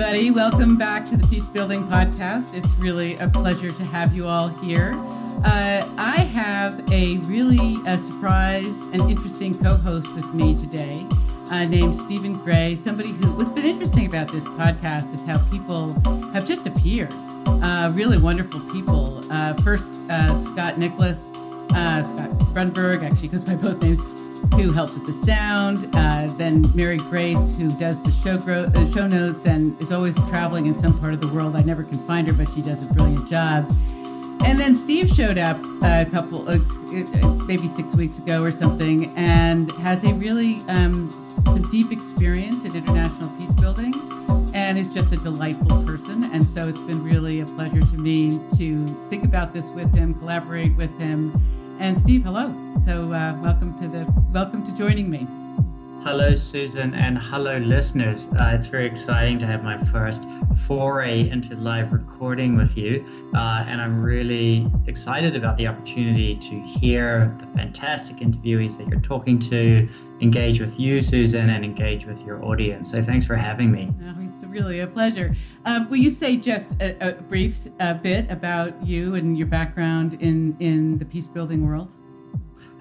everybody. 0.00 0.30
Welcome 0.30 0.76
back 0.76 1.04
to 1.06 1.16
the 1.16 1.26
Peace 1.26 1.48
Building 1.48 1.82
Podcast. 1.82 2.54
It's 2.54 2.72
really 2.74 3.16
a 3.16 3.26
pleasure 3.26 3.72
to 3.72 3.84
have 3.86 4.14
you 4.14 4.28
all 4.28 4.46
here. 4.46 4.92
Uh, 5.44 5.82
I 5.98 6.20
have 6.20 6.92
a 6.92 7.16
really 7.18 7.78
a 7.84 7.98
surprise 7.98 8.80
and 8.92 9.00
interesting 9.10 9.58
co 9.58 9.70
host 9.70 10.14
with 10.14 10.32
me 10.32 10.56
today 10.56 11.04
uh, 11.50 11.64
named 11.64 11.96
Stephen 11.96 12.34
Gray. 12.34 12.76
Somebody 12.76 13.08
who, 13.08 13.32
what's 13.32 13.50
been 13.50 13.64
interesting 13.64 14.06
about 14.06 14.28
this 14.28 14.44
podcast 14.44 15.12
is 15.12 15.24
how 15.24 15.38
people 15.50 15.94
have 16.30 16.46
just 16.46 16.64
appeared. 16.68 17.12
Uh, 17.48 17.90
really 17.92 18.20
wonderful 18.20 18.60
people. 18.70 19.20
Uh, 19.32 19.52
first, 19.64 19.92
uh, 20.10 20.28
Scott 20.28 20.78
Nicholas, 20.78 21.32
uh, 21.74 22.04
Scott 22.04 22.30
Grunberg, 22.54 23.02
actually 23.02 23.28
goes 23.28 23.44
by 23.44 23.56
both 23.56 23.82
names 23.82 24.00
who 24.54 24.72
helps 24.72 24.94
with 24.94 25.06
the 25.06 25.12
sound. 25.12 25.88
Uh, 25.94 26.26
then 26.36 26.64
Mary 26.74 26.96
Grace, 26.96 27.56
who 27.56 27.68
does 27.68 28.02
the 28.02 28.12
show 28.12 28.38
gro- 28.38 28.70
uh, 28.74 28.90
show 28.92 29.06
notes 29.06 29.46
and 29.46 29.80
is 29.80 29.92
always 29.92 30.16
traveling 30.28 30.66
in 30.66 30.74
some 30.74 30.98
part 30.98 31.12
of 31.12 31.20
the 31.20 31.28
world. 31.28 31.56
I 31.56 31.62
never 31.62 31.84
can 31.84 31.98
find 31.98 32.26
her, 32.28 32.32
but 32.32 32.48
she 32.54 32.62
does 32.62 32.82
a 32.88 32.92
brilliant 32.94 33.28
job. 33.28 33.70
And 34.44 34.58
then 34.58 34.74
Steve 34.74 35.08
showed 35.08 35.36
up 35.36 35.58
a 35.82 36.06
couple, 36.10 36.48
uh, 36.48 36.58
maybe 37.46 37.66
six 37.66 37.94
weeks 37.94 38.18
ago 38.18 38.42
or 38.42 38.50
something, 38.50 39.12
and 39.16 39.70
has 39.72 40.04
a 40.04 40.12
really 40.14 40.60
um, 40.68 41.10
some 41.46 41.68
deep 41.70 41.92
experience 41.92 42.64
in 42.64 42.74
international 42.74 43.28
peace 43.38 43.52
building, 43.52 43.92
and 44.54 44.78
is 44.78 44.92
just 44.94 45.12
a 45.12 45.16
delightful 45.16 45.84
person. 45.84 46.24
And 46.32 46.46
so 46.46 46.68
it's 46.68 46.80
been 46.80 47.02
really 47.02 47.40
a 47.40 47.46
pleasure 47.46 47.80
to 47.80 47.98
me 47.98 48.40
to 48.56 48.86
think 49.10 49.24
about 49.24 49.52
this 49.52 49.70
with 49.70 49.94
him, 49.94 50.14
collaborate 50.14 50.74
with 50.76 50.98
him 51.00 51.32
and 51.78 51.96
Steve, 51.96 52.24
hello. 52.24 52.54
So 52.84 53.12
uh, 53.12 53.38
welcome 53.40 53.76
to 53.78 53.88
the 53.88 54.06
welcome 54.32 54.64
to 54.64 54.74
joining 54.74 55.10
me. 55.10 55.26
Hello, 56.02 56.34
Susan, 56.34 56.94
and 56.94 57.18
hello, 57.18 57.58
listeners. 57.58 58.32
Uh, 58.32 58.52
it's 58.54 58.68
very 58.68 58.86
exciting 58.86 59.38
to 59.40 59.46
have 59.46 59.62
my 59.62 59.76
first 59.76 60.28
foray 60.66 61.28
into 61.28 61.54
live 61.56 61.92
recording 61.92 62.56
with 62.56 62.76
you. 62.76 63.04
Uh, 63.34 63.64
and 63.66 63.80
I'm 63.80 64.00
really 64.00 64.70
excited 64.86 65.36
about 65.36 65.56
the 65.56 65.66
opportunity 65.66 66.34
to 66.34 66.60
hear 66.60 67.34
the 67.38 67.46
fantastic 67.46 68.18
interviewees 68.18 68.78
that 68.78 68.88
you're 68.88 69.00
talking 69.00 69.38
to, 69.40 69.88
engage 70.20 70.60
with 70.60 70.78
you, 70.78 71.00
Susan, 71.00 71.50
and 71.50 71.64
engage 71.64 72.06
with 72.06 72.22
your 72.24 72.44
audience. 72.44 72.90
So 72.90 73.02
thanks 73.02 73.26
for 73.26 73.36
having 73.36 73.70
me. 73.70 73.92
Oh, 74.02 74.14
it's 74.22 74.42
really 74.44 74.80
a 74.80 74.86
pleasure. 74.86 75.34
Uh, 75.64 75.84
will 75.88 75.98
you 75.98 76.10
say 76.10 76.36
just 76.36 76.80
a, 76.80 77.08
a 77.08 77.12
brief 77.12 77.68
uh, 77.80 77.94
bit 77.94 78.30
about 78.30 78.84
you 78.84 79.14
and 79.14 79.38
your 79.38 79.46
background 79.46 80.14
in, 80.20 80.56
in 80.60 80.98
the 80.98 81.04
peace 81.04 81.26
building 81.26 81.66
world? 81.66 81.92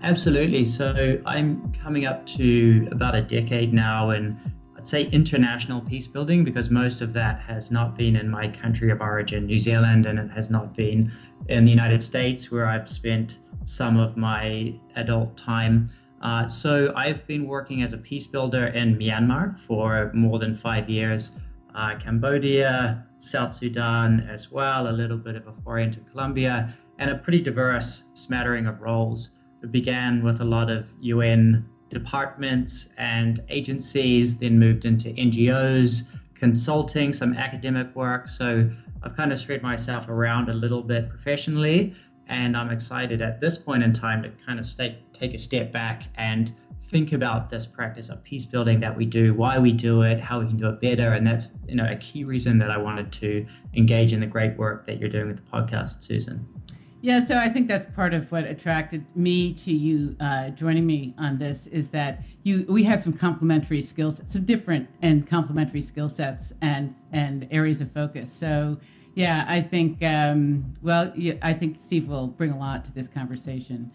Absolutely. 0.04 0.66
So 0.66 1.20
I'm 1.26 1.72
coming 1.74 2.06
up 2.06 2.26
to 2.28 2.88
about 2.92 3.16
a 3.16 3.22
decade 3.22 3.74
now 3.74 4.12
in, 4.12 4.40
I'd 4.78 4.88
say, 4.88 5.06
international 5.06 5.82
peace 5.82 6.08
building 6.08 6.44
because 6.44 6.70
most 6.70 7.02
of 7.02 7.14
that 7.14 7.40
has 7.42 7.72
not 7.72 7.98
been 7.98 8.16
in 8.16 8.30
my 8.30 8.48
country 8.48 8.92
of 8.92 9.02
origin, 9.02 9.48
New 9.48 9.58
Zealand, 9.58 10.06
and 10.06 10.20
it 10.20 10.32
has 10.32 10.52
not 10.52 10.76
been 10.76 11.12
in 11.48 11.66
the 11.66 11.72
United 11.72 12.02
States, 12.02 12.52
where 12.52 12.68
I've 12.68 12.88
spent 12.88 13.40
some 13.64 13.98
of 13.98 14.18
my 14.18 14.76
adult 14.96 15.36
time. 15.36 15.88
Uh, 16.22 16.48
so 16.48 16.94
I've 16.96 17.26
been 17.28 17.48
working 17.48 17.82
as 17.84 17.94
a 17.94 17.98
peace 17.98 18.28
builder 18.28 18.68
in 18.68 18.98
Myanmar 18.98 19.56
for 19.56 20.12
more 20.14 20.40
than 20.40 20.54
five 20.54 20.90
years, 20.90 21.38
uh, 21.76 21.96
Cambodia, 21.96 23.06
South 23.20 23.52
Sudan 23.52 24.28
as 24.30 24.52
well, 24.52 24.90
a 24.90 24.92
little 24.92 25.18
bit 25.18 25.36
of 25.36 25.48
into 25.78 26.00
Colombia, 26.02 26.74
and 26.98 27.12
a 27.12 27.16
pretty 27.16 27.42
diverse 27.42 28.06
smattering 28.14 28.66
of 28.66 28.82
roles. 28.82 29.32
It 29.62 29.72
began 29.72 30.24
with 30.24 30.42
a 30.42 30.46
lot 30.46 30.70
of 30.70 30.92
UN 31.02 31.66
departments 31.90 32.90
and 32.98 33.40
agencies, 33.50 34.40
then 34.40 34.60
moved 34.60 34.86
into 34.86 35.10
NGOs, 35.10 36.16
consulting, 36.34 37.14
some 37.14 37.34
academic 37.34 37.96
work. 37.96 38.28
So 38.28 38.70
I've 39.04 39.16
kind 39.16 39.32
of 39.32 39.40
spread 39.40 39.62
myself 39.62 40.10
around 40.10 40.50
a 40.50 40.54
little 40.54 40.82
bit 40.82 41.10
professionally. 41.10 41.96
And 42.30 42.58
I'm 42.58 42.72
excited 42.72 43.22
at 43.22 43.40
this 43.40 43.58
point 43.58 43.84
in 43.84 43.94
time 43.94 44.24
to 44.24 44.30
kind 44.46 44.60
of 44.60 44.66
stay, 44.66 45.00
take 45.14 45.34
a 45.34 45.38
step 45.38 45.72
back 45.72 46.04
and 46.16 46.52
think 46.80 47.14
about 47.14 47.50
this 47.50 47.66
practice 47.66 48.10
of 48.10 48.24
peace 48.24 48.46
building 48.46 48.80
that 48.82 48.96
we 48.96 49.06
do, 49.06 49.34
why 49.34 49.60
we 49.60 49.74
do 49.74 50.02
it, 50.04 50.20
how 50.20 50.40
we 50.40 50.48
can 50.48 50.58
do 50.58 50.70
it 50.70 50.80
better. 50.80 51.14
And 51.14 51.26
that's 51.26 51.54
you 51.68 51.76
know 51.76 51.88
a 51.90 51.96
key 51.96 52.24
reason 52.24 52.58
that 52.60 52.72
I 52.72 52.78
wanted 52.78 53.12
to 53.14 53.46
engage 53.74 54.14
in 54.14 54.20
the 54.20 54.28
great 54.28 54.58
work 54.58 54.86
that 54.86 55.00
you're 55.00 55.10
doing 55.10 55.28
with 55.28 55.46
the 55.46 55.52
podcast, 55.52 56.02
Susan. 56.02 56.48
Yeah, 57.02 57.20
so 57.20 57.38
I 57.38 57.48
think 57.48 57.68
that's 57.68 57.86
part 57.96 58.14
of 58.16 58.32
what 58.32 58.44
attracted 58.46 59.06
me 59.16 59.54
to 59.54 59.72
you 59.72 60.16
uh, 60.20 60.50
joining 60.50 60.86
me 60.86 61.14
on 61.20 61.38
this 61.38 61.68
is 61.68 61.90
that 61.92 62.24
you 62.44 62.66
we 62.68 62.84
have 62.84 63.00
some 63.00 63.14
complementary 63.14 63.82
skills, 63.82 64.22
some 64.26 64.46
different 64.46 64.90
and 65.02 65.28
complementary 65.28 65.82
skill 65.82 66.10
sets 66.10 66.54
and 66.62 66.96
and 67.12 67.48
areas 67.52 67.82
of 67.82 67.92
focus. 67.92 68.32
So 68.34 68.80
yeah, 69.18 69.46
I 69.48 69.62
think 69.62 70.04
um, 70.04 70.76
well, 70.84 71.12
I 71.42 71.52
think 71.52 71.78
Steve 71.80 72.08
will 72.08 72.28
bring 72.28 72.52
a 72.52 72.58
lot 72.58 72.86
to 72.86 72.94
this 72.94 73.08
conversation. 73.08 73.92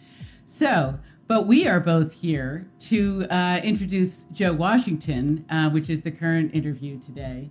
So, 0.47 0.99
but 1.29 1.47
we 1.47 1.69
are 1.69 1.79
both 1.79 2.13
here 2.13 2.67
to 2.89 3.27
uh, 3.31 3.61
introduce 3.63 4.25
Joe 4.33 4.53
Washington, 4.53 5.45
uh, 5.49 5.71
which 5.71 5.89
is 5.89 6.03
the 6.03 6.11
current 6.11 6.53
interview 6.57 6.99
today, 6.99 7.51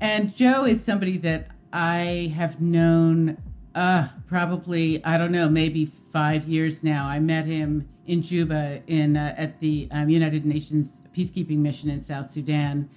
and 0.00 0.34
Joe 0.34 0.64
is 0.64 0.82
somebody 0.84 1.16
that 1.18 1.46
I 1.72 2.32
have 2.34 2.60
known 2.60 3.40
uh, 3.76 4.08
probably 4.26 5.04
I 5.04 5.16
don't 5.16 5.30
know, 5.30 5.48
maybe 5.48 5.84
five 5.84 6.48
years 6.48 6.82
now. 6.82 7.06
I 7.06 7.20
met 7.20 7.46
him 7.46 7.88
in 8.04 8.22
Juba 8.22 8.82
in 8.88 9.16
uh, 9.16 9.32
at 9.38 9.60
the 9.60 9.86
um, 9.92 10.08
United 10.08 10.44
Nations 10.44 11.00
peacekeeping 11.16 11.58
mission 11.58 11.88
in 11.88 12.00
South 12.00 12.26
Sudan, 12.26 12.90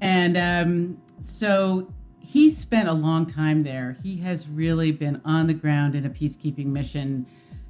and 0.00 0.36
um, 0.36 1.02
so 1.18 1.92
he 2.26 2.50
spent 2.50 2.88
a 2.88 2.92
long 2.92 3.24
time 3.24 3.62
there. 3.62 3.96
He 4.02 4.16
has 4.16 4.48
really 4.48 4.90
been 4.90 5.20
on 5.24 5.46
the 5.46 5.54
ground 5.54 5.94
in 5.94 6.04
a 6.04 6.10
peacekeeping 6.10 6.66
mission, 6.66 7.24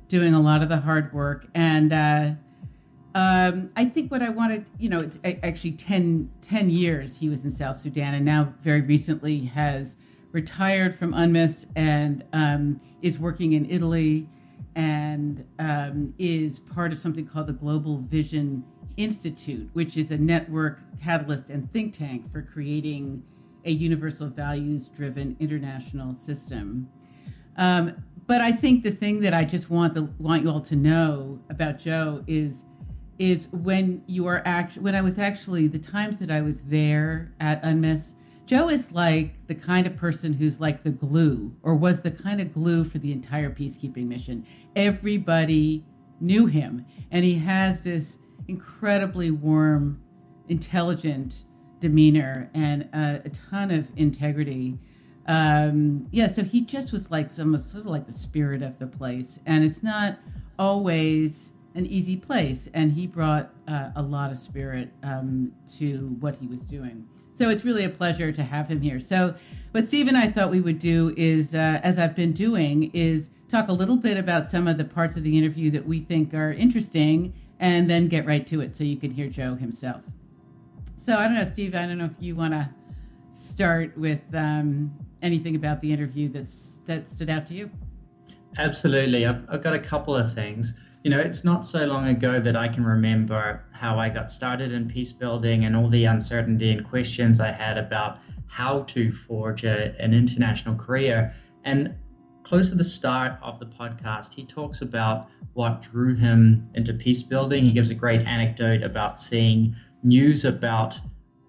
doing 0.08 0.32
a 0.32 0.40
lot 0.40 0.62
of 0.62 0.70
the 0.70 0.78
hard 0.78 1.12
work. 1.12 1.46
And 1.54 1.92
uh, 1.92 2.30
um, 3.14 3.70
I 3.76 3.84
think 3.84 4.10
what 4.10 4.22
I 4.22 4.30
wanted, 4.30 4.64
you 4.78 4.88
know, 4.88 4.98
it's 4.98 5.18
actually 5.24 5.72
10, 5.72 6.30
10 6.40 6.70
years 6.70 7.18
he 7.18 7.28
was 7.28 7.44
in 7.44 7.50
South 7.50 7.76
Sudan, 7.76 8.14
and 8.14 8.24
now 8.24 8.54
very 8.60 8.80
recently 8.80 9.40
has 9.40 9.98
retired 10.32 10.94
from 10.94 11.12
UNMISS 11.12 11.66
and 11.76 12.24
um, 12.32 12.80
is 13.02 13.18
working 13.18 13.52
in 13.52 13.68
Italy 13.70 14.26
and 14.74 15.46
um, 15.58 16.14
is 16.18 16.60
part 16.60 16.92
of 16.92 16.98
something 16.98 17.26
called 17.26 17.46
the 17.46 17.52
Global 17.52 17.98
Vision 17.98 18.64
Institute, 18.96 19.68
which 19.74 19.98
is 19.98 20.12
a 20.12 20.18
network 20.18 20.80
catalyst 21.02 21.50
and 21.50 21.70
think 21.72 21.92
tank 21.92 22.30
for 22.32 22.40
creating 22.40 23.22
a 23.66 23.70
universal 23.70 24.28
values 24.28 24.88
driven 24.88 25.36
international 25.40 26.18
system. 26.18 26.88
Um, 27.56 28.02
but 28.26 28.40
I 28.40 28.52
think 28.52 28.82
the 28.82 28.90
thing 28.90 29.20
that 29.20 29.34
I 29.34 29.44
just 29.44 29.70
want 29.70 29.94
the 29.94 30.04
want 30.18 30.42
you 30.42 30.50
all 30.50 30.60
to 30.62 30.76
know 30.76 31.40
about 31.50 31.78
Joe 31.78 32.24
is 32.26 32.64
is 33.18 33.48
when 33.52 34.02
you 34.06 34.26
are 34.26 34.42
act 34.44 34.76
when 34.76 34.94
I 34.94 35.00
was 35.00 35.18
actually 35.18 35.68
the 35.68 35.78
times 35.78 36.18
that 36.18 36.30
I 36.30 36.42
was 36.42 36.64
there 36.64 37.32
at 37.40 37.62
UNMISS 37.62 38.14
Joe 38.46 38.68
is 38.68 38.92
like 38.92 39.44
the 39.48 39.56
kind 39.56 39.88
of 39.88 39.96
person 39.96 40.32
who's 40.32 40.60
like 40.60 40.84
the 40.84 40.90
glue, 40.90 41.52
or 41.64 41.74
was 41.74 42.02
the 42.02 42.12
kind 42.12 42.40
of 42.40 42.52
glue 42.52 42.84
for 42.84 42.98
the 42.98 43.10
entire 43.10 43.50
peacekeeping 43.50 44.06
mission. 44.06 44.46
Everybody 44.76 45.84
knew 46.20 46.46
him, 46.46 46.86
and 47.10 47.24
he 47.24 47.34
has 47.40 47.82
this 47.82 48.20
incredibly 48.46 49.32
warm, 49.32 50.00
intelligent 50.48 51.42
demeanor 51.80 52.50
and 52.54 52.82
a, 52.92 53.22
a 53.24 53.28
ton 53.30 53.70
of 53.70 53.90
integrity. 53.96 54.78
Um, 55.26 56.06
yeah, 56.10 56.26
so 56.26 56.42
he 56.42 56.60
just 56.60 56.92
was 56.92 57.10
like 57.10 57.30
some 57.30 57.56
sort 57.58 57.84
of 57.84 57.90
like 57.90 58.06
the 58.06 58.12
spirit 58.12 58.62
of 58.62 58.78
the 58.78 58.86
place, 58.86 59.40
and 59.46 59.64
it's 59.64 59.82
not 59.82 60.18
always 60.58 61.52
an 61.74 61.86
easy 61.86 62.16
place. 62.16 62.68
And 62.74 62.92
he 62.92 63.06
brought 63.06 63.50
uh, 63.68 63.90
a 63.96 64.02
lot 64.02 64.30
of 64.30 64.38
spirit 64.38 64.90
um, 65.02 65.52
to 65.78 66.16
what 66.20 66.36
he 66.36 66.46
was 66.46 66.64
doing. 66.64 67.06
So 67.32 67.50
it's 67.50 67.64
really 67.64 67.84
a 67.84 67.90
pleasure 67.90 68.32
to 68.32 68.42
have 68.42 68.68
him 68.68 68.80
here. 68.80 68.98
So, 68.98 69.34
what 69.72 69.84
Steve 69.84 70.08
and 70.08 70.16
I 70.16 70.28
thought 70.28 70.50
we 70.50 70.62
would 70.62 70.78
do 70.78 71.12
is, 71.18 71.54
uh, 71.54 71.80
as 71.82 71.98
I've 71.98 72.16
been 72.16 72.32
doing, 72.32 72.90
is 72.94 73.28
talk 73.48 73.68
a 73.68 73.72
little 73.72 73.98
bit 73.98 74.16
about 74.16 74.46
some 74.46 74.66
of 74.66 74.78
the 74.78 74.86
parts 74.86 75.18
of 75.18 75.22
the 75.22 75.36
interview 75.36 75.70
that 75.72 75.86
we 75.86 76.00
think 76.00 76.32
are 76.32 76.52
interesting, 76.52 77.34
and 77.60 77.90
then 77.90 78.08
get 78.08 78.24
right 78.24 78.46
to 78.46 78.62
it 78.62 78.74
so 78.74 78.84
you 78.84 78.96
can 78.96 79.10
hear 79.10 79.28
Joe 79.28 79.54
himself. 79.54 80.02
So 80.96 81.16
I 81.16 81.24
don't 81.24 81.34
know, 81.34 81.44
Steve. 81.44 81.74
I 81.74 81.86
don't 81.86 81.98
know 81.98 82.04
if 82.04 82.16
you 82.20 82.34
want 82.34 82.52
to 82.54 82.68
start 83.30 83.96
with 83.96 84.22
um, 84.34 84.92
anything 85.22 85.54
about 85.54 85.80
the 85.80 85.92
interview 85.92 86.28
that's 86.28 86.80
that 86.86 87.08
stood 87.08 87.30
out 87.30 87.46
to 87.46 87.54
you. 87.54 87.70
Absolutely, 88.58 89.26
I've, 89.26 89.44
I've 89.50 89.62
got 89.62 89.74
a 89.74 89.78
couple 89.78 90.16
of 90.16 90.32
things 90.32 90.80
you 91.06 91.10
know, 91.10 91.20
it's 91.20 91.44
not 91.44 91.64
so 91.64 91.86
long 91.86 92.08
ago 92.08 92.40
that 92.40 92.56
I 92.56 92.66
can 92.66 92.84
remember 92.84 93.64
how 93.70 93.96
I 93.96 94.08
got 94.08 94.28
started 94.28 94.72
in 94.72 94.88
peace 94.88 95.12
building 95.12 95.64
and 95.64 95.76
all 95.76 95.86
the 95.86 96.04
uncertainty 96.04 96.72
and 96.72 96.84
questions 96.84 97.38
I 97.38 97.52
had 97.52 97.78
about 97.78 98.18
how 98.48 98.82
to 98.82 99.12
forge 99.12 99.62
a, 99.62 99.94
an 100.00 100.12
international 100.12 100.74
career. 100.74 101.32
And 101.62 101.94
close 102.42 102.70
to 102.70 102.74
the 102.74 102.82
start 102.82 103.38
of 103.40 103.60
the 103.60 103.66
podcast, 103.66 104.34
he 104.34 104.44
talks 104.44 104.82
about 104.82 105.28
what 105.52 105.80
drew 105.80 106.16
him 106.16 106.68
into 106.74 106.92
peace 106.92 107.22
building. 107.22 107.62
He 107.62 107.70
gives 107.70 107.92
a 107.92 107.94
great 107.94 108.22
anecdote 108.22 108.82
about 108.82 109.20
seeing 109.20 109.76
news 110.02 110.44
about 110.44 110.98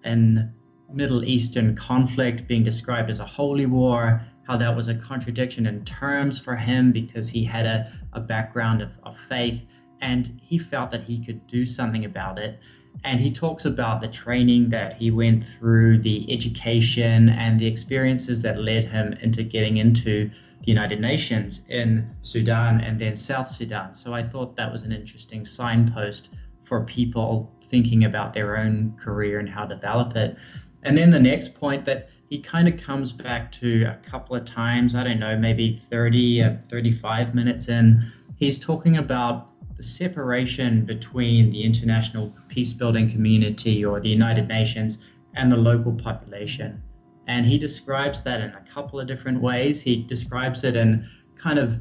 an 0.04 0.54
Middle 0.92 1.22
Eastern 1.22 1.74
conflict 1.74 2.48
being 2.48 2.62
described 2.62 3.10
as 3.10 3.20
a 3.20 3.24
holy 3.24 3.66
war, 3.66 4.22
how 4.46 4.56
that 4.56 4.74
was 4.74 4.88
a 4.88 4.94
contradiction 4.94 5.66
in 5.66 5.84
terms 5.84 6.40
for 6.40 6.56
him 6.56 6.92
because 6.92 7.28
he 7.28 7.44
had 7.44 7.66
a, 7.66 7.92
a 8.14 8.20
background 8.20 8.80
of, 8.80 8.98
of 9.02 9.16
faith 9.16 9.70
and 10.00 10.40
he 10.42 10.56
felt 10.56 10.90
that 10.90 11.02
he 11.02 11.18
could 11.18 11.46
do 11.46 11.66
something 11.66 12.04
about 12.04 12.38
it. 12.38 12.58
And 13.04 13.20
he 13.20 13.30
talks 13.30 13.64
about 13.64 14.00
the 14.00 14.08
training 14.08 14.70
that 14.70 14.94
he 14.94 15.10
went 15.10 15.44
through, 15.44 15.98
the 15.98 16.32
education, 16.32 17.28
and 17.28 17.58
the 17.58 17.66
experiences 17.66 18.42
that 18.42 18.60
led 18.60 18.84
him 18.84 19.12
into 19.20 19.42
getting 19.42 19.76
into 19.76 20.30
the 20.62 20.72
United 20.72 21.00
Nations 21.00 21.64
in 21.68 22.10
Sudan 22.22 22.80
and 22.80 22.98
then 22.98 23.14
South 23.14 23.46
Sudan. 23.46 23.94
So 23.94 24.14
I 24.14 24.22
thought 24.22 24.56
that 24.56 24.72
was 24.72 24.82
an 24.82 24.92
interesting 24.92 25.44
signpost 25.44 26.34
for 26.60 26.84
people 26.84 27.52
thinking 27.62 28.04
about 28.04 28.32
their 28.32 28.56
own 28.58 28.94
career 28.98 29.38
and 29.38 29.48
how 29.48 29.64
to 29.64 29.74
develop 29.74 30.16
it. 30.16 30.36
And 30.82 30.96
then 30.96 31.10
the 31.10 31.20
next 31.20 31.58
point 31.58 31.84
that 31.86 32.08
he 32.30 32.38
kind 32.38 32.68
of 32.68 32.82
comes 32.82 33.12
back 33.12 33.50
to 33.52 33.84
a 33.84 33.94
couple 34.08 34.36
of 34.36 34.44
times, 34.44 34.94
I 34.94 35.04
don't 35.04 35.18
know, 35.18 35.36
maybe 35.36 35.74
30 35.74 36.42
or 36.42 36.60
35 36.62 37.34
minutes 37.34 37.68
in, 37.68 38.02
he's 38.36 38.58
talking 38.58 38.96
about 38.96 39.50
the 39.76 39.82
separation 39.82 40.84
between 40.84 41.50
the 41.50 41.62
international 41.62 42.34
peace 42.48 42.72
building 42.72 43.08
community 43.08 43.84
or 43.84 44.00
the 44.00 44.08
United 44.08 44.48
Nations 44.48 45.08
and 45.34 45.50
the 45.50 45.56
local 45.56 45.94
population. 45.94 46.82
And 47.26 47.44
he 47.44 47.58
describes 47.58 48.22
that 48.24 48.40
in 48.40 48.50
a 48.50 48.60
couple 48.62 48.98
of 48.98 49.06
different 49.06 49.40
ways. 49.40 49.82
He 49.82 50.02
describes 50.02 50.64
it 50.64 50.76
in 50.76 51.06
kind 51.36 51.58
of 51.58 51.80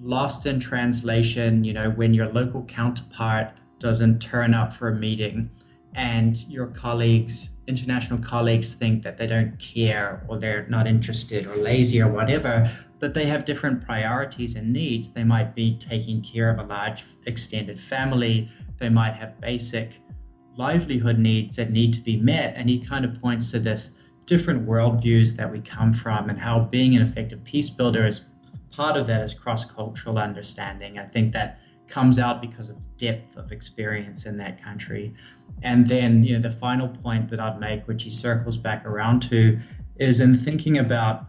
lost 0.00 0.46
in 0.46 0.60
translation, 0.60 1.64
you 1.64 1.72
know, 1.72 1.90
when 1.90 2.14
your 2.14 2.28
local 2.28 2.64
counterpart 2.64 3.52
doesn't 3.78 4.20
turn 4.20 4.54
up 4.54 4.72
for 4.72 4.88
a 4.88 4.94
meeting 4.94 5.50
and 5.94 6.46
your 6.48 6.68
colleagues, 6.68 7.50
international 7.66 8.20
colleagues, 8.20 8.74
think 8.74 9.02
that 9.02 9.18
they 9.18 9.26
don't 9.26 9.58
care 9.58 10.24
or 10.28 10.38
they're 10.38 10.66
not 10.68 10.86
interested 10.86 11.46
or 11.46 11.56
lazy 11.56 12.00
or 12.00 12.12
whatever, 12.12 12.70
but 12.98 13.14
they 13.14 13.26
have 13.26 13.44
different 13.44 13.84
priorities 13.84 14.54
and 14.56 14.72
needs. 14.72 15.10
They 15.10 15.24
might 15.24 15.54
be 15.54 15.76
taking 15.76 16.22
care 16.22 16.50
of 16.50 16.58
a 16.58 16.62
large 16.62 17.04
extended 17.26 17.78
family, 17.78 18.48
they 18.76 18.88
might 18.88 19.14
have 19.14 19.40
basic 19.40 19.98
livelihood 20.56 21.18
needs 21.18 21.56
that 21.56 21.70
need 21.70 21.92
to 21.94 22.00
be 22.00 22.16
met. 22.16 22.54
And 22.56 22.68
he 22.68 22.78
kind 22.78 23.04
of 23.04 23.20
points 23.20 23.50
to 23.52 23.58
this 23.58 24.02
different 24.26 24.68
worldviews 24.68 25.36
that 25.36 25.50
we 25.50 25.60
come 25.60 25.92
from 25.92 26.28
and 26.28 26.38
how 26.38 26.60
being 26.60 26.94
an 26.94 27.02
effective 27.02 27.42
peace 27.44 27.70
builder 27.70 28.06
is 28.06 28.26
part 28.70 28.96
of 28.96 29.06
that 29.06 29.22
is 29.22 29.34
cross 29.34 29.64
cultural 29.64 30.18
understanding. 30.18 30.98
I 30.98 31.04
think 31.04 31.32
that 31.32 31.60
comes 31.88 32.18
out 32.18 32.40
because 32.40 32.70
of 32.70 32.96
depth 32.96 33.36
of 33.36 33.50
experience 33.52 34.26
in 34.26 34.36
that 34.38 34.62
country. 34.62 35.14
And 35.62 35.86
then, 35.86 36.22
you 36.22 36.34
know, 36.34 36.40
the 36.40 36.50
final 36.50 36.88
point 36.88 37.28
that 37.30 37.40
I'd 37.40 37.58
make, 37.58 37.88
which 37.88 38.04
he 38.04 38.10
circles 38.10 38.58
back 38.58 38.84
around 38.84 39.22
to, 39.30 39.58
is 39.96 40.20
in 40.20 40.34
thinking 40.34 40.78
about 40.78 41.24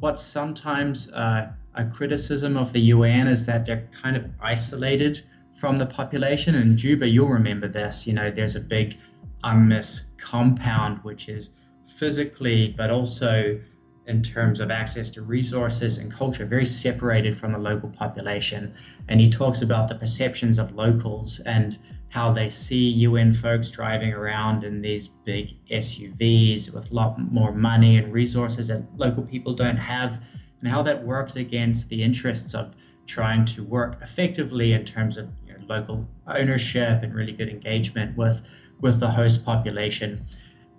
what 0.00 0.18
sometimes 0.18 1.12
uh, 1.12 1.50
a 1.74 1.84
criticism 1.84 2.56
of 2.56 2.72
the 2.72 2.80
UN 2.80 3.26
is 3.26 3.46
that 3.46 3.64
they're 3.64 3.88
kind 4.02 4.16
of 4.16 4.26
isolated 4.40 5.20
from 5.54 5.76
the 5.76 5.86
population. 5.86 6.54
And 6.54 6.76
Juba, 6.76 7.08
you'll 7.08 7.28
remember 7.28 7.68
this. 7.68 8.06
You 8.06 8.12
know, 8.12 8.30
there's 8.30 8.56
a 8.56 8.60
big 8.60 8.96
UNMISS 9.42 10.16
compound, 10.18 10.98
which 11.02 11.28
is 11.28 11.60
physically, 11.84 12.74
but 12.76 12.90
also 12.90 13.58
in 14.06 14.22
terms 14.22 14.60
of 14.60 14.70
access 14.70 15.10
to 15.10 15.22
resources 15.22 15.98
and 15.98 16.12
culture, 16.12 16.44
very 16.44 16.64
separated 16.64 17.34
from 17.34 17.52
the 17.52 17.58
local 17.58 17.88
population. 17.88 18.74
And 19.08 19.20
he 19.20 19.28
talks 19.28 19.62
about 19.62 19.88
the 19.88 19.94
perceptions 19.94 20.58
of 20.58 20.72
locals 20.72 21.40
and 21.40 21.78
how 22.10 22.30
they 22.30 22.50
see 22.50 22.90
UN 22.90 23.32
folks 23.32 23.70
driving 23.70 24.12
around 24.12 24.62
in 24.62 24.82
these 24.82 25.08
big 25.08 25.54
SUVs 25.70 26.74
with 26.74 26.90
a 26.90 26.94
lot 26.94 27.18
more 27.18 27.52
money 27.52 27.96
and 27.96 28.12
resources 28.12 28.68
that 28.68 28.86
local 28.96 29.22
people 29.22 29.54
don't 29.54 29.78
have, 29.78 30.24
and 30.60 30.68
how 30.68 30.82
that 30.82 31.02
works 31.02 31.36
against 31.36 31.88
the 31.88 32.02
interests 32.02 32.54
of 32.54 32.76
trying 33.06 33.44
to 33.44 33.62
work 33.64 33.98
effectively 34.02 34.72
in 34.72 34.84
terms 34.84 35.16
of 35.16 35.28
you 35.46 35.52
know, 35.52 35.58
local 35.66 36.08
ownership 36.26 37.02
and 37.02 37.14
really 37.14 37.32
good 37.32 37.48
engagement 37.48 38.16
with 38.16 38.50
with 38.80 39.00
the 39.00 39.08
host 39.08 39.44
population. 39.44 40.24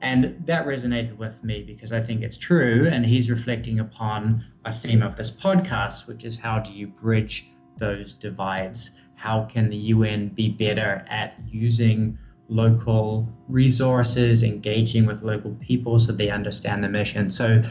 And 0.02 0.46
that 0.46 0.66
resonated 0.66 1.18
with 1.18 1.44
me 1.44 1.64
because 1.64 1.92
I 1.92 2.02
think 2.02 2.22
it's 2.22 2.38
true. 2.38 2.88
And 2.92 3.06
he's 3.06 3.30
reflecting 3.30 3.80
upon 3.80 4.44
a 4.66 4.72
theme 4.72 5.02
of 5.02 5.16
this 5.16 5.32
podcast, 5.32 6.08
which 6.08 6.26
is 6.26 6.38
how 6.38 6.60
do 6.60 6.74
you 6.74 6.88
bridge 6.88 7.50
those 7.78 8.14
divides? 8.14 9.00
How 9.16 9.46
can 9.46 9.70
the 9.70 9.78
UN 9.78 10.30
be 10.30 10.50
better 10.50 11.06
at 11.10 11.40
using 11.48 12.18
local 12.48 13.30
resources, 13.48 14.44
engaging 14.44 15.06
with 15.06 15.24
local 15.24 15.56
people 15.56 16.00
so 16.00 16.12
they 16.12 16.30
understand 16.30 16.84
the 16.84 16.90
mission? 16.90 17.30
So, 17.30 17.62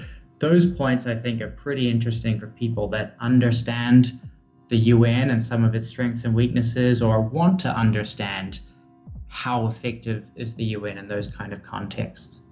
those 0.41 0.67
points 0.67 1.07
I 1.07 1.15
think 1.15 1.41
are 1.41 1.51
pretty 1.51 1.89
interesting 1.89 2.39
for 2.39 2.49
people 2.49 2.89
that 2.89 3.15
understand 3.21 4.13
the 4.69 4.77
UN 4.77 5.31
and 5.31 5.43
some 5.43 5.65
of 5.65 5.75
its 5.75 5.87
strengths 5.87 6.25
and 6.25 6.35
weaknesses 6.35 7.01
or 7.01 7.21
want 7.21 7.61
to 7.61 7.69
understand 7.69 8.61
how 9.35 9.67
effective 9.67 10.31
is 10.37 10.55
the 10.55 10.63
UN 10.63 10.97
in 10.97 11.09
those 11.09 11.27
kind 11.27 11.53
of 11.53 11.61
contexts. 11.65 12.43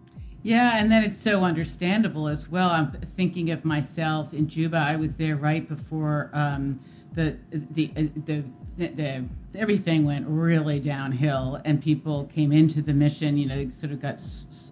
Yeah, 0.42 0.78
and 0.78 0.90
then 0.90 1.04
it's 1.04 1.16
so 1.16 1.44
understandable 1.44 2.26
as 2.26 2.48
well. 2.48 2.70
I'm 2.70 2.90
thinking 2.90 3.50
of 3.50 3.64
myself 3.64 4.34
in 4.34 4.48
Juba. 4.48 4.78
I 4.78 4.96
was 4.96 5.16
there 5.16 5.36
right 5.36 5.66
before 5.68 6.28
um, 6.32 6.80
the, 7.12 7.38
the, 7.52 7.92
uh, 7.96 8.02
the 8.26 8.42
the 8.76 8.88
the 8.88 9.24
everything 9.54 10.04
went 10.04 10.26
really 10.26 10.80
downhill, 10.80 11.60
and 11.64 11.80
people 11.80 12.24
came 12.24 12.50
into 12.50 12.82
the 12.82 12.92
mission. 12.92 13.38
You 13.38 13.46
know, 13.46 13.68
sort 13.68 13.92
of 13.92 14.02
got 14.02 14.20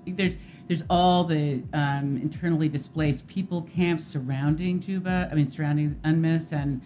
there's 0.04 0.36
there's 0.66 0.82
all 0.90 1.22
the 1.22 1.62
um, 1.74 2.18
internally 2.20 2.68
displaced 2.68 3.28
people 3.28 3.62
camps 3.62 4.04
surrounding 4.04 4.80
Juba. 4.80 5.28
I 5.30 5.34
mean, 5.36 5.46
surrounding 5.46 5.94
UNMISS 6.04 6.52
and 6.52 6.82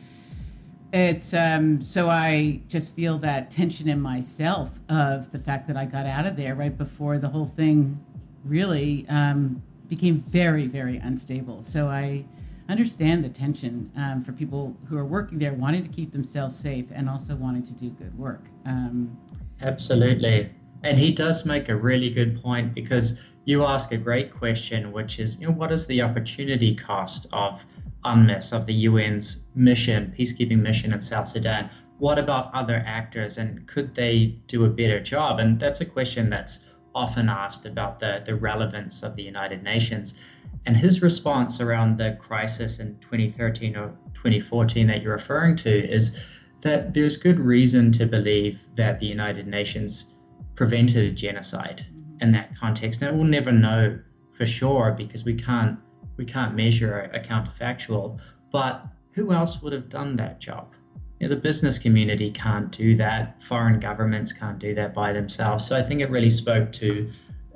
it's 0.95 1.35
um, 1.35 1.83
so 1.83 2.09
I 2.09 2.63
just 2.69 2.95
feel 2.95 3.19
that 3.19 3.51
tension 3.51 3.89
in 3.89 4.01
myself 4.01 4.79
of 4.89 5.31
the 5.33 5.41
fact 5.41 5.67
that 5.67 5.77
I 5.77 5.87
got 5.87 6.07
out 6.07 6.25
of 6.25 6.37
there 6.37 6.55
right 6.55 6.77
before 6.77 7.19
the 7.19 7.29
whole 7.29 7.47
thing 7.47 7.99
really 8.45 9.05
um, 9.09 9.61
became 9.89 10.19
very, 10.19 10.69
very 10.69 10.99
unstable. 10.99 11.65
So 11.65 11.89
I 11.89 12.25
understand 12.69 13.25
the 13.25 13.29
tension 13.29 13.91
um, 13.97 14.23
for 14.23 14.31
people 14.31 14.77
who 14.89 14.97
are 14.97 15.05
working 15.05 15.37
there, 15.37 15.53
wanting 15.55 15.83
to 15.83 15.89
keep 15.89 16.13
themselves 16.13 16.55
safe 16.55 16.87
and 16.95 17.09
also 17.09 17.35
wanting 17.35 17.65
to 17.65 17.73
do 17.73 17.91
good 17.91 18.17
work. 18.17 18.45
Um, 18.65 19.19
Absolutely. 19.63 20.49
And 20.85 20.97
he 20.97 21.11
does 21.11 21.45
make 21.45 21.71
a 21.71 21.77
really 21.77 22.11
good 22.11 22.41
point 22.41 22.73
because 22.73 23.33
you 23.47 23.65
ask 23.65 23.91
a 23.91 23.99
great 23.99 24.31
question, 24.31 24.93
which 24.93 25.19
is, 25.19 25.41
you 25.41 25.49
know, 25.49 25.53
what 25.53 25.73
is 25.73 25.89
the 25.89 26.03
opportunity 26.03 26.73
cost 26.73 27.27
of 27.33 27.67
UNMISS, 28.05 28.53
of 28.53 28.67
the 28.67 28.87
UN's 28.87 29.47
mission, 29.55 30.13
peacekeeping 30.17 30.61
mission 30.61 30.93
in 30.93 31.01
South 31.01 31.29
Sudan. 31.29 31.71
What 31.99 32.19
about 32.19 32.55
other 32.55 32.83
actors 32.87 33.39
and 33.39 33.67
could 33.67 33.95
they 33.95 34.39
do 34.47 34.65
a 34.65 34.71
better 34.71 35.01
job? 35.01 35.39
And 35.39 35.59
that's 35.59 35.81
a 35.81 35.87
question 35.87 36.29
that's 36.29 36.71
often 36.95 37.29
asked 37.29 37.67
about 37.67 37.99
the, 37.99 38.23
the 38.25 38.35
relevance 38.35 39.03
of 39.03 39.17
the 39.17 39.23
United 39.23 39.63
Nations. 39.63 40.21
And 40.67 40.77
his 40.77 41.03
response 41.03 41.61
around 41.61 41.99
the 41.99 42.17
crisis 42.21 42.79
in 42.79 42.99
2013 43.01 43.77
or 43.77 43.89
2014 44.15 44.87
that 44.87 45.03
you're 45.03 45.13
referring 45.13 45.57
to 45.57 45.71
is 45.71 46.25
that 46.63 46.95
there's 46.95 47.17
good 47.17 47.39
reason 47.39 47.93
to 47.93 48.07
believe 48.07 48.69
that 48.75 48.99
the 48.99 49.07
United 49.07 49.47
Nations 49.47 50.15
prevented 50.55 51.05
a 51.05 51.11
genocide 51.11 51.83
in 52.21 52.33
that 52.33 52.57
context. 52.57 53.03
Now, 53.03 53.13
we'll 53.13 53.25
never 53.25 53.53
know 53.53 53.99
for 54.33 54.47
sure 54.47 54.95
because 54.97 55.25
we 55.25 55.35
can't 55.35 55.79
we 56.17 56.25
can't 56.25 56.55
measure 56.55 57.11
a 57.13 57.21
counterfactual, 57.21 58.21
but 58.51 58.87
who 59.13 59.33
else 59.33 59.63
would 59.63 59.73
have 59.73 59.89
done 59.89 60.17
that 60.17 60.41
job? 60.41 60.75
You 61.21 61.29
know, 61.29 61.35
the 61.35 61.41
business 61.41 61.79
community 61.79 62.31
can't 62.31 62.71
do 62.71 62.97
that. 62.97 63.41
Foreign 63.43 63.79
governments 63.79 64.33
can't 64.33 64.59
do 64.59 64.75
that 64.75 64.93
by 64.93 65.13
themselves. 65.13 65.67
So 65.67 65.77
I 65.77 65.83
think 65.83 66.01
it 66.01 66.11
really 66.11 66.29
spoke 66.29 66.73
to 66.73 67.09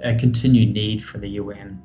a 0.02 0.14
continued 0.14 0.72
need 0.72 1.02
for 1.02 1.18
the 1.18 1.28
UN. 1.30 1.82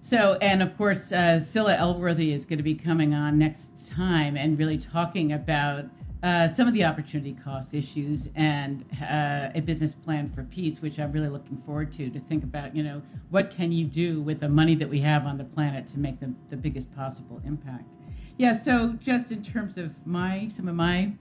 So, 0.00 0.38
and 0.40 0.62
of 0.62 0.76
course, 0.78 1.12
uh, 1.12 1.38
Scilla 1.38 1.76
Elworthy 1.76 2.32
is 2.32 2.46
going 2.46 2.56
to 2.56 2.62
be 2.62 2.74
coming 2.74 3.12
on 3.12 3.38
next 3.38 3.88
time 3.88 4.36
and 4.36 4.58
really 4.58 4.78
talking 4.78 5.32
about 5.32 5.84
uh, 6.22 6.46
some 6.48 6.68
of 6.68 6.74
the 6.74 6.84
opportunity 6.84 7.32
cost 7.32 7.72
issues 7.72 8.28
and 8.34 8.84
uh, 9.02 9.48
a 9.54 9.60
business 9.60 9.94
plan 9.94 10.28
for 10.28 10.44
peace, 10.44 10.82
which 10.82 10.98
I'm 10.98 11.12
really 11.12 11.28
looking 11.28 11.56
forward 11.56 11.92
to. 11.92 12.10
To 12.10 12.20
think 12.20 12.44
about, 12.44 12.76
you 12.76 12.82
know, 12.82 13.00
what 13.30 13.50
can 13.50 13.72
you 13.72 13.86
do 13.86 14.20
with 14.20 14.40
the 14.40 14.48
money 14.48 14.74
that 14.74 14.88
we 14.88 15.00
have 15.00 15.26
on 15.26 15.38
the 15.38 15.44
planet 15.44 15.86
to 15.88 15.98
make 15.98 16.20
the, 16.20 16.32
the 16.50 16.56
biggest 16.56 16.94
possible 16.94 17.40
impact? 17.46 17.96
Yeah. 18.36 18.52
So, 18.52 18.94
just 19.00 19.32
in 19.32 19.42
terms 19.42 19.78
of 19.78 20.06
my 20.06 20.48
some 20.48 20.68
of 20.68 20.74
my 20.74 21.12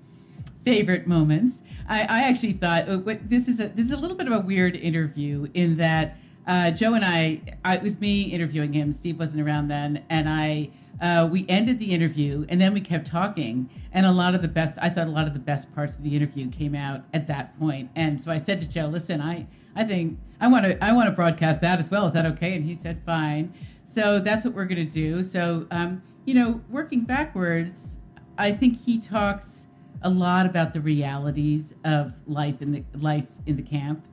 favorite 0.63 1.08
moments, 1.08 1.63
I, 1.88 2.01
I 2.01 2.29
actually 2.29 2.53
thought 2.53 2.86
oh, 2.88 3.00
what, 3.00 3.29
this 3.29 3.48
is 3.48 3.60
a 3.62 3.70
this 3.70 3.86
is 3.86 3.94
a 3.94 3.98
little 3.98 4.18
bit 4.18 4.27
of 4.27 4.34
a 4.34 4.39
weird 4.39 4.75
interview 4.75 5.48
in 5.53 5.77
that 5.77 6.18
uh, 6.50 6.72
Joe 6.72 6.96
and 6.96 7.06
I, 7.06 7.41
I, 7.63 7.75
it 7.75 7.84
was 7.84 8.01
me 8.01 8.24
interviewing 8.24 8.74
him. 8.74 8.91
Steve 8.91 9.20
wasn't 9.20 9.44
around 9.48 9.70
then, 9.70 10.03
and 10.10 10.27
I. 10.27 10.72
Uh, 11.00 11.29
we 11.32 11.46
ended 11.48 11.79
the 11.79 11.94
interview 11.94 12.46
and 12.50 12.60
then 12.60 12.74
we 12.74 12.82
kept 12.82 13.08
talking 13.08 13.70
and 13.94 14.06
a 14.06 14.12
lot 14.12 14.36
of 14.36 14.41
the 14.41 14.50
best 14.50 14.77
i 14.82 14.89
thought 14.89 15.08
a 15.08 15.10
lot 15.10 15.25
of 15.25 15.34
the 15.34 15.39
best 15.39 15.74
parts 15.74 15.98
of 15.98 16.03
the 16.03 16.13
interview 16.13 16.50
came 16.50 16.75
out 16.75 17.03
at 17.13 17.25
that 17.25 17.58
point. 17.58 17.89
and 17.96 18.20
so 18.20 18.29
i 18.29 18.36
said 18.36 18.60
to 18.60 18.68
joe 18.68 18.86
listen 18.86 19.22
i 19.22 19.48
i 19.77 19.84
think 19.86 20.20
i 20.41 20.48
want 20.50 20.65
to 20.65 20.84
i 20.84 20.91
want 20.91 21.08
to 21.08 21.12
broadcast 21.13 21.62
that 21.62 21.79
as 21.79 21.89
well 21.89 22.06
is 22.06 22.12
that 22.12 22.25
okay 22.25 22.53
and 22.53 22.65
he 22.65 22.75
said 22.75 23.01
fine 23.06 23.53
so 23.86 24.20
that's 24.20 24.44
what 24.44 24.53
we're 24.53 24.65
going 24.65 24.86
to 24.86 24.91
do 24.91 25.24
so 25.24 25.65
um, 25.72 26.03
you 26.25 26.34
know 26.34 26.60
working 26.70 27.06
backwards 27.06 28.00
i 28.38 28.51
think 28.51 28.77
he 28.77 29.00
talks 29.00 29.68
a 30.01 30.10
lot 30.10 30.46
about 30.46 30.74
the 30.74 30.82
realities 30.82 31.75
of 31.86 32.27
life 32.27 32.62
in 32.62 32.74
the 32.74 32.84
life 32.98 33.27
in 33.46 33.56
the 33.56 33.63
camp 33.63 34.06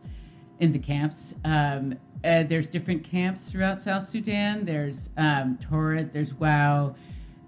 in 0.60 0.70
the 0.70 0.78
camps 0.78 1.34
um, 1.44 1.98
uh, 2.26 2.42
there's 2.42 2.68
different 2.68 3.04
camps 3.04 3.50
throughout 3.50 3.80
South 3.80 4.02
Sudan. 4.02 4.64
There's 4.64 5.10
um, 5.16 5.58
Torit, 5.58 6.12
there's 6.12 6.34
Wau, 6.34 6.94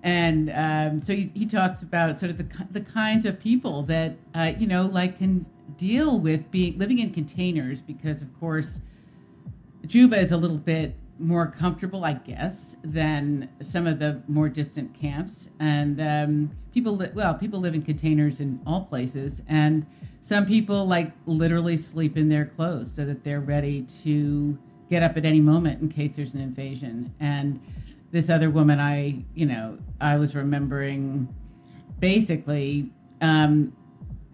and 0.02 0.50
um, 0.54 1.00
so 1.00 1.14
he, 1.14 1.30
he, 1.34 1.46
talks 1.46 1.82
about 1.82 2.18
sort 2.18 2.30
of 2.30 2.38
the 2.38 2.66
the 2.70 2.80
kinds 2.80 3.26
of 3.26 3.40
people 3.40 3.82
that 3.84 4.16
uh, 4.34 4.52
you 4.58 4.66
know 4.66 4.82
like 4.82 5.18
can 5.18 5.44
deal 5.76 6.18
with 6.20 6.50
being 6.50 6.78
living 6.78 6.98
in 6.98 7.10
containers 7.10 7.82
because 7.82 8.22
of 8.22 8.40
course 8.40 8.80
Juba 9.86 10.18
is 10.18 10.32
a 10.32 10.36
little 10.36 10.58
bit 10.58 10.94
more 11.18 11.46
comfortable, 11.46 12.04
I 12.04 12.14
guess, 12.14 12.76
than 12.82 13.48
some 13.60 13.86
of 13.86 13.98
the 13.98 14.22
more 14.28 14.48
distant 14.48 14.94
camps. 14.94 15.48
And 15.58 16.00
um, 16.00 16.50
people, 16.72 16.96
li- 16.96 17.10
well, 17.14 17.34
people 17.34 17.60
live 17.60 17.74
in 17.74 17.82
containers 17.82 18.40
in 18.40 18.60
all 18.66 18.82
places, 18.82 19.42
and 19.48 19.86
some 20.20 20.46
people 20.46 20.86
like 20.86 21.12
literally 21.26 21.76
sleep 21.76 22.16
in 22.16 22.28
their 22.28 22.46
clothes 22.46 22.92
so 22.92 23.04
that 23.04 23.24
they're 23.24 23.40
ready 23.40 23.82
to 24.02 24.58
get 24.88 25.02
up 25.02 25.16
at 25.16 25.24
any 25.24 25.40
moment 25.40 25.80
in 25.82 25.88
case 25.88 26.16
there's 26.16 26.34
an 26.34 26.40
invasion. 26.40 27.12
And 27.20 27.60
this 28.10 28.30
other 28.30 28.50
woman, 28.50 28.80
I, 28.80 29.24
you 29.34 29.46
know, 29.46 29.78
I 30.00 30.16
was 30.16 30.34
remembering 30.34 31.28
basically, 32.00 32.90
um, 33.20 33.72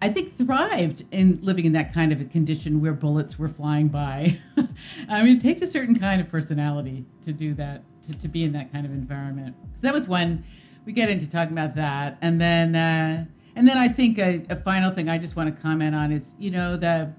I 0.01 0.09
think 0.09 0.29
thrived 0.29 1.03
in 1.11 1.39
living 1.41 1.65
in 1.65 1.71
that 1.73 1.93
kind 1.93 2.11
of 2.11 2.21
a 2.21 2.25
condition 2.25 2.81
where 2.81 2.93
bullets 2.93 3.39
were 3.39 3.47
flying 3.47 3.87
by. 3.87 4.37
I 5.09 5.23
mean, 5.23 5.37
it 5.37 5.41
takes 5.41 5.61
a 5.61 5.67
certain 5.67 5.97
kind 5.97 6.21
of 6.21 6.29
personality 6.29 7.05
to 7.23 7.33
do 7.33 7.53
that, 7.55 7.83
to, 8.03 8.17
to 8.19 8.27
be 8.27 8.43
in 8.43 8.51
that 8.53 8.71
kind 8.71 8.85
of 8.85 8.91
environment. 8.91 9.55
So 9.73 9.81
that 9.81 9.93
was 9.93 10.07
one. 10.07 10.43
We 10.85 10.93
get 10.93 11.09
into 11.09 11.27
talking 11.27 11.53
about 11.53 11.73
that, 11.75 12.19
and 12.21 12.39
then, 12.39 12.75
uh, 12.75 13.25
and 13.55 13.67
then 13.67 13.77
I 13.77 13.87
think 13.87 14.19
a, 14.19 14.43
a 14.51 14.55
final 14.55 14.91
thing 14.91 15.09
I 15.09 15.17
just 15.17 15.35
want 15.35 15.55
to 15.55 15.59
comment 15.59 15.95
on 15.95 16.11
is, 16.11 16.35
you 16.37 16.51
know, 16.51 16.77
the 16.77 17.11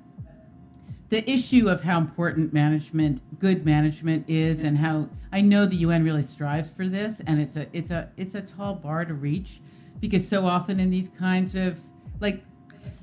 the 1.09 1.29
issue 1.31 1.69
of 1.69 1.83
how 1.83 1.99
important 1.99 2.53
management, 2.53 3.23
good 3.39 3.65
management 3.65 4.29
is, 4.29 4.65
and 4.65 4.77
how 4.77 5.09
I 5.33 5.41
know 5.41 5.65
the 5.65 5.77
UN 5.77 6.05
really 6.05 6.23
strives 6.23 6.69
for 6.69 6.89
this, 6.89 7.21
and 7.27 7.41
it's 7.41 7.57
a 7.57 7.67
it's 7.73 7.91
a 7.91 8.11
it's 8.17 8.35
a 8.35 8.43
tall 8.43 8.75
bar 8.75 9.05
to 9.05 9.15
reach, 9.15 9.61
because 10.01 10.27
so 10.27 10.47
often 10.47 10.81
in 10.81 10.91
these 10.91 11.09
kinds 11.09 11.55
of 11.55 11.81
like 12.21 12.43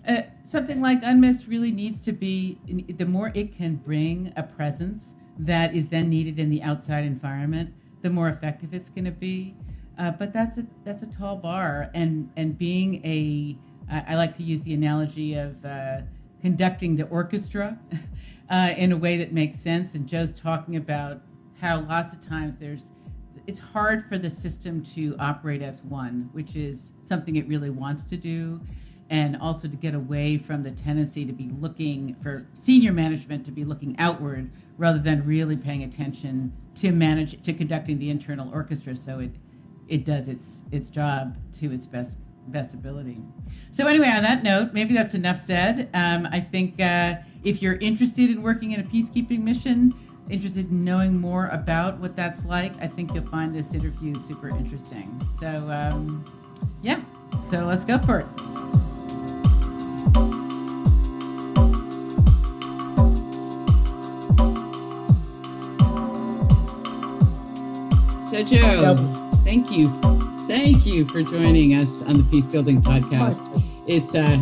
uh, 0.07 0.23
something 0.43 0.81
like 0.81 1.01
UNMISS 1.01 1.47
really 1.47 1.71
needs 1.71 2.01
to 2.01 2.11
be 2.11 2.57
the 2.97 3.05
more 3.05 3.31
it 3.33 3.55
can 3.55 3.75
bring 3.75 4.33
a 4.35 4.43
presence 4.43 5.15
that 5.39 5.73
is 5.73 5.87
then 5.89 6.09
needed 6.09 6.39
in 6.39 6.49
the 6.49 6.61
outside 6.61 7.05
environment, 7.05 7.73
the 8.01 8.09
more 8.09 8.27
effective 8.27 8.73
it's 8.73 8.89
going 8.89 9.05
to 9.05 9.11
be. 9.11 9.55
Uh, 9.97 10.11
but 10.11 10.33
that's 10.33 10.57
a 10.57 10.65
that's 10.83 11.03
a 11.03 11.07
tall 11.07 11.37
bar, 11.37 11.89
and 11.93 12.29
and 12.35 12.57
being 12.57 12.95
a 13.05 13.57
I 13.89 14.15
like 14.15 14.35
to 14.37 14.43
use 14.43 14.61
the 14.63 14.73
analogy 14.73 15.35
of. 15.35 15.63
Uh, 15.63 16.01
conducting 16.43 16.97
the 16.97 17.05
orchestra 17.07 17.79
uh, 18.49 18.73
in 18.75 18.91
a 18.91 18.97
way 18.97 19.17
that 19.17 19.31
makes 19.31 19.57
sense. 19.57 19.95
And 19.95 20.05
Joe's 20.05 20.39
talking 20.39 20.75
about 20.75 21.21
how 21.59 21.79
lots 21.79 22.13
of 22.13 22.21
times 22.21 22.57
there's 22.57 22.91
it's 23.47 23.59
hard 23.59 24.03
for 24.03 24.17
the 24.17 24.29
system 24.29 24.83
to 24.83 25.15
operate 25.19 25.61
as 25.61 25.83
one, 25.83 26.29
which 26.33 26.55
is 26.55 26.93
something 27.01 27.35
it 27.35 27.47
really 27.47 27.71
wants 27.71 28.03
to 28.05 28.15
do, 28.15 28.61
and 29.09 29.35
also 29.37 29.67
to 29.67 29.75
get 29.75 29.95
away 29.95 30.37
from 30.37 30.63
the 30.63 30.71
tendency 30.71 31.25
to 31.25 31.33
be 31.33 31.49
looking 31.59 32.13
for 32.15 32.45
senior 32.53 32.93
management 32.93 33.45
to 33.45 33.51
be 33.51 33.65
looking 33.65 33.95
outward 33.97 34.51
rather 34.77 34.99
than 34.99 35.25
really 35.25 35.57
paying 35.57 35.83
attention 35.83 36.53
to 36.75 36.91
manage 36.91 37.41
to 37.41 37.53
conducting 37.53 37.97
the 37.99 38.09
internal 38.09 38.51
orchestra 38.53 38.95
so 38.95 39.19
it 39.19 39.31
it 39.87 40.05
does 40.05 40.29
its 40.29 40.63
its 40.71 40.89
job 40.89 41.37
to 41.53 41.71
its 41.71 41.85
best 41.85 42.17
best 42.47 42.73
ability. 42.73 43.17
So 43.71 43.87
anyway, 43.87 44.07
on 44.07 44.21
that 44.23 44.43
note, 44.43 44.73
maybe 44.73 44.93
that's 44.93 45.15
enough 45.15 45.37
said. 45.37 45.89
Um, 45.93 46.27
I 46.31 46.39
think 46.39 46.79
uh, 46.79 47.15
if 47.43 47.61
you're 47.61 47.75
interested 47.75 48.29
in 48.29 48.41
working 48.41 48.71
in 48.71 48.79
a 48.79 48.83
peacekeeping 48.83 49.41
mission, 49.41 49.93
interested 50.29 50.69
in 50.69 50.83
knowing 50.83 51.19
more 51.19 51.47
about 51.47 51.97
what 51.99 52.15
that's 52.15 52.45
like, 52.45 52.75
I 52.81 52.87
think 52.87 53.13
you'll 53.13 53.23
find 53.23 53.53
this 53.53 53.73
interview 53.73 54.15
super 54.15 54.49
interesting. 54.49 55.19
So 55.39 55.47
um, 55.69 56.23
yeah, 56.81 57.01
so 57.49 57.65
let's 57.65 57.85
go 57.85 57.97
for 57.97 58.19
it. 58.19 58.27
So 68.29 68.43
Joe, 68.43 68.95
thank 69.43 69.71
you 69.71 70.22
Thank 70.53 70.85
you 70.85 71.03
for 71.03 71.23
joining 71.23 71.73
us 71.73 72.03
on 72.03 72.13
the 72.13 72.23
Peace 72.29 72.45
Building 72.45 72.79
Podcast. 72.79 73.41
It's 73.87 74.13
uh, 74.13 74.37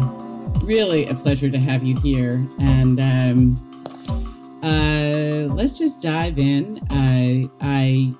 really 0.61 1.05
a 1.05 1.15
pleasure 1.15 1.49
to 1.49 1.57
have 1.57 1.83
you 1.83 1.95
here. 2.01 2.45
And 2.59 2.99
um, 2.99 4.59
uh, 4.61 5.53
let's 5.55 5.71
just 5.71 6.01
dive 6.01 6.37
in. 6.37 6.79
Uh, 6.91 7.47
I, 7.61 8.13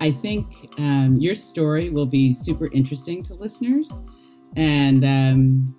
I 0.00 0.10
think 0.10 0.48
um, 0.80 1.18
your 1.20 1.34
story 1.34 1.88
will 1.88 2.06
be 2.06 2.32
super 2.32 2.66
interesting 2.72 3.22
to 3.22 3.34
listeners. 3.34 4.02
And 4.56 5.04
um, 5.04 5.76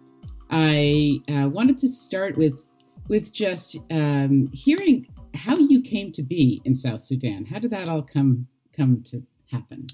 I 0.49 1.19
uh, 1.29 1.49
wanted 1.49 1.77
to 1.79 1.89
start 1.89 2.37
with, 2.37 2.65
with 3.09 3.33
just 3.33 3.75
um, 3.91 4.49
hearing 4.53 5.05
how 5.35 5.55
you 5.57 5.81
came 5.81 6.13
to 6.13 6.23
be 6.23 6.61
in 6.63 6.75
South 6.75 7.01
Sudan. 7.01 7.43
How 7.43 7.59
did 7.59 7.71
that 7.71 7.89
all 7.89 8.03
come, 8.03 8.47
come 8.71 9.03
to 9.07 9.21
happen? 9.51 9.87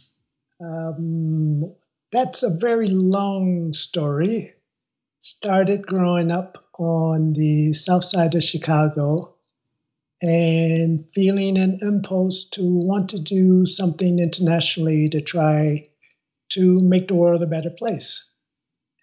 Um, 0.64 1.76
that's 2.12 2.44
a 2.44 2.56
very 2.56 2.88
long 2.88 3.74
story. 3.74 4.54
Started 5.20 5.86
growing 5.86 6.32
up 6.32 6.64
on 6.78 7.34
the 7.34 7.74
south 7.74 8.04
side 8.04 8.36
of 8.36 8.44
Chicago 8.44 9.36
and 10.22 11.10
feeling 11.12 11.58
an 11.58 11.78
impulse 11.82 12.46
to 12.46 12.62
want 12.64 13.10
to 13.10 13.20
do 13.20 13.66
something 13.66 14.20
internationally 14.20 15.10
to 15.10 15.22
try 15.22 15.90
to 16.50 16.80
make 16.80 17.08
the 17.08 17.16
world 17.16 17.44
a 17.44 17.48
better 17.48 17.70
place. 17.70 18.30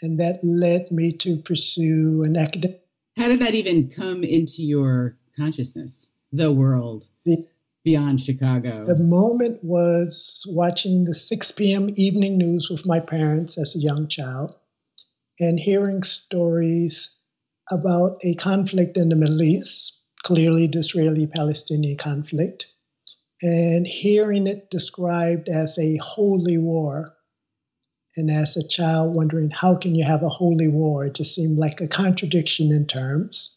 And 0.03 0.21
that 0.21 0.41
led 0.43 0.91
me 0.91 1.13
to 1.13 1.37
pursue 1.37 2.23
an 2.25 2.37
academic. 2.37 2.83
How 3.17 3.29
did 3.29 3.41
that 3.41 3.55
even 3.55 3.91
come 3.91 4.25
into 4.25 4.63
your 4.63 5.19
consciousness, 5.37 6.13
the 6.33 6.51
world? 6.51 7.09
The, 7.27 7.47
beyond 7.85 8.21
Chicago? 8.21 8.85
The 8.87 8.99
moment 8.99 9.63
was 9.63 10.47
watching 10.49 11.05
the 11.05 11.15
6 11.15 11.53
p.m. 11.53 11.89
evening 11.97 12.39
news 12.39 12.69
with 12.71 12.87
my 12.87 13.01
parents 13.01 13.59
as 13.59 13.77
a 13.77 13.81
young 13.81 14.09
child 14.09 14.55
and 15.39 15.59
hearing 15.59 16.03
stories 16.03 17.17
about 17.71 18.19
a 18.25 18.35
conflict 18.35 18.97
in 18.97 19.09
the 19.09 19.17
Middle 19.17 19.43
East, 19.43 20.03
clearly 20.23 20.67
the 20.67 20.81
Israeli 20.81 21.27
Palestinian 21.27 21.97
conflict, 21.97 22.67
and 23.43 23.87
hearing 23.87 24.47
it 24.47 24.71
described 24.71 25.49
as 25.49 25.79
a 25.79 25.97
holy 25.97 26.59
war. 26.59 27.15
And 28.17 28.31
as 28.31 28.57
a 28.57 28.67
child, 28.67 29.15
wondering 29.15 29.51
how 29.51 29.77
can 29.77 29.95
you 29.95 30.05
have 30.05 30.25
a 30.25 30.29
holy 30.29 30.69
war? 30.69 31.07
It 31.07 31.15
just 31.15 31.35
seemed 31.35 31.59
like 31.59 31.81
a 31.81 31.87
contradiction 31.87 32.73
in 32.73 32.87
terms. 32.87 33.57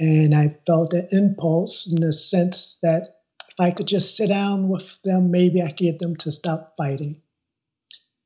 And 0.00 0.34
I 0.34 0.58
felt 0.66 0.92
an 0.94 1.08
impulse 1.12 1.90
in 1.90 2.00
the 2.00 2.12
sense 2.12 2.78
that 2.82 3.17
if 3.58 3.66
I 3.66 3.72
could 3.72 3.88
just 3.88 4.16
sit 4.16 4.28
down 4.28 4.68
with 4.68 5.00
them, 5.02 5.30
maybe 5.30 5.62
I 5.62 5.68
could 5.68 5.76
get 5.76 5.98
them 5.98 6.16
to 6.16 6.30
stop 6.30 6.76
fighting. 6.76 7.20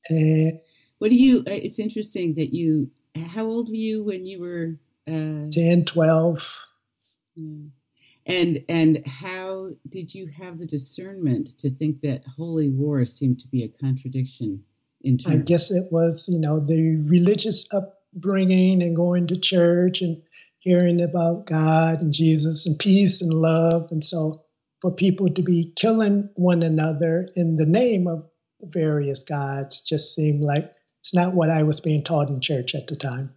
And 0.08 0.60
what 0.98 1.10
do 1.10 1.16
you? 1.16 1.38
Uh, 1.40 1.52
it's 1.52 1.78
interesting 1.78 2.34
that 2.34 2.54
you. 2.54 2.90
How 3.30 3.44
old 3.44 3.68
were 3.68 3.74
you 3.74 4.04
when 4.04 4.26
you 4.26 4.40
were? 4.40 4.78
Uh, 5.06 5.50
10, 5.50 5.84
12. 5.86 6.58
Yeah. 7.34 7.68
And 8.24 8.64
and 8.68 9.06
how 9.06 9.70
did 9.88 10.14
you 10.14 10.28
have 10.28 10.58
the 10.58 10.66
discernment 10.66 11.58
to 11.58 11.70
think 11.70 12.02
that 12.02 12.24
holy 12.36 12.70
war 12.70 13.04
seemed 13.04 13.40
to 13.40 13.48
be 13.48 13.64
a 13.64 13.68
contradiction? 13.68 14.64
In 15.00 15.18
terms? 15.18 15.34
I 15.34 15.38
guess 15.42 15.70
it 15.72 15.90
was, 15.90 16.28
you 16.32 16.38
know, 16.38 16.60
the 16.60 17.02
religious 17.04 17.66
upbringing 17.72 18.82
and 18.82 18.94
going 18.94 19.26
to 19.28 19.40
church 19.40 20.02
and 20.02 20.22
hearing 20.60 21.00
about 21.00 21.46
God 21.46 22.00
and 22.00 22.12
Jesus 22.12 22.66
and 22.66 22.78
peace 22.78 23.22
and 23.22 23.34
love, 23.34 23.88
and 23.90 24.04
so 24.04 24.44
for 24.82 24.90
people 24.90 25.28
to 25.28 25.42
be 25.42 25.72
killing 25.76 26.28
one 26.34 26.64
another 26.64 27.28
in 27.36 27.56
the 27.56 27.64
name 27.64 28.08
of 28.08 28.28
various 28.60 29.22
gods 29.22 29.80
just 29.80 30.12
seemed 30.12 30.42
like 30.42 30.72
it's 30.98 31.14
not 31.14 31.34
what 31.34 31.50
I 31.50 31.62
was 31.62 31.80
being 31.80 32.02
taught 32.02 32.30
in 32.30 32.40
church 32.40 32.74
at 32.74 32.88
the 32.88 32.96
time. 32.96 33.32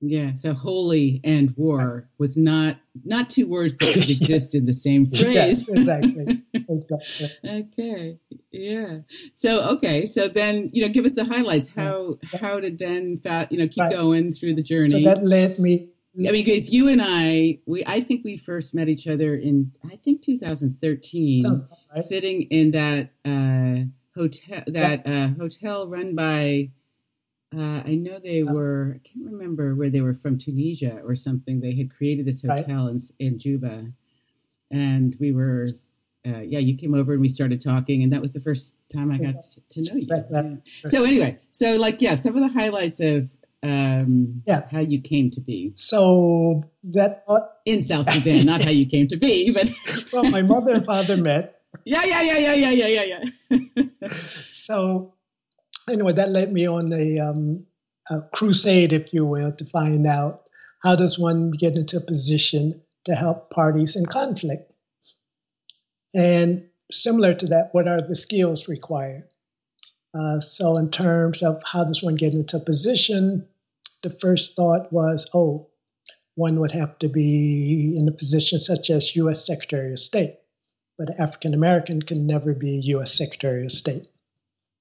Yeah. 0.00 0.34
So 0.34 0.54
holy 0.54 1.20
and 1.24 1.54
war 1.56 2.08
was 2.18 2.36
not 2.36 2.76
not 3.04 3.30
two 3.30 3.48
words 3.48 3.76
that 3.76 3.94
could 3.94 4.10
exist 4.10 4.54
in 4.54 4.66
the 4.66 4.72
same 4.72 5.06
phrase. 5.06 5.22
yes, 5.22 5.68
exactly. 5.68 6.42
exactly. 6.54 7.28
okay. 7.44 8.18
Yeah. 8.52 8.98
So 9.34 9.62
okay. 9.74 10.04
So 10.06 10.28
then 10.28 10.70
you 10.72 10.82
know, 10.82 10.88
give 10.88 11.04
us 11.04 11.14
the 11.14 11.24
highlights. 11.24 11.74
How 11.74 12.18
how 12.40 12.60
did 12.60 12.78
then 12.78 13.20
you 13.50 13.58
know 13.58 13.68
keep 13.68 13.84
right. 13.84 13.92
going 13.92 14.32
through 14.32 14.54
the 14.54 14.62
journey? 14.62 14.90
So 14.90 15.00
that 15.02 15.24
led 15.24 15.58
me. 15.58 15.90
I 16.18 16.32
mean, 16.32 16.44
because 16.44 16.72
you 16.72 16.88
and 16.88 17.00
I, 17.02 17.60
we 17.66 17.84
I 17.86 18.00
think 18.00 18.24
we 18.24 18.36
first 18.36 18.74
met 18.74 18.88
each 18.88 19.06
other 19.06 19.36
in 19.36 19.72
I 19.84 19.96
think 19.96 20.22
2013, 20.22 21.44
right. 21.94 22.02
sitting 22.02 22.42
in 22.42 22.72
that 22.72 23.10
uh, 23.24 23.86
hotel 24.16 24.62
that 24.66 25.06
uh, 25.06 25.28
hotel 25.40 25.88
run 25.88 26.16
by 26.16 26.70
uh, 27.56 27.82
I 27.84 27.94
know 27.94 28.18
they 28.18 28.42
were, 28.42 28.96
I 28.96 29.08
can't 29.08 29.24
remember 29.24 29.74
where 29.74 29.88
they 29.88 30.02
were 30.02 30.12
from 30.12 30.36
Tunisia 30.36 31.00
or 31.04 31.14
something. 31.14 31.60
They 31.60 31.74
had 31.74 31.94
created 31.94 32.26
this 32.26 32.42
hotel 32.42 32.86
right. 32.86 33.00
in, 33.18 33.26
in 33.26 33.38
Juba. 33.38 33.86
And 34.70 35.16
we 35.18 35.32
were, 35.32 35.66
uh, 36.26 36.40
yeah, 36.40 36.58
you 36.58 36.76
came 36.76 36.94
over 36.94 37.12
and 37.12 37.22
we 37.22 37.28
started 37.28 37.62
talking. 37.62 38.02
And 38.02 38.12
that 38.12 38.20
was 38.20 38.34
the 38.34 38.40
first 38.40 38.76
time 38.92 39.10
I 39.10 39.16
got 39.16 39.42
to, 39.70 39.80
know 39.80 39.96
you. 39.96 40.08
Right, 40.10 40.24
yeah. 40.30 40.88
So, 40.90 41.04
anyway, 41.04 41.38
so 41.50 41.76
like, 41.76 42.02
yeah, 42.02 42.16
some 42.16 42.36
of 42.36 42.42
the 42.42 42.60
highlights 42.60 43.00
of 43.00 43.30
um, 43.62 44.42
yeah. 44.46 44.66
how 44.70 44.80
you 44.80 45.00
came 45.00 45.30
to 45.32 45.40
be. 45.40 45.72
So, 45.76 46.60
that. 46.84 47.24
Uh, 47.28 47.40
in 47.64 47.82
South 47.82 48.08
Sudan, 48.10 48.46
not 48.46 48.64
how 48.64 48.70
you 48.70 48.86
came 48.86 49.06
to 49.08 49.16
be, 49.16 49.52
but. 49.52 49.70
well, 50.12 50.30
my 50.30 50.42
mother 50.42 50.74
and 50.74 50.84
father 50.84 51.16
met. 51.16 51.60
Yeah, 51.84 52.04
yeah, 52.04 52.22
yeah, 52.22 52.38
yeah, 52.38 52.54
yeah, 52.54 52.70
yeah, 52.70 53.02
yeah, 53.02 53.24
yeah. 53.50 53.98
so, 54.50 55.14
anyway, 55.90 56.12
that 56.14 56.30
led 56.30 56.52
me 56.52 56.66
on 56.66 56.92
a, 56.92 57.18
um, 57.18 57.66
a 58.10 58.22
crusade, 58.32 58.92
if 58.92 59.12
you 59.12 59.26
will, 59.26 59.52
to 59.52 59.64
find 59.66 60.06
out 60.06 60.48
how 60.82 60.96
does 60.96 61.18
one 61.18 61.50
get 61.50 61.76
into 61.76 61.96
a 61.96 62.00
position 62.00 62.80
to 63.04 63.14
help 63.14 63.50
parties 63.50 63.96
in 63.96 64.06
conflict. 64.06 64.72
And 66.14 66.68
similar 66.90 67.34
to 67.34 67.46
that, 67.48 67.70
what 67.72 67.88
are 67.88 68.00
the 68.00 68.16
skills 68.16 68.68
required? 68.68 69.24
Uh, 70.14 70.40
so, 70.40 70.78
in 70.78 70.90
terms 70.90 71.42
of 71.42 71.62
how 71.64 71.84
does 71.84 72.02
one 72.02 72.14
get 72.14 72.32
into 72.32 72.56
a 72.56 72.60
position, 72.60 73.46
the 74.02 74.10
first 74.10 74.56
thought 74.56 74.92
was, 74.92 75.28
oh, 75.34 75.68
one 76.34 76.60
would 76.60 76.72
have 76.72 76.98
to 77.00 77.08
be 77.08 77.96
in 77.98 78.08
a 78.08 78.12
position 78.12 78.60
such 78.60 78.90
as 78.90 79.16
U.S. 79.16 79.44
Secretary 79.44 79.90
of 79.90 79.98
State, 79.98 80.36
but 80.96 81.18
African 81.18 81.52
American 81.52 82.00
can 82.00 82.26
never 82.26 82.54
be 82.54 82.80
U.S. 82.94 83.16
Secretary 83.16 83.64
of 83.64 83.72
State. 83.72 84.06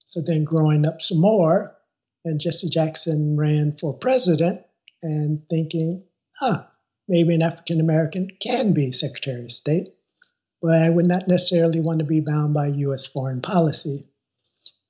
So 0.05 0.21
then 0.21 0.43
growing 0.43 0.85
up 0.85 1.01
some 1.01 1.19
more, 1.19 1.75
and 2.23 2.39
Jesse 2.39 2.69
Jackson 2.69 3.35
ran 3.35 3.73
for 3.73 3.93
president 3.93 4.61
and 5.01 5.41
thinking, 5.49 6.03
ah, 6.41 6.69
maybe 7.07 7.33
an 7.35 7.41
African 7.41 7.81
American 7.81 8.29
can 8.39 8.73
be 8.73 8.91
Secretary 8.91 9.43
of 9.43 9.51
State, 9.51 9.87
but 10.61 10.77
I 10.77 10.89
would 10.89 11.07
not 11.07 11.27
necessarily 11.27 11.81
want 11.81 11.99
to 11.99 12.05
be 12.05 12.21
bound 12.21 12.53
by 12.53 12.67
U.S. 12.67 13.07
foreign 13.07 13.41
policy. 13.41 14.05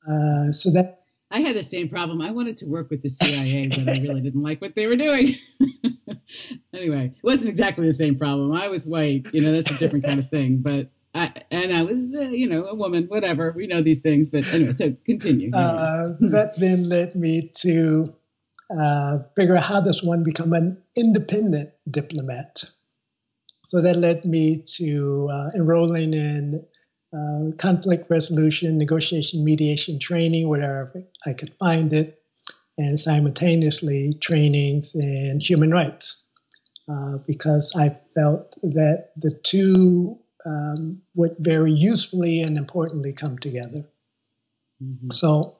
Uh, 0.07 0.51
so 0.51 0.71
that 0.71 0.99
I 1.29 1.41
had 1.41 1.55
the 1.55 1.63
same 1.63 1.89
problem. 1.89 2.21
I 2.21 2.31
wanted 2.31 2.57
to 2.57 2.65
work 2.65 2.89
with 2.89 3.01
the 3.01 3.09
CIA, 3.09 3.67
but 3.69 3.97
I 3.97 4.01
really 4.01 4.21
didn't 4.21 4.41
like 4.41 4.61
what 4.61 4.75
they 4.75 4.87
were 4.87 4.95
doing. 4.95 5.35
anyway, 6.73 7.13
it 7.15 7.23
wasn't 7.23 7.49
exactly 7.49 7.85
the 7.85 7.93
same 7.93 8.17
problem. 8.17 8.53
I 8.53 8.69
was 8.69 8.87
white, 8.87 9.27
you 9.33 9.41
know, 9.41 9.51
that's 9.51 9.75
a 9.75 9.79
different 9.79 10.05
kind 10.05 10.19
of 10.19 10.29
thing. 10.29 10.59
But 10.59 10.89
I, 11.13 11.33
and 11.51 11.73
I 11.73 11.83
was, 11.83 11.95
uh, 11.95 12.29
you 12.29 12.47
know, 12.47 12.65
a 12.65 12.75
woman, 12.75 13.05
whatever. 13.05 13.51
We 13.55 13.67
know 13.67 13.81
these 13.81 14.01
things, 14.01 14.29
but 14.29 14.51
anyway. 14.53 14.71
So 14.71 14.95
continue. 15.05 15.51
Uh, 15.53 16.13
that 16.21 16.53
then 16.57 16.87
led 16.87 17.15
me 17.15 17.51
to 17.57 18.15
uh, 18.69 19.19
figure 19.35 19.57
out 19.57 19.63
how 19.63 19.81
does 19.81 20.03
one 20.03 20.23
become 20.23 20.53
an 20.53 20.81
independent 20.95 21.71
diplomat. 21.89 22.63
So 23.63 23.81
that 23.81 23.97
led 23.97 24.23
me 24.23 24.63
to 24.77 25.29
uh, 25.29 25.49
enrolling 25.55 26.13
in 26.13 26.65
uh, 27.17 27.55
conflict 27.57 28.09
resolution, 28.09 28.77
negotiation, 28.77 29.43
mediation 29.43 29.99
training 29.99 30.47
wherever 30.47 31.03
I 31.25 31.33
could 31.33 31.53
find 31.55 31.91
it, 31.93 32.21
and 32.77 32.99
simultaneously 32.99 34.13
trainings 34.19 34.95
in 34.95 35.39
human 35.39 35.71
rights. 35.71 36.23
Uh, 36.89 37.17
because 37.27 37.73
I 37.75 37.89
felt 38.15 38.55
that 38.61 39.09
the 39.17 39.31
two 39.31 40.19
um, 40.45 41.01
would 41.15 41.35
very 41.37 41.73
usefully 41.73 42.41
and 42.41 42.57
importantly 42.57 43.11
come 43.11 43.37
together. 43.37 43.83
Mm-hmm. 44.81 45.11
So 45.11 45.57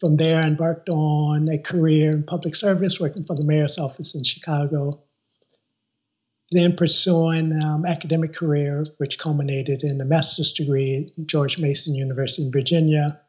from 0.00 0.16
there, 0.16 0.42
I 0.42 0.46
embarked 0.46 0.88
on 0.88 1.48
a 1.48 1.58
career 1.58 2.12
in 2.12 2.22
public 2.22 2.54
service, 2.54 2.98
working 2.98 3.24
for 3.24 3.36
the 3.36 3.44
mayor's 3.44 3.78
office 3.78 4.14
in 4.14 4.24
Chicago. 4.24 5.03
Then 6.50 6.76
pursuing 6.76 7.52
um, 7.52 7.84
academic 7.86 8.34
career, 8.34 8.86
which 8.98 9.18
culminated 9.18 9.82
in 9.82 10.00
a 10.00 10.04
master's 10.04 10.52
degree 10.52 11.12
at 11.16 11.26
George 11.26 11.58
Mason 11.58 11.94
University 11.94 12.44
in 12.44 12.52
Virginia. 12.52 13.20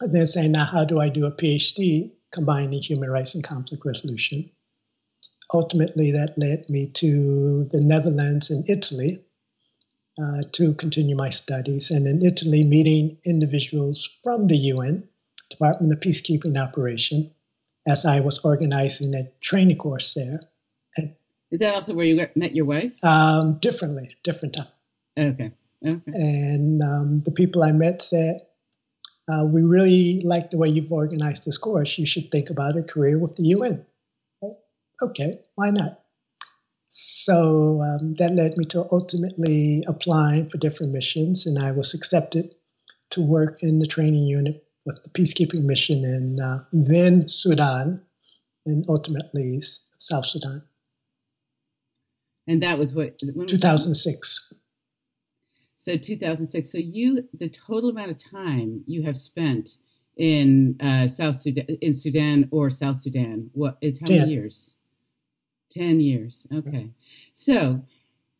And 0.00 0.14
then 0.14 0.26
saying, 0.26 0.52
now 0.52 0.64
how 0.64 0.84
do 0.84 1.00
I 1.00 1.08
do 1.08 1.26
a 1.26 1.32
PhD 1.32 2.12
combining 2.32 2.80
human 2.80 3.10
rights 3.10 3.34
and 3.34 3.42
conflict 3.42 3.84
resolution? 3.84 4.50
Ultimately, 5.52 6.12
that 6.12 6.38
led 6.38 6.68
me 6.68 6.86
to 6.86 7.64
the 7.64 7.80
Netherlands 7.80 8.50
and 8.50 8.68
Italy, 8.68 9.24
uh, 10.20 10.42
to 10.52 10.74
continue 10.74 11.16
my 11.16 11.30
studies, 11.30 11.90
and 11.90 12.06
in 12.06 12.22
Italy, 12.24 12.64
meeting 12.64 13.18
individuals 13.24 14.08
from 14.22 14.46
the 14.46 14.56
UN, 14.72 15.08
Department 15.48 15.92
of 15.92 16.00
Peacekeeping 16.00 16.60
Operation, 16.60 17.30
as 17.86 18.04
I 18.04 18.20
was 18.20 18.40
organizing 18.40 19.14
a 19.14 19.30
training 19.40 19.78
course 19.78 20.14
there. 20.14 20.40
Is 21.50 21.60
that 21.60 21.74
also 21.74 21.94
where 21.94 22.04
you 22.04 22.28
met 22.34 22.54
your 22.54 22.66
wife? 22.66 23.02
Um, 23.02 23.58
differently, 23.58 24.14
different 24.22 24.54
time. 24.54 24.66
Okay. 25.18 25.52
okay. 25.86 26.00
And 26.12 26.82
um, 26.82 27.22
the 27.24 27.32
people 27.32 27.62
I 27.62 27.72
met 27.72 28.02
said, 28.02 28.40
uh, 29.30 29.44
we 29.44 29.62
really 29.62 30.22
like 30.24 30.50
the 30.50 30.58
way 30.58 30.68
you've 30.68 30.92
organized 30.92 31.46
this 31.46 31.58
course. 31.58 31.98
You 31.98 32.06
should 32.06 32.30
think 32.30 32.50
about 32.50 32.76
a 32.76 32.82
career 32.82 33.18
with 33.18 33.36
the 33.36 33.44
UN. 33.44 33.86
Okay, 35.00 35.40
why 35.54 35.70
not? 35.70 36.00
So 36.88 37.82
um, 37.82 38.14
that 38.14 38.34
led 38.34 38.56
me 38.56 38.64
to 38.70 38.86
ultimately 38.90 39.84
applying 39.86 40.48
for 40.48 40.58
different 40.58 40.92
missions, 40.92 41.46
and 41.46 41.58
I 41.58 41.72
was 41.72 41.94
accepted 41.94 42.54
to 43.10 43.20
work 43.20 43.58
in 43.62 43.78
the 43.78 43.86
training 43.86 44.24
unit 44.24 44.64
with 44.84 45.02
the 45.04 45.10
peacekeeping 45.10 45.64
mission 45.64 46.04
in 46.04 46.40
uh, 46.40 46.64
then 46.72 47.28
Sudan, 47.28 48.02
and 48.66 48.86
ultimately 48.88 49.60
South 49.98 50.26
Sudan. 50.26 50.62
And 52.48 52.62
that 52.62 52.78
was 52.78 52.94
what 52.94 53.18
2006. 53.18 54.54
So 55.76 55.96
2006. 55.96 56.72
So 56.72 56.78
you, 56.78 57.28
the 57.32 57.48
total 57.48 57.90
amount 57.90 58.10
of 58.10 58.16
time 58.18 58.82
you 58.86 59.02
have 59.02 59.16
spent 59.16 59.68
in 60.16 60.76
uh, 60.80 61.06
South 61.06 61.36
Sudan, 61.36 61.66
in 61.80 61.94
Sudan 61.94 62.48
or 62.50 62.70
South 62.70 62.96
Sudan, 62.96 63.50
what 63.52 63.76
is 63.80 64.00
how 64.00 64.08
many 64.08 64.32
years? 64.32 64.76
10 65.70 66.00
years. 66.00 66.46
Okay. 66.52 66.90
So 67.34 67.84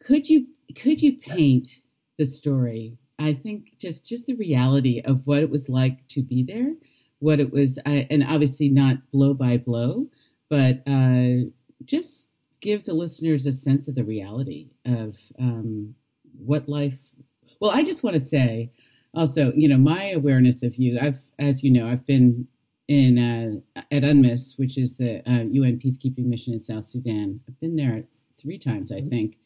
could 0.05 0.29
you 0.29 0.49
could 0.75 1.03
you 1.03 1.19
paint 1.19 1.69
the 2.17 2.25
story? 2.25 2.99
I 3.19 3.35
think 3.35 3.79
just 3.79 4.07
just 4.07 4.27
the 4.27 4.35
reality 4.35 5.03
of 5.05 5.27
what 5.27 5.41
it 5.41 5.51
was 5.51 5.69
like 5.69 6.09
to 6.09 6.23
be 6.23 6.43
there, 6.43 6.75
what 7.19 7.41
it 7.41 7.53
was, 7.53 7.79
and 7.85 8.25
obviously 8.25 8.69
not 8.71 9.11
blow 9.13 9.35
by 9.35 9.59
blow, 9.59 10.07
but 10.49 10.83
uh, 10.87 11.51
just 11.85 12.31
give 12.61 12.85
the 12.85 12.95
listeners 12.95 13.47
a 13.47 13.53
sense 13.53 13.89
of 13.89 13.95
the 13.95 14.05
reality 14.05 14.71
of 14.85 15.17
um, 15.39 15.95
what 16.39 16.69
life. 16.69 17.15
Well, 17.61 17.71
I 17.71 17.83
just 17.83 18.03
want 18.03 18.15
to 18.15 18.21
say 18.21 18.71
also, 19.15 19.53
you 19.55 19.69
know, 19.69 19.79
my 19.79 20.11
awareness 20.11 20.63
of 20.63 20.77
you. 20.77 20.99
I've, 21.01 21.21
as 21.39 21.65
you 21.65 21.71
know, 21.71 21.89
I've 21.89 22.07
been 22.07 22.49
in 22.87 23.19
uh, 23.19 23.81
at 23.91 24.03
UNMISS, 24.03 24.59
which 24.59 24.79
is 24.79 24.97
the 24.97 25.19
uh, 25.31 25.45
UN 25.45 25.79
peacekeeping 25.79 26.27
mission 26.27 26.53
in 26.53 26.61
South 26.61 26.85
Sudan. 26.85 27.41
I've 27.49 27.61
been 27.61 27.77
there 27.77 28.05
three 28.41 28.59
times, 28.59 28.93
I 28.93 28.97
mm-hmm. 28.97 29.09
think, 29.09 29.37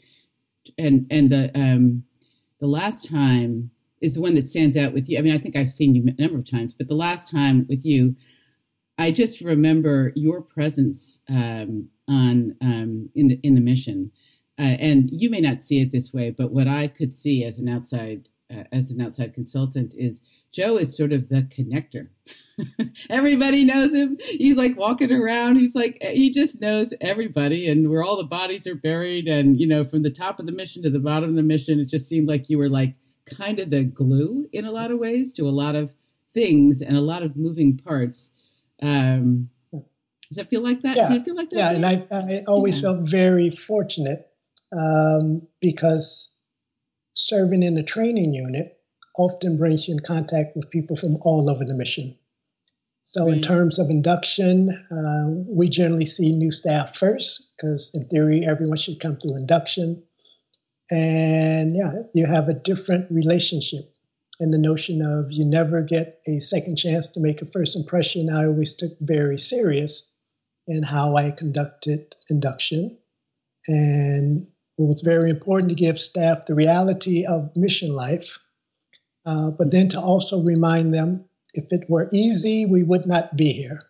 and 0.79 1.07
and 1.11 1.31
the 1.31 1.51
um, 1.55 2.05
the 2.61 2.67
last 2.67 3.09
time 3.11 3.71
is 4.01 4.15
the 4.15 4.21
one 4.21 4.35
that 4.35 4.43
stands 4.43 4.77
out 4.77 4.93
with 4.93 5.09
you. 5.09 5.19
I 5.19 5.23
mean, 5.23 5.35
I 5.35 5.39
think 5.39 5.57
I've 5.57 5.69
seen 5.69 5.95
you 5.95 6.05
a 6.07 6.21
number 6.21 6.39
of 6.39 6.51
times, 6.51 6.75
but 6.75 6.89
the 6.89 6.95
last 6.95 7.31
time 7.31 7.67
with 7.69 7.85
you, 7.85 8.17
I 8.99 9.11
just 9.11 9.41
remember 9.41 10.13
your 10.15 10.43
presence 10.43 11.21
um, 11.29 11.89
on 12.13 12.57
um, 12.61 13.11
in 13.15 13.29
the 13.29 13.41
in 13.43 13.55
the 13.55 13.61
mission, 13.61 14.13
uh, 14.59 14.77
and 14.79 15.09
you 15.13 15.31
may 15.31 15.41
not 15.41 15.61
see 15.61 15.81
it 15.81 15.91
this 15.91 16.13
way, 16.13 16.31
but 16.31 16.53
what 16.53 16.69
I 16.69 16.89
could 16.89 17.11
see 17.13 17.45
as 17.45 17.59
an 17.59 17.69
outside 17.69 18.29
uh, 18.53 18.65
as 18.71 18.91
an 18.91 19.01
outside 19.01 19.35
consultant 19.35 19.95
is 19.97 20.21
Joe 20.53 20.77
is 20.77 20.95
sort 20.95 21.13
of 21.13 21.29
the 21.29 21.43
connector. 21.43 22.09
everybody 23.11 23.65
knows 23.65 23.95
him. 23.95 24.19
He's 24.21 24.57
like 24.57 24.77
walking 24.77 25.11
around. 25.11 25.57
He's 25.57 25.75
like, 25.75 25.97
he 26.03 26.31
just 26.31 26.61
knows 26.61 26.93
everybody 27.01 27.67
and 27.67 27.89
where 27.89 28.03
all 28.03 28.17
the 28.17 28.25
bodies 28.25 28.67
are 28.67 28.75
buried. 28.75 29.29
And, 29.29 29.59
you 29.59 29.67
know, 29.67 29.83
from 29.85 30.03
the 30.03 30.11
top 30.11 30.39
of 30.39 30.47
the 30.47 30.53
mission 30.53 30.83
to 30.83 30.91
the 30.91 30.99
bottom 30.99 31.31
of 31.31 31.37
the 31.37 31.43
mission, 31.43 31.81
it 31.81 31.89
just 31.89 32.09
seemed 32.09 32.29
like 32.29 32.51
you 32.51 32.59
were 32.59 32.69
like 32.69 32.97
kind 33.25 33.59
of 33.59 33.71
the 33.71 33.85
glue 33.85 34.47
in 34.53 34.67
a 34.67 34.73
lot 34.73 34.91
of 34.91 34.99
ways 34.99 35.33
to 35.35 35.45
a 35.45 35.51
lot 35.51 35.75
of 35.75 35.95
things 36.35 36.83
and 36.83 36.97
a 36.97 37.03
lot 37.03 37.23
of 37.23 37.37
moving 37.37 37.79
parts. 37.79 38.33
Um, 38.83 39.49
Does 40.33 40.47
it 40.47 40.49
feel 40.49 40.63
like 40.63 40.81
that? 40.81 40.97
Yeah. 40.97 41.09
Did 41.09 41.19
it 41.19 41.25
feel 41.25 41.37
like 41.37 41.51
that? 41.51 41.59
Yeah, 41.59 41.75
and 41.75 41.85
I, 41.85 42.07
I 42.11 42.43
always 42.49 42.81
yeah. 42.81 42.89
felt 42.89 43.11
very 43.11 43.51
fortunate 43.51 44.27
um, 44.73 45.47
because 45.61 46.35
serving 47.13 47.63
in 47.63 47.75
the 47.75 47.83
training 47.83 48.33
unit 48.33 48.79
often 49.19 49.59
brings 49.59 49.87
you 49.87 49.95
in 49.95 50.01
contact 50.01 50.57
with 50.57 50.71
people 50.71 50.97
from 50.97 51.17
all 51.21 51.51
over 51.51 51.67
the 51.67 51.75
mission. 51.75 52.17
So, 53.03 53.27
right. 53.27 53.35
in 53.35 53.43
terms 53.43 53.79
of 53.79 53.91
induction, 53.91 54.71
uh, 54.71 55.27
we 55.47 55.69
generally 55.69 56.07
see 56.07 56.35
new 56.35 56.51
staff 56.51 56.97
first 56.97 57.53
because, 57.55 57.91
in 57.93 58.09
theory, 58.09 58.47
everyone 58.47 58.79
should 58.79 59.01
come 59.01 59.17
through 59.17 59.37
induction. 59.37 60.05
And 60.91 61.77
yeah, 61.77 61.93
you 62.15 62.25
have 62.25 62.49
a 62.49 62.55
different 62.55 63.11
relationship. 63.11 63.93
And 64.41 64.51
the 64.53 64.59
notion 64.59 65.03
of 65.03 65.31
you 65.31 65.45
never 65.45 65.83
get 65.83 66.21
a 66.27 66.39
second 66.39 66.77
chance 66.77 67.11
to 67.11 67.21
make 67.21 67.43
a 67.43 67.47
first 67.47 67.77
impression, 67.77 68.31
I 68.31 68.47
always 68.47 68.75
took 68.75 68.93
very 68.99 69.37
serious 69.37 70.09
in 70.67 70.83
how 70.83 71.17
I 71.17 71.31
conducted 71.31 72.15
induction. 72.31 72.99
And 73.67 74.47
it 74.79 74.83
was 74.83 75.03
very 75.03 75.31
important 75.31 75.71
to 75.71 75.75
give 75.75 75.99
staff 75.99 76.47
the 76.47 76.55
reality 76.55 77.27
of 77.27 77.57
mission 77.57 77.95
life, 77.95 78.39
uh, 79.27 79.51
but 79.51 79.71
then 79.71 79.89
to 79.89 80.01
also 80.01 80.43
remind 80.43 80.93
them 80.93 81.25
if 81.55 81.67
it 81.71 81.89
were 81.89 82.09
easy, 82.13 82.67
we 82.67 82.83
would 82.83 83.07
not 83.07 83.37
be 83.37 83.53
here. 83.53 83.81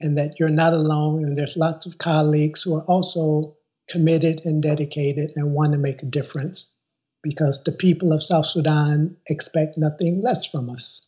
And 0.00 0.18
that 0.18 0.40
you're 0.40 0.48
not 0.48 0.72
alone, 0.72 1.24
and 1.24 1.36
there's 1.36 1.56
lots 1.56 1.86
of 1.86 1.98
colleagues 1.98 2.62
who 2.62 2.74
are 2.76 2.84
also 2.84 3.56
committed 3.88 4.46
and 4.46 4.62
dedicated 4.62 5.32
and 5.36 5.52
want 5.52 5.72
to 5.72 5.78
make 5.78 6.02
a 6.02 6.06
difference 6.06 6.74
because 7.22 7.64
the 7.64 7.72
people 7.72 8.12
of 8.12 8.22
South 8.22 8.46
Sudan 8.46 9.16
expect 9.28 9.76
nothing 9.76 10.22
less 10.22 10.46
from 10.46 10.70
us. 10.70 11.06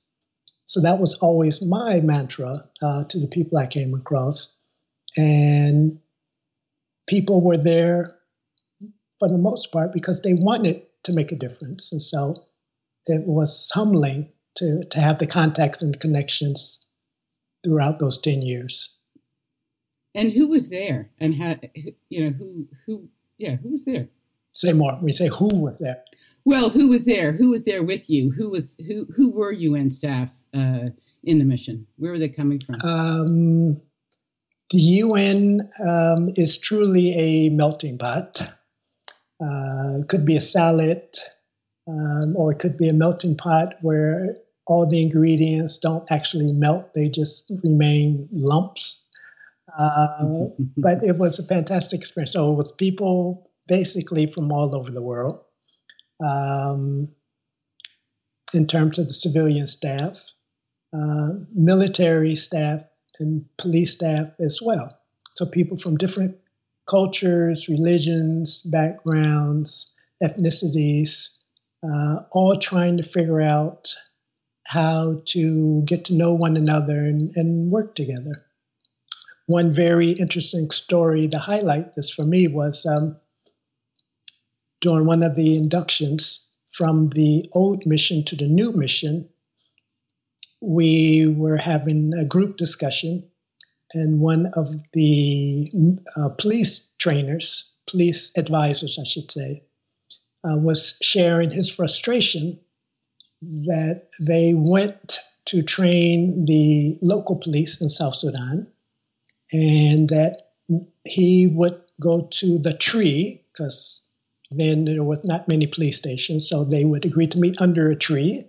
So 0.72 0.80
that 0.80 0.98
was 0.98 1.16
always 1.16 1.61
my 1.61 2.00
mantra 2.00 2.64
uh, 2.80 3.04
to 3.04 3.20
the 3.20 3.26
people 3.26 3.58
I 3.58 3.66
came 3.66 3.92
across. 3.92 4.56
And 5.18 6.00
people 7.06 7.42
were 7.42 7.58
there 7.58 8.16
for 9.18 9.28
the 9.28 9.37
most 9.37 9.70
part 9.70 9.92
because 9.92 10.22
they 10.22 10.32
wanted 10.32 10.80
to 11.02 11.12
make 11.12 11.30
a 11.30 11.37
difference. 11.37 11.92
And 11.92 12.00
so 12.00 12.37
it 13.04 13.26
was 13.26 13.70
humbling 13.74 14.32
to, 14.54 14.82
to 14.92 14.98
have 14.98 15.18
the 15.18 15.26
contacts 15.26 15.82
and 15.82 16.00
connections 16.00 16.87
throughout 17.62 17.98
those 17.98 18.18
10 18.20 18.40
years. 18.40 18.96
And 20.14 20.32
who 20.32 20.48
was 20.48 20.70
there? 20.70 21.11
And 21.20 21.35
how, 21.35 21.56
you 22.08 22.24
know, 22.24 22.30
who, 22.30 22.68
who, 22.87 23.08
yeah, 23.37 23.56
who 23.56 23.72
was 23.72 23.85
there? 23.85 24.08
Say 24.54 24.72
more. 24.72 24.98
We 25.02 25.12
say 25.12 25.28
who 25.28 25.54
was 25.54 25.80
there. 25.80 26.02
Well, 26.44 26.70
who 26.70 26.88
was 26.88 27.05
there? 27.05 27.33
Who 27.33 27.50
was 27.50 27.64
there 27.64 27.83
with 27.83 28.11
you? 28.11 28.31
Who 28.31 28.50
was, 28.50 28.76
who, 28.87 29.07
who 29.16 29.31
were 29.31 29.52
UN 29.52 29.90
staff 29.90 30.37
uh, 30.55 30.90
in 31.22 31.38
the 31.38 31.44
mission? 31.44 31.87
Where 31.96 32.12
were 32.12 32.18
they 32.18 32.28
coming 32.28 32.61
from? 32.61 32.76
Um, 32.83 33.81
the 34.70 34.78
UN 34.78 35.61
um, 35.87 36.28
is 36.35 36.59
truly 36.59 37.12
a 37.12 37.50
melting 37.50 37.98
pot. 37.98 38.40
Uh, 39.40 40.00
it 40.00 40.09
could 40.09 40.24
be 40.24 40.37
a 40.37 40.40
salad, 40.40 41.02
um, 41.87 42.37
or 42.37 42.52
it 42.52 42.59
could 42.59 42.78
be 42.78 42.88
a 42.88 42.92
melting 42.92 43.37
pot 43.37 43.74
where 43.83 44.37
all 44.66 44.88
the 44.88 45.02
ingredients 45.02 45.78
don't 45.78 46.11
actually 46.11 46.52
melt, 46.52 46.94
they 46.94 47.09
just 47.09 47.52
remain 47.62 48.28
lumps. 48.33 49.07
Uh, 49.76 50.46
but 50.76 51.02
it 51.02 51.18
was 51.18 51.38
a 51.38 51.44
fantastic 51.44 52.00
experience. 52.00 52.33
So 52.33 52.52
it 52.52 52.57
was 52.57 52.72
people 52.72 53.50
basically 53.66 54.26
from 54.26 54.50
all 54.52 54.74
over 54.74 54.90
the 54.90 55.02
world. 55.02 55.40
Um, 56.22 57.08
in 58.54 58.66
terms 58.66 58.98
of 58.98 59.08
the 59.08 59.14
civilian 59.14 59.66
staff, 59.66 60.32
uh, 60.92 61.30
military 61.54 62.35
staff, 62.35 62.85
and 63.18 63.44
police 63.56 63.94
staff 63.94 64.28
as 64.40 64.61
well. 64.62 64.98
So 65.35 65.46
people 65.46 65.76
from 65.76 65.96
different 65.96 66.38
cultures, 66.87 67.68
religions, 67.68 68.62
backgrounds, 68.62 69.94
ethnicities, 70.22 71.37
uh, 71.82 72.22
all 72.32 72.56
trying 72.56 72.98
to 72.98 73.02
figure 73.02 73.40
out 73.40 73.94
how 74.66 75.22
to 75.26 75.82
get 75.82 76.06
to 76.06 76.14
know 76.14 76.35
one 76.35 76.56
another 76.56 76.98
and, 76.98 77.32
and 77.37 77.70
work 77.70 77.94
together. 77.94 78.44
One 79.46 79.72
very 79.72 80.11
interesting 80.11 80.70
story 80.70 81.28
to 81.28 81.38
highlight 81.38 81.94
this 81.94 82.11
for 82.11 82.22
me 82.22 82.48
was 82.48 82.87
um, 82.87 83.16
during 84.82 85.06
one 85.06 85.22
of 85.22 85.34
the 85.34 85.56
inductions 85.56 86.50
from 86.66 87.08
the 87.08 87.48
old 87.54 87.86
mission 87.86 88.24
to 88.24 88.36
the 88.36 88.48
new 88.48 88.72
mission, 88.72 89.28
we 90.60 91.26
were 91.26 91.56
having 91.56 92.12
a 92.14 92.24
group 92.24 92.56
discussion, 92.56 93.30
and 93.94 94.20
one 94.20 94.46
of 94.54 94.68
the 94.92 95.70
uh, 96.16 96.30
police 96.30 96.92
trainers, 96.98 97.72
police 97.88 98.36
advisors, 98.36 98.98
I 99.00 99.04
should 99.04 99.30
say, 99.30 99.64
uh, 100.44 100.56
was 100.56 100.98
sharing 101.00 101.50
his 101.50 101.74
frustration 101.74 102.58
that 103.40 104.08
they 104.26 104.54
went 104.54 105.18
to 105.46 105.62
train 105.62 106.44
the 106.46 106.98
local 107.02 107.36
police 107.36 107.80
in 107.80 107.88
South 107.88 108.14
Sudan, 108.14 108.66
and 109.52 110.08
that 110.08 110.48
he 111.04 111.46
would 111.46 111.80
go 112.00 112.28
to 112.30 112.58
the 112.58 112.72
tree 112.72 113.44
because 113.52 114.02
then 114.56 114.84
there 114.84 115.02
was 115.02 115.24
not 115.24 115.48
many 115.48 115.66
police 115.66 115.98
stations, 115.98 116.48
so 116.48 116.64
they 116.64 116.84
would 116.84 117.04
agree 117.04 117.26
to 117.28 117.38
meet 117.38 117.60
under 117.60 117.90
a 117.90 117.96
tree. 117.96 118.42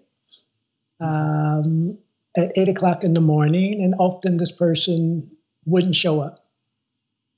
Um, 1.00 1.98
at 2.36 2.58
eight 2.58 2.70
o'clock 2.70 3.04
in 3.04 3.14
the 3.14 3.22
morning, 3.22 3.84
and 3.84 3.96
often 3.98 4.38
this 4.38 4.52
person 4.52 5.32
wouldn't 5.66 5.96
show 5.96 6.22
up. 6.22 6.44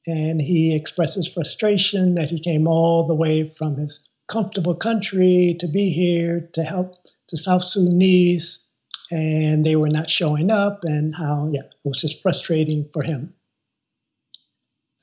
And 0.08 0.42
he 0.42 0.76
expresses 0.76 1.34
frustration 1.34 2.16
that 2.16 2.30
he 2.30 2.40
came 2.40 2.68
all 2.68 3.08
the 3.08 3.16
way 3.16 3.48
from 3.48 3.76
his 3.76 4.08
comfortable 4.28 4.76
country 4.76 5.56
to 5.60 5.68
be 5.68 5.90
here 5.90 6.50
to 6.54 6.64
help 6.64 6.96
the 7.30 7.38
South 7.38 7.64
Sudanese, 7.64 8.68
and 9.12 9.64
they 9.64 9.76
were 9.76 9.90
not 9.90 10.10
showing 10.10 10.52
up, 10.52 10.84
and 10.84 11.14
how, 11.16 11.50
yeah, 11.52 11.62
it 11.64 11.76
was 11.84 12.02
just 12.02 12.22
frustrating 12.22 12.90
for 12.92 13.04
him. 13.04 13.35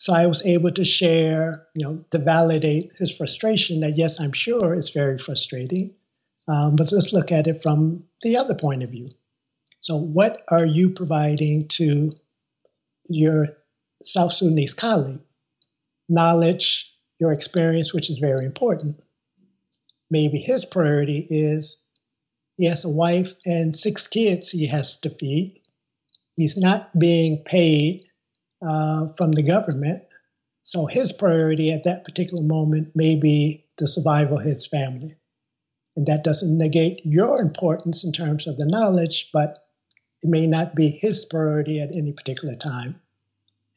So 0.03 0.13
I 0.13 0.27
was 0.27 0.45
able 0.45 0.73
to 0.73 0.85
share, 0.85 1.65
you 1.77 1.85
know, 1.85 2.05
to 2.11 2.19
validate 2.19 2.93
his 2.99 3.17
frustration 3.17 3.79
that, 3.81 3.97
yes, 3.97 4.19
I'm 4.19 4.33
sure 4.33 4.75
it's 4.75 4.91
very 4.91 5.17
frustrating, 5.17 5.95
um, 6.49 6.75
but 6.75 6.91
let's 6.91 7.13
look 7.13 7.31
at 7.31 7.47
it 7.47 7.63
from 7.63 8.03
the 8.21 8.39
other 8.39 8.57
point 8.57 8.83
of 8.83 8.91
view. 8.91 9.07
So, 9.79 9.95
what 9.95 10.43
are 10.49 10.67
you 10.67 10.91
providing 10.91 11.69
to 11.79 12.11
your 13.07 13.57
South 14.03 14.33
Sudanese 14.33 14.75
colleague? 14.75 15.21
Knowledge, 16.09 16.93
your 17.21 17.31
experience, 17.31 17.95
which 17.95 18.11
is 18.11 18.19
very 18.19 18.45
important. 18.45 19.01
Maybe 20.11 20.39
his 20.39 20.65
priority 20.65 21.25
is 21.31 21.77
he 22.57 22.65
has 22.65 22.85
a 22.85 22.91
wife 22.91 23.35
and 23.47 23.77
six 23.77 24.09
kids 24.09 24.51
he 24.51 24.67
has 24.67 24.97
to 25.03 25.11
feed. 25.11 25.61
He's 26.35 26.57
not 26.57 26.91
being 26.99 27.45
paid 27.45 28.03
uh, 28.67 29.09
from 29.17 29.33
the 29.33 29.43
government. 29.43 30.03
So 30.63 30.87
his 30.87 31.13
priority 31.13 31.73
at 31.73 31.85
that 31.85 32.05
particular 32.05 32.43
moment 32.43 32.95
may 32.95 33.17
be 33.17 33.67
the 33.79 33.87
survival 33.87 34.39
of 34.39 34.45
his 34.45 34.67
family. 34.67 35.17
And 35.97 36.07
that 36.07 36.25
doesn't 36.25 36.57
negate 36.57 37.05
your 37.05 37.41
importance 37.41 38.05
in 38.05 38.13
terms 38.13 38.47
of 38.47 38.57
the 38.57 38.67
knowledge, 38.67 39.31
but 39.33 39.59
it 40.23 40.31
may 40.31 40.47
not 40.47 40.75
be 40.75 40.89
his 40.89 41.25
priority 41.25 41.81
at 41.81 41.91
any 41.93 42.13
particular 42.13 42.55
time. 42.55 43.01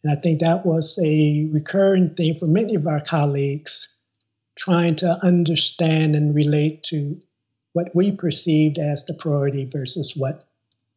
And 0.03 0.11
I 0.11 0.15
think 0.15 0.41
that 0.41 0.65
was 0.65 0.99
a 1.03 1.49
recurring 1.51 2.13
theme 2.13 2.35
for 2.35 2.45
many 2.45 2.75
of 2.75 2.85
our 2.85 3.01
colleagues 3.01 3.93
trying 4.55 4.95
to 4.97 5.17
understand 5.23 6.15
and 6.15 6.35
relate 6.35 6.83
to 6.83 7.19
what 7.73 7.93
we 7.93 8.11
perceived 8.11 8.77
as 8.77 9.05
the 9.05 9.13
priority 9.13 9.65
versus 9.65 10.15
what 10.15 10.43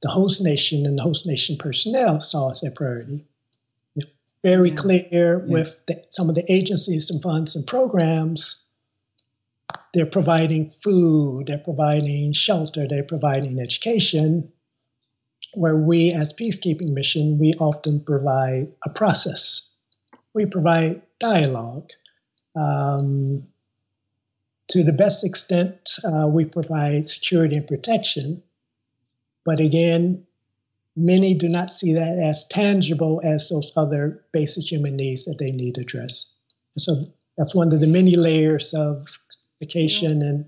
the 0.03 0.09
host 0.09 0.43
nation 0.43 0.87
and 0.87 0.97
the 0.97 1.03
host 1.03 1.27
nation 1.27 1.57
personnel 1.57 2.21
saw 2.21 2.51
as 2.51 2.61
their 2.61 2.71
priority. 2.71 3.25
Very 4.43 4.71
yeah. 4.71 4.75
clear 4.77 5.45
yeah. 5.45 5.53
with 5.53 5.83
the, 5.87 6.05
some 6.11 6.29
of 6.29 6.35
the 6.35 6.45
agencies 6.51 7.11
and 7.11 7.23
funds 7.23 7.57
and 7.57 7.67
programs. 7.67 8.65
They're 9.95 10.07
providing 10.07 10.71
food, 10.71 11.47
they're 11.47 11.59
providing 11.59 12.33
shelter, 12.33 12.87
they're 12.87 13.03
providing 13.05 13.59
education 13.59 14.53
where 15.55 15.77
we 15.77 16.13
as 16.13 16.33
peacekeeping 16.33 16.91
mission 16.91 17.39
we 17.39 17.55
often 17.55 18.01
provide 18.01 18.73
a 18.85 18.91
process 18.91 19.71
we 20.35 20.47
provide 20.47 21.03
dialogue 21.19 21.91
um, 22.55 23.47
to 24.69 24.85
the 24.85 24.93
best 24.93 25.25
extent 25.25 25.99
uh, 26.05 26.27
we 26.27 26.45
provide 26.45 27.07
security 27.07 27.57
and 27.57 27.67
protection 27.67 28.43
but 29.45 29.61
again 29.61 30.27
many 30.99 31.35
do 31.35 31.49
not 31.49 31.73
see 31.73 31.95
that 31.95 32.19
as 32.19 32.47
tangible 32.47 33.21
as 33.23 33.49
those 33.49 33.73
other 33.77 34.25
basic 34.33 34.71
human 34.71 34.97
needs 34.97 35.25
that 35.25 35.39
they 35.39 35.51
need 35.51 35.77
to 35.77 35.81
address 35.81 36.35
so 36.73 37.07
that's 37.37 37.55
one 37.55 37.73
of 37.73 37.81
the 37.81 37.87
many 37.87 38.17
layers 38.17 38.75
of 38.75 39.07
vacation 39.61 40.23
and 40.23 40.47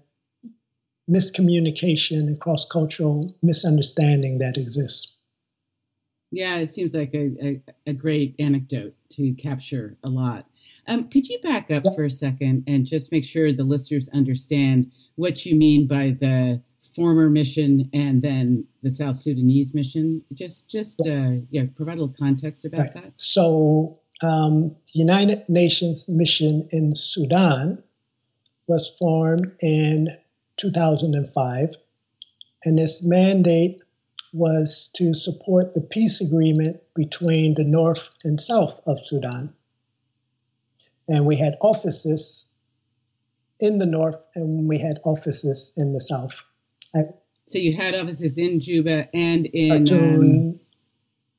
miscommunication 1.11 2.19
and 2.21 2.41
cross 2.41 2.65
cultural 2.67 3.35
misunderstanding 3.43 4.39
that 4.39 4.57
exists. 4.57 5.17
Yeah, 6.31 6.59
it 6.59 6.69
seems 6.69 6.95
like 6.95 7.13
a, 7.15 7.33
a, 7.45 7.63
a 7.89 7.93
great 7.93 8.37
anecdote 8.39 8.95
to 9.11 9.33
capture 9.35 9.97
a 10.05 10.09
lot. 10.09 10.47
Um, 10.87 11.09
could 11.09 11.29
you 11.29 11.41
back 11.41 11.71
up 11.71 11.83
for 11.97 12.05
a 12.05 12.11
second 12.11 12.65
and 12.69 12.87
just 12.87 13.11
make 13.11 13.25
sure 13.25 13.53
the 13.53 13.65
listeners 13.65 14.09
understand 14.15 14.93
what 15.17 15.45
you 15.45 15.57
mean 15.57 15.89
by 15.89 16.11
the 16.11 16.63
former 16.95 17.29
mission 17.29 17.91
and 17.93 18.23
then 18.23 18.67
the 18.83 18.91
South 18.91 19.15
Sudanese 19.15 19.75
mission? 19.75 20.23
Just, 20.33 20.71
just 20.71 21.01
uh, 21.01 21.33
yeah, 21.51 21.65
provide 21.75 21.99
a 21.99 22.01
little 22.01 22.15
context 22.19 22.65
about 22.65 22.81
right. 22.81 22.95
that. 22.95 23.13
So, 23.17 24.01
um, 24.23 24.77
the 24.93 25.01
United 25.01 25.49
Nations 25.49 26.09
mission 26.09 26.69
in 26.71 26.95
Sudan 26.95 27.83
was 28.67 28.89
formed 28.99 29.53
in 29.61 30.09
2005, 30.59 31.75
and 32.65 32.79
its 32.79 33.03
mandate 33.03 33.83
was 34.33 34.91
to 34.95 35.15
support 35.15 35.75
the 35.75 35.81
peace 35.81 36.21
agreement 36.21 36.81
between 36.95 37.55
the 37.55 37.65
North 37.65 38.11
and 38.25 38.41
South 38.41 38.81
of 38.87 38.99
Sudan. 38.99 39.55
And 41.09 41.27
we 41.27 41.37
had 41.37 41.57
offices 41.61 42.53
in 43.59 43.79
the 43.79 43.87
North 43.87 44.27
and 44.35 44.69
we 44.69 44.79
had 44.79 45.01
offices 45.05 45.73
in 45.77 45.93
the 45.93 46.01
South. 46.01 46.49
I, 46.95 47.05
so 47.51 47.59
you 47.59 47.75
had 47.75 47.97
offices 47.97 48.39
in 48.39 48.61
Juba 48.61 49.09
and 49.13 49.45
in 49.45 49.85
Khartoum. 49.85 50.21
Um, 50.21 50.61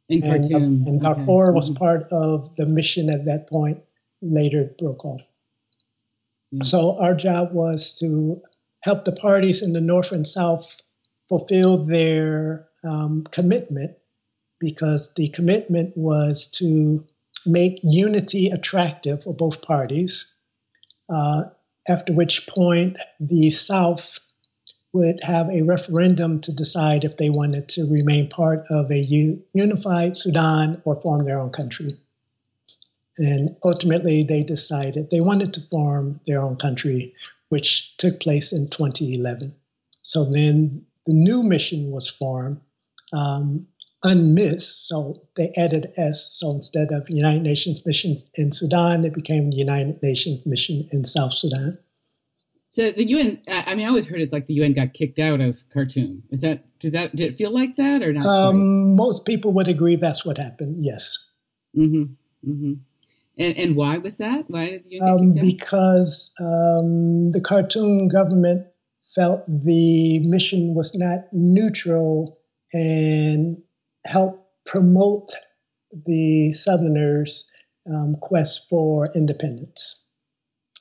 in 0.10 0.21
Khartoum. 0.21 0.63
And, 0.63 0.88
and 0.88 1.02
Darfur 1.02 1.52
okay. 1.52 1.56
was 1.56 1.69
part 1.69 2.12
of 2.12 2.54
the 2.58 2.65
mission 2.65 3.10
at 3.10 3.26
that 3.26 3.47
point. 3.47 3.80
Later 4.21 4.63
it 4.63 4.78
broke 4.78 5.06
off. 5.06 5.21
Mm-hmm. 6.54 6.63
So 6.63 7.02
our 7.02 7.15
job 7.15 7.54
was 7.54 7.97
to 8.00 8.41
help 8.82 9.06
the 9.06 9.13
parties 9.13 9.62
in 9.62 9.71
the 9.71 9.80
North 9.80 10.12
and 10.12 10.28
South 10.28 10.82
fulfill 11.30 11.78
their 11.78 12.67
um, 12.84 13.24
commitment 13.32 13.95
because 14.60 15.13
the 15.13 15.30
commitment 15.30 15.95
was 15.95 16.47
to 16.58 17.08
make 17.45 17.80
unity 17.84 18.50
attractive 18.50 19.24
for 19.24 19.34
both 19.34 19.62
parties, 19.62 20.30
uh, 21.10 21.43
after 21.88 22.12
which 22.12 22.47
point 22.47 22.97
the 23.21 23.50
South 23.52 24.19
would 24.93 25.21
have 25.23 25.49
a 25.49 25.62
referendum 25.62 26.41
to 26.41 26.54
decide 26.54 27.04
if 27.04 27.15
they 27.17 27.30
wanted 27.30 27.69
to 27.69 27.89
remain 27.89 28.27
part 28.30 28.65
of 28.69 28.91
a 28.91 28.99
unified 29.54 30.17
Sudan 30.17 30.82
or 30.86 30.99
form 30.99 31.25
their 31.25 31.39
own 31.39 31.51
country. 31.51 31.97
And 33.17 33.56
ultimately, 33.63 34.23
they 34.23 34.43
decided 34.43 35.10
they 35.10 35.21
wanted 35.21 35.54
to 35.54 35.62
form 35.62 36.19
their 36.25 36.41
own 36.41 36.58
country, 36.58 37.15
which 37.49 37.95
took 37.97 38.19
place 38.19 38.54
in 38.54 38.69
2011. 38.69 39.56
So 40.01 40.25
then 40.25 40.86
the 41.06 41.13
new 41.13 41.43
mission 41.43 41.91
was 41.91 42.10
formed 42.10 42.62
um, 43.13 43.67
UNMISS. 44.04 44.63
So 44.63 45.27
they 45.36 45.51
added 45.56 45.93
S. 45.97 46.30
So 46.32 46.51
instead 46.51 46.91
of 46.91 47.10
United 47.10 47.43
Nations 47.43 47.86
missions 47.86 48.30
in 48.36 48.51
Sudan, 48.51 49.06
it 49.06 49.13
became 49.13 49.51
United 49.51 50.01
Nations 50.01 50.45
mission 50.45 50.88
in 50.91 51.04
South 51.04 51.34
Sudan. 51.34 51.77
So 52.71 52.89
the 52.89 53.05
UN, 53.05 53.41
I 53.49 53.75
mean, 53.75 53.86
I 53.86 53.89
always 53.89 54.07
heard 54.07 54.21
it's 54.21 54.31
like 54.31 54.45
the 54.45 54.53
UN 54.55 54.71
got 54.71 54.93
kicked 54.93 55.19
out 55.19 55.41
of 55.41 55.62
Khartoum. 55.73 56.23
Is 56.29 56.39
that 56.41 56.79
does 56.79 56.93
that 56.93 57.13
did 57.13 57.34
it 57.34 57.36
feel 57.36 57.51
like 57.51 57.75
that 57.75 58.01
or 58.01 58.13
not? 58.13 58.25
Um, 58.25 58.95
most 58.95 59.25
people 59.25 59.51
would 59.53 59.67
agree 59.67 59.97
that's 59.97 60.25
what 60.25 60.38
happened. 60.38 60.77
Yes. 60.86 61.17
Mm-hmm. 61.77 62.49
Mm-hmm. 62.49 62.73
And 63.38 63.57
and 63.57 63.75
why 63.75 63.97
was 63.97 64.19
that? 64.19 64.45
Why 64.47 64.69
did 64.69 64.86
the 64.86 64.95
UN 64.95 65.10
um, 65.10 65.34
Because 65.34 66.31
um, 66.39 67.34
the 67.34 67.41
Khartoum 67.41 68.07
government 68.07 68.67
felt 69.15 69.45
the 69.47 70.19
mission 70.29 70.73
was 70.73 70.95
not 70.95 71.25
neutral 71.34 72.38
and 72.71 73.62
help 74.05 74.47
promote 74.65 75.31
the 76.05 76.51
Southerners' 76.51 77.51
um, 77.86 78.15
quest 78.21 78.69
for 78.69 79.10
independence. 79.13 80.00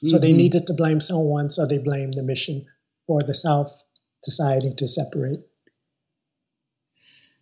So 0.03 0.17
mm-hmm. 0.17 0.23
they 0.23 0.33
needed 0.33 0.67
to 0.67 0.75
blame 0.75 1.01
someone, 1.01 1.51
so 1.51 1.67
they 1.67 1.79
blamed 1.79 2.15
the 2.15 2.23
mission 2.23 2.67
for 3.07 3.21
the 3.21 3.35
South 3.35 3.85
deciding 4.23 4.77
to 4.77 4.89
separate. 4.89 5.41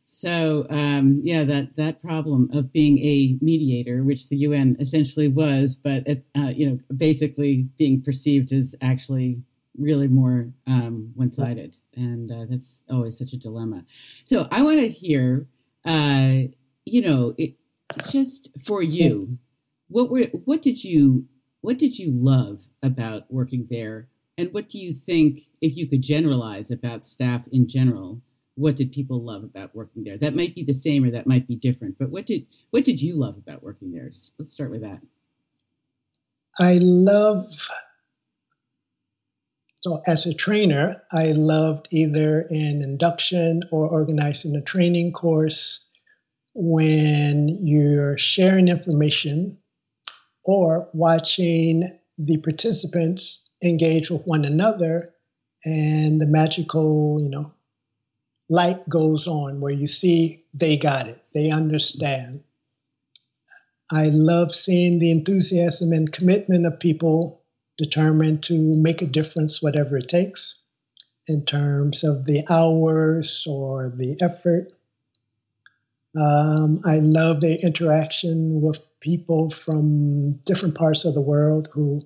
So 0.04 0.66
um, 0.70 1.20
yeah, 1.22 1.44
that 1.44 1.76
that 1.76 2.00
problem 2.00 2.50
of 2.54 2.72
being 2.72 2.98
a 2.98 3.38
mediator, 3.42 4.02
which 4.02 4.28
the 4.28 4.38
UN 4.38 4.76
essentially 4.80 5.28
was, 5.28 5.76
but 5.76 6.06
it, 6.06 6.26
uh, 6.36 6.48
you 6.48 6.68
know, 6.68 6.78
basically 6.96 7.68
being 7.76 8.02
perceived 8.02 8.52
as 8.52 8.74
actually 8.80 9.42
really 9.78 10.08
more 10.08 10.50
um, 10.66 11.12
one 11.14 11.32
sided. 11.32 11.76
And 11.94 12.30
uh, 12.30 12.46
that's 12.48 12.84
always 12.90 13.16
such 13.18 13.32
a 13.32 13.38
dilemma. 13.38 13.84
So 14.24 14.48
I 14.50 14.62
want 14.62 14.80
to 14.80 14.88
hear, 14.88 15.46
uh, 15.84 16.48
you 16.84 17.02
know, 17.02 17.34
it, 17.38 17.54
just 18.10 18.58
for 18.64 18.82
you, 18.82 19.38
what 19.88 20.10
were, 20.10 20.24
what 20.44 20.62
did 20.62 20.82
you, 20.82 21.26
what 21.60 21.78
did 21.78 21.98
you 21.98 22.10
love 22.12 22.68
about 22.82 23.30
working 23.30 23.66
there? 23.70 24.08
And 24.36 24.52
what 24.52 24.68
do 24.68 24.78
you 24.78 24.92
think, 24.92 25.40
if 25.60 25.76
you 25.76 25.86
could 25.86 26.02
generalize 26.02 26.70
about 26.70 27.04
staff 27.04 27.46
in 27.50 27.68
general, 27.68 28.22
what 28.54 28.76
did 28.76 28.92
people 28.92 29.22
love 29.22 29.44
about 29.44 29.74
working 29.74 30.04
there? 30.04 30.16
That 30.16 30.34
might 30.34 30.54
be 30.54 30.64
the 30.64 30.72
same 30.72 31.04
or 31.04 31.10
that 31.10 31.26
might 31.26 31.46
be 31.46 31.56
different, 31.56 31.96
but 31.98 32.10
what 32.10 32.26
did, 32.26 32.46
what 32.70 32.84
did 32.84 33.00
you 33.02 33.16
love 33.16 33.36
about 33.36 33.62
working 33.62 33.92
there? 33.92 34.04
Let's 34.06 34.50
start 34.50 34.70
with 34.70 34.82
that. 34.82 35.00
I 36.60 36.78
love 36.80 37.44
so, 39.80 40.02
as 40.06 40.26
a 40.26 40.34
trainer, 40.34 40.92
I 41.12 41.32
loved 41.32 41.88
either 41.92 42.40
an 42.50 42.82
induction 42.82 43.62
or 43.70 43.86
organizing 43.86 44.56
a 44.56 44.60
training 44.60 45.12
course 45.12 45.86
when 46.52 47.48
you're 47.48 48.18
sharing 48.18 48.66
information 48.66 49.58
or 50.48 50.88
watching 50.94 51.84
the 52.16 52.38
participants 52.38 53.46
engage 53.62 54.10
with 54.10 54.22
one 54.26 54.46
another 54.46 55.14
and 55.62 56.18
the 56.18 56.26
magical, 56.26 57.20
you 57.22 57.28
know, 57.28 57.50
light 58.48 58.88
goes 58.88 59.28
on 59.28 59.60
where 59.60 59.74
you 59.74 59.86
see 59.86 60.46
they 60.54 60.78
got 60.78 61.06
it, 61.06 61.18
they 61.34 61.50
understand. 61.50 62.42
I 63.92 64.06
love 64.06 64.54
seeing 64.54 64.98
the 64.98 65.10
enthusiasm 65.10 65.92
and 65.92 66.10
commitment 66.10 66.64
of 66.64 66.80
people 66.80 67.42
determined 67.76 68.44
to 68.44 68.54
make 68.58 69.02
a 69.02 69.06
difference, 69.06 69.60
whatever 69.60 69.98
it 69.98 70.08
takes, 70.08 70.62
in 71.26 71.44
terms 71.44 72.04
of 72.04 72.24
the 72.24 72.46
hours 72.48 73.46
or 73.46 73.90
the 73.90 74.16
effort. 74.22 74.72
Um, 76.18 76.80
I 76.86 77.00
love 77.00 77.42
the 77.42 77.60
interaction 77.62 78.62
with 78.62 78.87
people 79.00 79.50
from 79.50 80.34
different 80.46 80.74
parts 80.76 81.04
of 81.04 81.14
the 81.14 81.20
world 81.20 81.68
who 81.72 82.02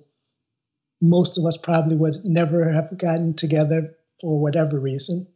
most 1.01 1.37
of 1.37 1.45
us 1.45 1.57
probably 1.57 1.95
would 1.95 2.15
never 2.23 2.71
have 2.71 2.97
gotten 2.97 3.33
together 3.33 3.95
for 4.21 4.41
whatever 4.41 4.79
reason 4.79 5.27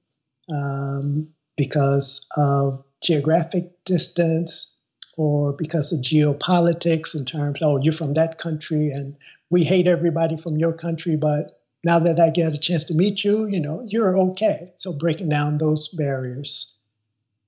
um, 0.50 1.34
because 1.58 2.28
of 2.38 2.86
geographic 3.04 3.84
distance 3.84 4.76
or 5.18 5.54
because 5.54 5.92
of 5.92 6.00
geopolitics 6.00 7.16
in 7.16 7.26
terms, 7.26 7.62
oh, 7.62 7.82
you're 7.82 7.92
from 7.92 8.14
that 8.14 8.38
country 8.38 8.92
and 8.92 9.18
we 9.50 9.64
hate 9.64 9.88
everybody 9.88 10.38
from 10.38 10.58
your 10.58 10.74
country, 10.74 11.16
but 11.16 11.60
now 11.84 12.00
that 12.00 12.20
I 12.20 12.30
get 12.30 12.54
a 12.54 12.58
chance 12.58 12.86
to 12.86 12.94
meet 12.94 13.24
you, 13.24 13.48
you 13.48 13.60
know, 13.60 13.84
you're 13.86 14.18
okay. 14.30 14.72
So 14.76 14.94
breaking 14.94 15.30
down 15.30 15.58
those 15.58 15.90
barriers. 15.90 16.74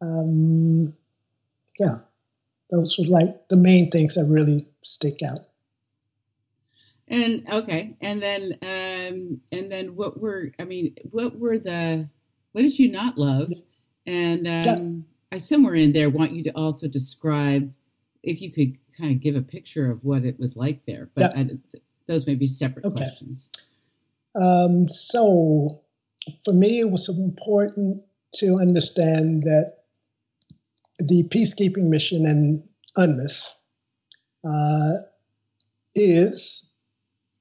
Um, 0.01 0.93
yeah, 1.79 1.99
those 2.69 2.97
were 2.97 3.05
like 3.05 3.47
the 3.47 3.57
main 3.57 3.89
things 3.89 4.15
that 4.15 4.25
really 4.25 4.65
stick 4.81 5.21
out. 5.23 5.39
And 7.07 7.47
okay, 7.51 7.97
and 8.01 8.21
then 8.21 8.57
um, 8.61 9.41
and 9.51 9.71
then 9.71 9.95
what 9.95 10.19
were 10.19 10.51
I 10.59 10.65
mean, 10.65 10.95
what 11.09 11.39
were 11.39 11.57
the 11.57 12.07
what 12.51 12.61
did 12.61 12.77
you 12.77 12.91
not 12.91 13.17
love? 13.17 13.51
And 14.05 14.45
um, 14.45 14.61
yeah. 15.31 15.35
I 15.35 15.37
somewhere 15.37 15.75
in 15.75 15.91
there 15.91 16.09
want 16.09 16.33
you 16.33 16.43
to 16.43 16.51
also 16.51 16.87
describe 16.87 17.73
if 18.21 18.41
you 18.41 18.51
could 18.51 18.77
kind 18.97 19.11
of 19.11 19.21
give 19.21 19.35
a 19.35 19.41
picture 19.41 19.89
of 19.89 20.03
what 20.03 20.23
it 20.23 20.39
was 20.39 20.55
like 20.55 20.85
there. 20.85 21.09
But 21.15 21.35
yeah. 21.35 21.41
I, 21.41 21.79
those 22.07 22.27
may 22.27 22.35
be 22.35 22.47
separate 22.47 22.85
okay. 22.85 22.95
questions. 22.95 23.51
Um, 24.35 24.87
so, 24.87 25.81
for 26.43 26.53
me, 26.53 26.79
it 26.79 26.91
was 26.91 27.09
important 27.09 28.03
to 28.35 28.57
understand 28.59 29.43
that 29.43 29.78
the 30.99 31.23
peacekeeping 31.29 31.87
mission 31.87 32.25
in 32.25 32.67
UNMISS 32.97 33.49
uh, 34.47 34.93
is 35.95 36.71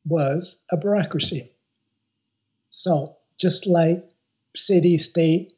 was 0.06 0.64
a 0.72 0.76
bureaucracy. 0.76 1.50
So, 2.70 3.16
just 3.38 3.66
like 3.66 4.08
city, 4.54 4.96
state, 4.96 5.52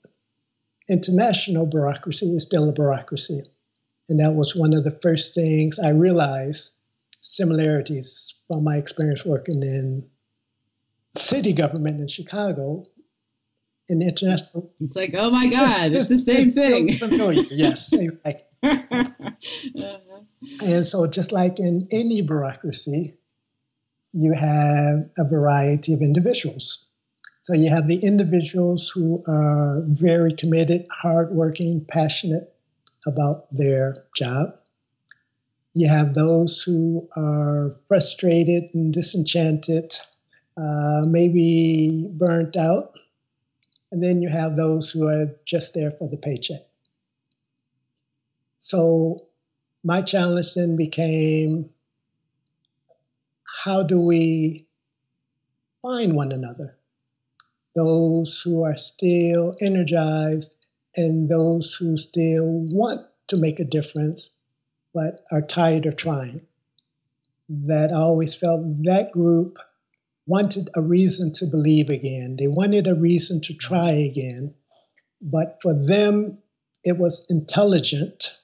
international 0.88 1.66
bureaucracy 1.66 2.26
is 2.26 2.42
still 2.42 2.68
a 2.68 2.72
bureaucracy. 2.72 3.42
And 4.08 4.20
that 4.20 4.32
was 4.34 4.56
one 4.56 4.74
of 4.74 4.82
the 4.82 4.98
first 5.02 5.34
things 5.34 5.78
I 5.78 5.90
realized 5.90 6.72
similarities 7.20 8.34
from 8.48 8.64
my 8.64 8.76
experience 8.76 9.24
working 9.24 9.62
in 9.62 10.08
city 11.10 11.52
government 11.52 12.00
in 12.00 12.08
Chicago 12.08 12.86
in 13.90 14.02
international. 14.02 14.70
It's 14.80 14.96
like, 14.96 15.14
oh 15.16 15.30
my 15.30 15.48
God, 15.48 15.92
it's, 15.92 16.10
it's 16.10 16.26
the 16.26 16.32
same 16.32 16.46
it's 16.46 16.54
thing. 16.54 16.88
Yes. 17.50 17.92
and 20.62 20.86
so, 20.86 21.06
just 21.06 21.32
like 21.32 21.58
in 21.58 21.88
any 21.92 22.22
bureaucracy, 22.22 23.18
you 24.12 24.32
have 24.32 25.10
a 25.18 25.24
variety 25.28 25.94
of 25.94 26.00
individuals. 26.02 26.86
So 27.42 27.54
you 27.54 27.70
have 27.70 27.88
the 27.88 27.98
individuals 27.98 28.90
who 28.90 29.22
are 29.26 29.82
very 29.86 30.32
committed, 30.32 30.86
hardworking, 30.90 31.86
passionate 31.88 32.54
about 33.06 33.46
their 33.50 34.04
job. 34.14 34.56
You 35.72 35.88
have 35.88 36.14
those 36.14 36.62
who 36.62 37.08
are 37.16 37.72
frustrated 37.88 38.74
and 38.74 38.92
disenchanted, 38.92 39.94
uh, 40.56 41.02
maybe 41.06 42.06
burnt 42.12 42.56
out. 42.56 42.89
And 43.92 44.02
then 44.02 44.22
you 44.22 44.28
have 44.28 44.54
those 44.54 44.90
who 44.90 45.08
are 45.08 45.34
just 45.44 45.74
there 45.74 45.90
for 45.90 46.08
the 46.08 46.16
paycheck. 46.16 46.62
So 48.56 49.26
my 49.82 50.02
challenge 50.02 50.54
then 50.54 50.76
became 50.76 51.70
how 53.64 53.82
do 53.82 54.00
we 54.00 54.66
find 55.82 56.14
one 56.14 56.32
another? 56.32 56.76
Those 57.74 58.40
who 58.42 58.62
are 58.64 58.76
still 58.76 59.56
energized 59.60 60.54
and 60.96 61.28
those 61.28 61.74
who 61.74 61.96
still 61.96 62.46
want 62.46 63.06
to 63.28 63.36
make 63.36 63.60
a 63.60 63.64
difference 63.64 64.30
but 64.92 65.24
are 65.30 65.42
tired 65.42 65.86
of 65.86 65.96
trying. 65.96 66.42
That 67.48 67.92
I 67.92 67.96
always 67.96 68.34
felt 68.34 68.84
that 68.84 69.12
group 69.12 69.58
wanted 70.26 70.70
a 70.76 70.82
reason 70.82 71.32
to 71.32 71.46
believe 71.46 71.90
again. 71.90 72.36
They 72.38 72.46
wanted 72.46 72.86
a 72.86 72.94
reason 72.94 73.40
to 73.42 73.54
try 73.54 73.90
again. 73.92 74.54
But 75.20 75.58
for 75.62 75.74
them, 75.74 76.38
it 76.84 76.98
was 76.98 77.26
intelligent 77.28 78.36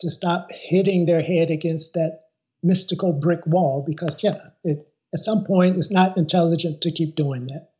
to 0.00 0.10
stop 0.10 0.48
hitting 0.50 1.06
their 1.06 1.22
head 1.22 1.50
against 1.50 1.94
that 1.94 2.26
mystical 2.62 3.12
brick 3.12 3.46
wall 3.46 3.84
because, 3.86 4.22
yeah, 4.22 4.36
it, 4.64 4.86
at 5.14 5.20
some 5.20 5.44
point 5.44 5.76
it's 5.76 5.90
not 5.90 6.16
intelligent 6.16 6.82
to 6.82 6.90
keep 6.90 7.14
doing 7.14 7.46
that. 7.46 7.70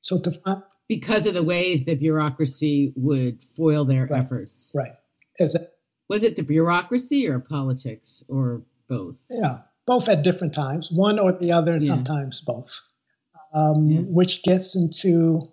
So 0.00 0.18
to 0.20 0.30
find, 0.30 0.62
because 0.88 1.26
of 1.26 1.34
the 1.34 1.42
ways 1.42 1.84
that 1.86 2.00
bureaucracy 2.00 2.92
would 2.96 3.42
foil 3.42 3.84
their 3.84 4.06
right, 4.06 4.22
efforts, 4.22 4.72
right? 4.74 4.92
As 5.40 5.54
a, 5.54 5.68
was 6.08 6.24
it 6.24 6.36
the 6.36 6.42
bureaucracy 6.42 7.28
or 7.28 7.38
politics 7.40 8.24
or 8.28 8.62
both? 8.88 9.26
Yeah, 9.30 9.58
both 9.88 10.10
at 10.10 10.22
different 10.22 10.52
times, 10.52 10.92
one 10.92 11.18
or 11.18 11.32
the 11.32 11.52
other, 11.52 11.72
and 11.72 11.82
yeah. 11.82 11.94
sometimes 11.94 12.42
both. 12.42 12.82
Um, 13.54 13.88
yeah. 13.88 14.00
Which 14.00 14.42
gets 14.42 14.76
into 14.76 15.50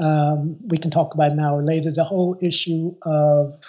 um, 0.00 0.56
we 0.66 0.78
can 0.78 0.90
talk 0.90 1.14
about 1.14 1.36
now 1.36 1.56
or 1.56 1.62
later 1.62 1.90
the 1.92 2.02
whole 2.02 2.38
issue 2.42 2.92
of 3.02 3.60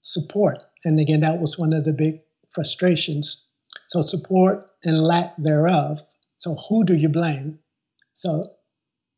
support. 0.00 0.62
And 0.84 1.00
again, 1.00 1.22
that 1.22 1.40
was 1.40 1.58
one 1.58 1.72
of 1.72 1.84
the 1.84 1.92
big 1.92 2.20
frustrations. 2.50 3.48
So 3.88 4.02
support 4.02 4.70
and 4.84 5.02
lack 5.02 5.34
thereof. 5.36 6.00
So 6.36 6.54
who 6.54 6.84
do 6.84 6.94
you 6.94 7.08
blame? 7.08 7.58
So, 8.12 8.50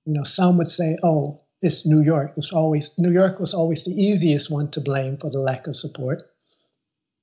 you 0.06 0.14
know, 0.14 0.22
some 0.22 0.56
would 0.56 0.68
say, 0.68 0.96
oh, 1.02 1.40
it's 1.60 1.86
New 1.86 2.02
York. 2.02 2.32
It's 2.36 2.54
always 2.54 2.98
New 2.98 3.12
York 3.12 3.38
was 3.38 3.52
always 3.52 3.84
the 3.84 3.92
easiest 3.92 4.50
one 4.50 4.70
to 4.70 4.80
blame 4.80 5.18
for 5.18 5.30
the 5.30 5.40
lack 5.40 5.66
of 5.66 5.76
support. 5.76 6.22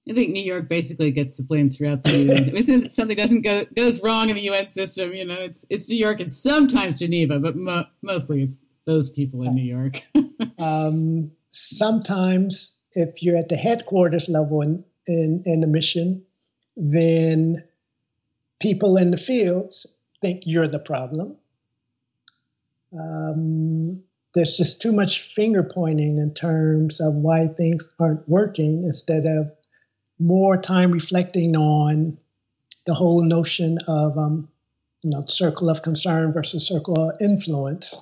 I 0.09 0.13
think 0.13 0.31
New 0.31 0.43
York 0.43 0.69
basically 0.69 1.11
gets 1.11 1.35
the 1.35 1.43
blame 1.43 1.69
throughout 1.69 2.03
the 2.03 2.11
UN. 2.11 2.55
if 2.85 2.91
something 2.91 3.17
doesn't 3.17 3.41
go 3.41 3.65
goes 3.75 4.01
wrong 4.01 4.29
in 4.29 4.35
the 4.35 4.43
UN 4.43 4.67
system, 4.67 5.13
you 5.13 5.25
know, 5.25 5.35
it's 5.35 5.65
it's 5.69 5.89
New 5.89 5.97
York 5.97 6.19
and 6.19 6.31
sometimes 6.31 6.99
Geneva, 6.99 7.39
but 7.39 7.55
mo- 7.55 7.85
mostly 8.01 8.43
it's 8.43 8.61
those 8.85 9.09
people 9.09 9.43
in 9.43 9.53
New 9.53 9.63
York. 9.63 10.01
um, 10.59 11.31
sometimes, 11.49 12.77
if 12.93 13.21
you're 13.21 13.37
at 13.37 13.49
the 13.49 13.57
headquarters 13.57 14.29
level 14.29 14.61
in, 14.61 14.83
in, 15.07 15.41
in 15.45 15.59
the 15.59 15.67
mission, 15.67 16.23
then 16.77 17.55
people 18.59 18.97
in 18.97 19.11
the 19.11 19.17
fields 19.17 19.87
think 20.21 20.43
you're 20.45 20.67
the 20.67 20.79
problem. 20.79 21.37
Um, 22.97 24.03
there's 24.33 24.55
just 24.55 24.81
too 24.81 24.93
much 24.93 25.19
finger 25.21 25.63
pointing 25.63 26.17
in 26.17 26.33
terms 26.33 27.01
of 27.01 27.13
why 27.13 27.47
things 27.47 27.93
aren't 27.99 28.27
working 28.29 28.83
instead 28.83 29.25
of 29.25 29.51
more 30.19 30.57
time 30.57 30.91
reflecting 30.91 31.55
on 31.55 32.17
the 32.85 32.93
whole 32.93 33.23
notion 33.23 33.77
of 33.87 34.17
um, 34.17 34.49
you 35.03 35.11
know 35.11 35.23
circle 35.25 35.69
of 35.69 35.81
concern 35.81 36.33
versus 36.33 36.67
circle 36.67 37.09
of 37.09 37.15
influence 37.21 38.01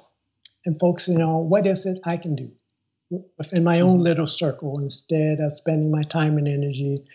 and 0.66 0.80
focusing 0.80 1.22
on 1.22 1.50
what 1.50 1.68
is 1.68 1.86
it 1.86 2.00
I 2.06 2.18
can 2.18 2.36
do 2.36 2.52
within 3.38 3.64
my 3.64 3.82
own 3.82 3.96
mm-hmm. 3.96 4.02
little 4.02 4.28
circle 4.28 4.80
instead 4.80 5.40
of 5.40 5.54
spending 5.54 5.92
my 5.92 6.04
time 6.04 6.38
and 6.38 6.48
energy 6.48 7.06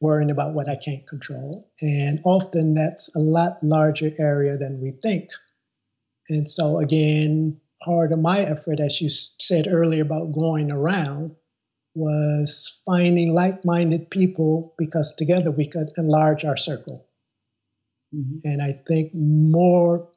worrying 0.00 0.30
about 0.30 0.52
what 0.52 0.68
I 0.68 0.76
can't 0.76 1.06
control. 1.06 1.68
And 1.80 2.20
often 2.24 2.74
that's 2.74 3.14
a 3.14 3.20
lot 3.20 3.62
larger 3.62 4.10
area 4.18 4.56
than 4.56 4.80
we 4.80 4.92
think. 4.92 5.30
And 6.28 6.48
so, 6.48 6.78
again, 6.78 7.60
part 7.82 8.12
of 8.12 8.18
my 8.18 8.40
effort, 8.40 8.80
as 8.80 9.00
you 9.00 9.08
said 9.08 9.66
earlier 9.68 10.02
about 10.02 10.32
going 10.32 10.70
around, 10.70 11.36
was 11.94 12.82
finding 12.84 13.34
like 13.34 13.64
minded 13.64 14.10
people 14.10 14.74
because 14.76 15.14
together 15.14 15.50
we 15.50 15.66
could 15.66 15.90
enlarge 15.96 16.44
our 16.44 16.56
circle. 16.56 17.06
Mm-hmm. 18.14 18.38
And 18.44 18.62
I 18.62 18.72
think 18.72 19.12
more 19.14 20.08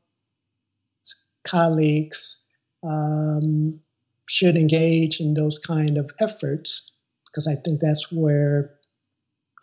colleagues 1.45 2.43
um, 2.83 3.79
should 4.27 4.55
engage 4.55 5.19
in 5.19 5.33
those 5.33 5.59
kind 5.59 5.97
of 5.97 6.11
efforts 6.19 6.91
because 7.25 7.47
I 7.47 7.55
think 7.55 7.79
that's 7.79 8.11
where 8.11 8.73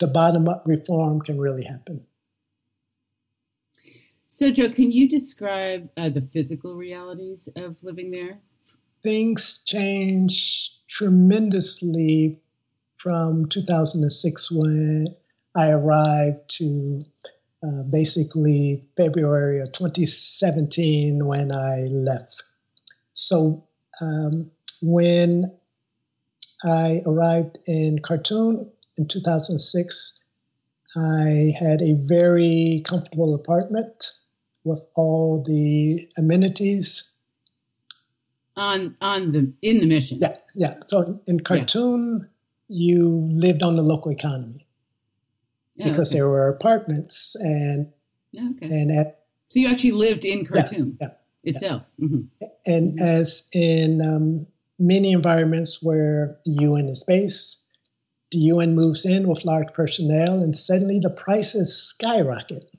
the 0.00 0.06
bottom 0.06 0.48
up 0.48 0.62
reform 0.66 1.20
can 1.20 1.38
really 1.38 1.64
happen. 1.64 2.06
So, 4.26 4.50
Joe, 4.50 4.68
can 4.68 4.90
you 4.90 5.08
describe 5.08 5.90
uh, 5.96 6.08
the 6.08 6.20
physical 6.20 6.74
realities 6.74 7.48
of 7.54 7.82
living 7.84 8.10
there? 8.10 8.38
Things 9.02 9.60
changed 9.64 10.73
tremendously 10.88 12.40
from 12.96 13.48
2006 13.48 14.50
when 14.52 15.06
I 15.54 15.70
arrived 15.70 16.48
to 16.58 17.02
uh, 17.62 17.82
basically 17.84 18.84
February 18.96 19.60
of 19.60 19.72
2017 19.72 21.24
when 21.26 21.54
I 21.54 21.86
left. 21.90 22.42
So, 23.12 23.64
um, 24.00 24.50
when 24.82 25.44
I 26.64 27.00
arrived 27.06 27.58
in 27.66 28.00
Khartoum 28.00 28.70
in 28.98 29.08
2006, 29.08 30.20
I 30.96 31.52
had 31.58 31.80
a 31.80 31.94
very 31.94 32.82
comfortable 32.84 33.34
apartment 33.34 34.12
with 34.64 34.86
all 34.94 35.42
the 35.42 36.00
amenities. 36.18 37.10
On 38.56 38.96
on 39.00 39.30
the 39.32 39.52
in 39.62 39.80
the 39.80 39.86
mission. 39.86 40.18
Yeah, 40.20 40.36
yeah. 40.54 40.74
So 40.74 41.20
in 41.26 41.40
Khartoum, 41.40 42.20
yeah. 42.20 42.26
you 42.68 43.28
lived 43.32 43.62
on 43.62 43.74
the 43.76 43.82
local 43.82 44.12
economy 44.12 44.66
oh, 45.80 45.84
because 45.84 46.12
okay. 46.12 46.18
there 46.18 46.28
were 46.28 46.48
apartments 46.48 47.36
and 47.36 47.92
okay. 48.36 48.80
and 48.80 48.92
at, 48.92 49.24
so 49.48 49.58
you 49.58 49.68
actually 49.68 49.92
lived 49.92 50.24
in 50.24 50.46
Khartoum 50.46 50.98
yeah, 51.00 51.08
yeah, 51.08 51.50
itself. 51.50 51.90
Mm-hmm. 52.00 52.22
And 52.64 52.92
mm-hmm. 52.92 53.04
as 53.04 53.48
in 53.52 54.00
um, 54.00 54.46
many 54.78 55.12
environments 55.12 55.82
where 55.82 56.38
the 56.44 56.52
UN 56.62 56.88
is 56.88 57.02
based, 57.02 57.66
the 58.30 58.38
UN 58.38 58.76
moves 58.76 59.04
in 59.04 59.26
with 59.26 59.44
large 59.44 59.72
personnel, 59.72 60.42
and 60.42 60.54
suddenly 60.54 61.00
the 61.00 61.10
prices 61.10 61.76
skyrocket 61.76 62.70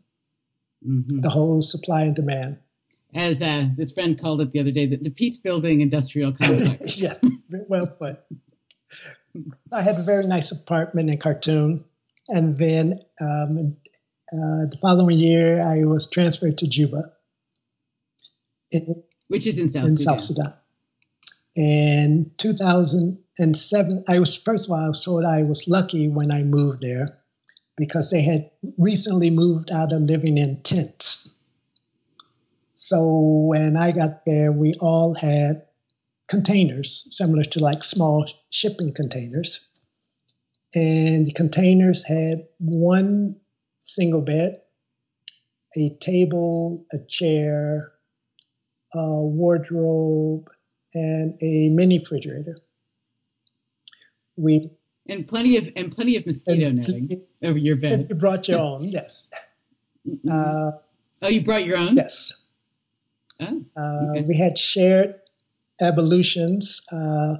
mm-hmm. 0.87 1.21
the 1.21 1.29
whole 1.29 1.61
supply 1.61 2.03
and 2.03 2.15
demand. 2.15 2.57
As 3.15 3.41
uh, 3.41 3.69
this 3.77 3.93
friend 3.93 4.19
called 4.19 4.41
it 4.41 4.51
the 4.51 4.59
other 4.59 4.71
day, 4.71 4.87
the, 4.87 4.97
the 4.97 5.09
peace 5.09 5.37
building 5.37 5.79
industrial 5.79 6.31
complex. 6.37 7.01
yes, 7.01 7.25
well 7.49 7.87
put. 7.87 8.19
I 9.71 9.81
had 9.81 9.97
a 9.97 10.03
very 10.03 10.27
nice 10.27 10.51
apartment 10.51 11.09
in 11.09 11.17
Khartoum. 11.17 11.85
And 12.27 12.57
then 12.57 12.99
um, 13.21 13.77
uh, 14.33 14.67
the 14.69 14.77
following 14.81 15.17
year, 15.17 15.61
I 15.61 15.85
was 15.85 16.09
transferred 16.09 16.57
to 16.59 16.67
Juba. 16.67 17.13
Which 19.27 19.47
is 19.47 19.59
in 19.59 19.69
South 19.69 19.85
in 19.85 19.95
Sudan. 19.95 20.17
South 20.17 20.21
Sudan. 20.21 20.53
In 21.55 22.31
2007, 22.37 24.03
I 24.09 24.19
was, 24.19 24.37
first 24.37 24.67
of 24.67 24.71
all, 24.71 24.83
I 24.83 24.89
was 24.89 25.03
told 25.05 25.23
I 25.23 25.43
was 25.43 25.67
lucky 25.69 26.09
when 26.09 26.31
I 26.31 26.43
moved 26.43 26.81
there 26.81 27.19
because 27.77 28.09
they 28.09 28.21
had 28.21 28.51
recently 28.77 29.29
moved 29.29 29.71
out 29.71 29.93
of 29.93 30.01
living 30.01 30.37
in 30.37 30.61
tents. 30.63 31.29
So 32.75 33.07
when 33.47 33.77
I 33.77 33.91
got 33.91 34.25
there, 34.25 34.51
we 34.51 34.73
all 34.79 35.13
had 35.13 35.63
containers 36.27 37.07
similar 37.09 37.43
to 37.43 37.59
like 37.59 37.83
small 37.83 38.25
shipping 38.49 38.93
containers. 38.93 39.69
And 40.75 41.25
the 41.25 41.31
containers 41.31 42.05
had 42.05 42.47
one 42.59 43.37
single 43.79 44.21
bed, 44.21 44.61
a 45.77 45.89
table, 46.01 46.85
a 46.91 46.97
chair, 47.07 47.93
a 48.93 49.21
wardrobe, 49.21 50.47
and 50.93 51.37
a 51.41 51.69
mini 51.69 51.99
refrigerator. 51.99 52.57
We 54.35 54.69
and 55.07 55.25
plenty 55.25 55.55
of 55.55 55.69
and 55.77 55.93
plenty 55.93 56.17
of 56.17 56.25
mosquito 56.25 56.71
netting 56.71 57.25
over 57.41 57.57
your 57.57 57.77
bed. 57.77 58.07
You 58.09 58.15
brought 58.15 58.49
your 58.49 58.59
own, 58.61 58.83
yes. 58.83 59.29
Uh, 60.29 60.71
oh, 61.21 61.27
you 61.29 61.41
brought 61.41 61.65
your 61.65 61.77
own? 61.77 61.95
Yes. 61.95 62.33
Oh, 63.41 63.65
uh, 63.75 64.21
we 64.27 64.37
had 64.37 64.57
shared 64.57 65.15
ablutions 65.81 66.81
uh, 66.91 67.37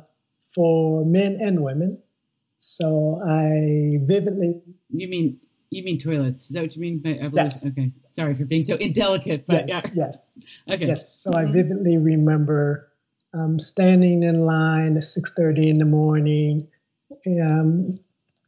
for 0.53 1.05
men 1.05 1.37
and 1.39 1.63
women. 1.63 2.01
So 2.57 3.19
I 3.25 3.99
vividly. 4.01 4.61
You 4.89 5.07
mean 5.07 5.39
you 5.69 5.83
mean 5.83 5.99
toilets? 5.99 6.45
Is 6.45 6.49
that 6.49 6.61
what 6.61 6.75
you 6.75 6.81
mean 6.81 6.99
by 6.99 7.17
ablution? 7.17 7.35
Yes. 7.35 7.65
Okay. 7.65 7.91
Sorry 8.11 8.33
for 8.33 8.45
being 8.45 8.63
so 8.63 8.75
indelicate. 8.75 9.45
But 9.45 9.69
yes. 9.69 9.91
Yeah. 9.93 10.05
Yes. 10.05 10.31
okay. 10.71 10.87
Yes. 10.87 11.21
So 11.21 11.31
mm-hmm. 11.31 11.49
I 11.49 11.51
vividly 11.51 11.97
remember 11.97 12.91
um, 13.33 13.59
standing 13.59 14.23
in 14.23 14.45
line 14.45 14.95
at 14.95 15.03
six 15.03 15.33
thirty 15.33 15.69
in 15.69 15.77
the 15.77 15.85
morning, 15.85 16.67
um, 17.41 17.99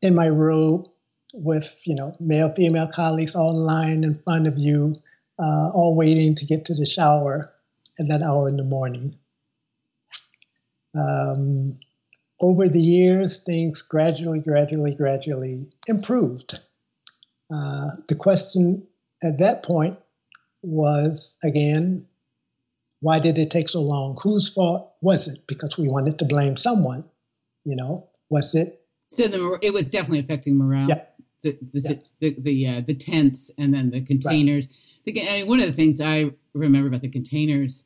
in 0.02 0.16
my 0.16 0.30
robe 0.30 0.88
with 1.34 1.82
you 1.86 1.96
know 1.96 2.16
male 2.20 2.50
female 2.50 2.88
colleagues 2.88 3.36
all 3.36 3.52
in 3.52 3.58
line 3.58 4.04
in 4.04 4.20
front 4.24 4.48
of 4.48 4.58
you, 4.58 4.96
uh, 5.40 5.70
all 5.74 5.96
waiting 5.96 6.36
to 6.36 6.46
get 6.46 6.66
to 6.66 6.74
the 6.74 6.86
shower 6.86 7.54
at 8.00 8.08
that 8.10 8.22
hour 8.22 8.50
in 8.50 8.58
the 8.58 8.64
morning. 8.64 9.18
Um, 10.96 11.80
over 12.42 12.68
the 12.68 12.82
years, 12.82 13.40
things 13.40 13.82
gradually, 13.82 14.40
gradually, 14.40 14.94
gradually 14.94 15.70
improved. 15.88 16.54
Uh, 17.54 17.90
the 18.08 18.16
question 18.16 18.88
at 19.24 19.40
that 19.40 19.64
point 19.64 19.98
was 20.62 21.38
again, 21.44 22.08
why 23.00 23.20
did 23.20 23.38
it 23.38 23.52
take 23.52 23.70
so 23.70 23.82
long? 23.82 24.18
Whose 24.22 24.50
fault 24.54 24.94
was 25.02 25.28
it? 25.28 25.48
Because 25.48 25.78
we 25.78 25.88
wanted 25.88 26.20
to 26.20 26.26
blame 26.26 26.58
someone. 26.58 27.06
You 27.64 27.76
know, 27.76 28.10
was 28.30 28.56
it? 28.56 28.82
So 29.08 29.28
the, 29.28 29.60
it 29.62 29.74
was 29.74 29.90
definitely 29.90 30.20
affecting 30.20 30.58
morale. 30.58 30.88
Yeah. 30.90 31.02
The 31.44 31.58
the 31.62 31.80
yeah. 31.80 31.96
the 32.20 32.36
the, 32.40 32.68
uh, 32.68 32.82
the, 32.82 32.96
tents 32.96 33.52
and 33.58 33.74
then 33.74 33.92
the 33.92 34.02
containers. 34.02 34.68
Right. 34.68 34.97
The, 35.08 35.22
I 35.22 35.34
mean, 35.40 35.48
one 35.48 35.62
of 35.62 35.68
the 35.68 35.74
things 35.74 36.02
I 36.02 36.32
remember 36.54 36.90
about 36.90 37.02
the 37.02 37.10
containers 37.10 37.86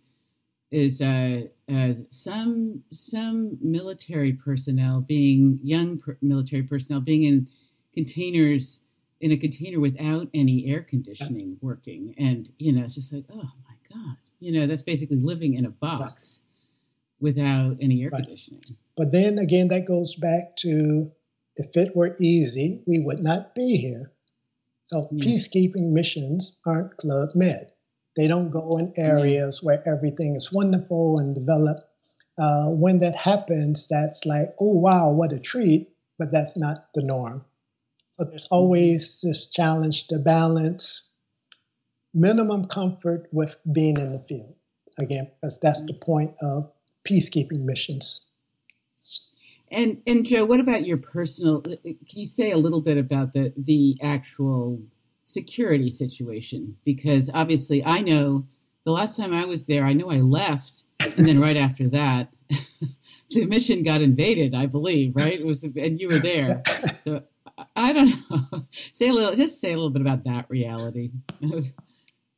is 0.72 1.02
uh, 1.02 1.42
uh, 1.72 1.94
some 2.10 2.84
some 2.90 3.60
military 3.62 4.34
personnel 4.34 5.02
being 5.02 5.60
young 5.62 6.00
per- 6.00 6.18
military 6.22 6.64
personnel 6.64 7.00
being 7.02 7.24
in 7.24 7.48
containers 7.94 8.82
in 9.20 9.32
a 9.32 9.38
container 9.38 9.80
without 9.80 10.30
any 10.34 10.66
air 10.66 10.82
conditioning 10.82 11.58
working, 11.62 12.16
and 12.18 12.52
you 12.58 12.74
know 12.74 12.84
it's 12.86 12.96
just 12.96 13.14
like 13.14 13.26
oh 13.32 13.52
my 13.68 13.76
god, 13.94 14.18
you 14.40 14.52
know 14.52 14.66
that's 14.66 14.82
basically 14.82 15.18
living 15.18 15.54
in 15.54 15.66
a 15.66 15.70
box 15.70 16.42
right. 16.42 17.28
without 17.28 17.78
any 17.80 18.02
air 18.02 18.10
right. 18.10 18.24
conditioning. 18.24 18.62
But 18.98 19.12
then 19.12 19.38
again, 19.38 19.68
that 19.68 19.86
goes 19.86 20.16
back 20.16 20.56
to 20.62 21.12
if 21.58 21.78
it 21.78 21.96
were 21.96 22.16
easy, 22.20 22.82
we 22.88 22.98
would 22.98 23.22
not 23.22 23.54
be 23.54 23.78
here. 23.78 24.12
So 24.84 25.08
yeah. 25.12 25.26
peacekeeping 25.26 25.92
missions 25.92 26.60
aren't 26.66 26.98
Club 26.98 27.30
Med. 27.36 27.72
They 28.16 28.28
don't 28.28 28.52
go 28.52 28.78
in 28.78 28.94
areas 28.98 29.58
mm-hmm. 29.58 29.66
where 29.68 29.88
everything 29.88 30.36
is 30.36 30.52
wonderful 30.52 31.20
and 31.20 31.34
developed. 31.34 31.84
Uh, 32.38 32.68
when 32.70 32.98
that 32.98 33.16
happens, 33.16 33.88
that's 33.88 34.26
like, 34.26 34.56
oh, 34.60 34.78
wow, 34.78 35.12
what 35.12 35.34
a 35.34 35.40
treat, 35.40 35.90
but 36.18 36.32
that's 36.32 36.58
not 36.58 36.88
the 36.94 37.04
norm. 37.04 37.46
So 38.12 38.26
there's 38.26 38.46
mm-hmm. 38.46 38.56
always 38.56 39.22
this 39.22 39.48
challenge 39.48 40.08
to 40.08 40.20
balance 40.20 41.10
minimum 42.14 42.68
comfort 42.68 43.30
with 43.32 43.58
being 43.72 43.98
in 43.98 44.14
the 44.14 44.24
field. 44.24 44.56
Again, 45.00 45.32
because 45.40 45.60
that's 45.60 45.82
the 45.84 45.94
point 45.94 46.36
of 46.42 46.72
peacekeeping 47.08 47.64
missions. 47.64 48.28
And 49.72 50.02
and 50.06 50.26
Joe, 50.26 50.46
what 50.46 50.60
about 50.60 50.86
your 50.86 50.98
personal? 50.98 51.62
Can 51.62 51.98
you 52.14 52.26
say 52.26 52.52
a 52.52 52.58
little 52.58 52.82
bit 52.82 52.98
about 52.98 53.34
the 53.34 53.54
the 53.56 53.98
actual 54.02 54.82
security 55.24 55.90
situation 55.90 56.78
because 56.84 57.30
obviously 57.34 57.84
I 57.84 58.02
know 58.02 58.48
the 58.84 58.92
last 58.92 59.18
time 59.18 59.34
I 59.34 59.46
was 59.46 59.68
there, 59.68 59.86
I 59.86 59.94
know 59.94 60.12
I 60.12 60.18
left, 60.18 60.84
and 61.18 61.28
then 61.28 61.40
right 61.40 61.58
after 61.58 61.88
that, 61.90 62.30
the 63.30 63.46
mission 63.46 63.84
got 63.84 64.02
invaded. 64.02 64.54
I 64.56 64.66
believe, 64.66 65.16
right? 65.16 65.40
It 65.40 65.46
was, 65.46 65.64
and 65.64 66.00
you 66.00 66.08
were 66.10 66.20
there. 66.20 66.64
So 67.06 67.24
I 67.76 67.94
don't 67.94 68.14
know. 68.30 68.66
Say 68.72 69.10
a 69.10 69.14
little, 69.14 69.36
just 69.36 69.62
say 69.62 69.72
a 69.72 69.76
little 69.76 69.90
bit 69.90 70.02
about 70.02 70.24
that 70.24 70.50
reality. 70.50 71.12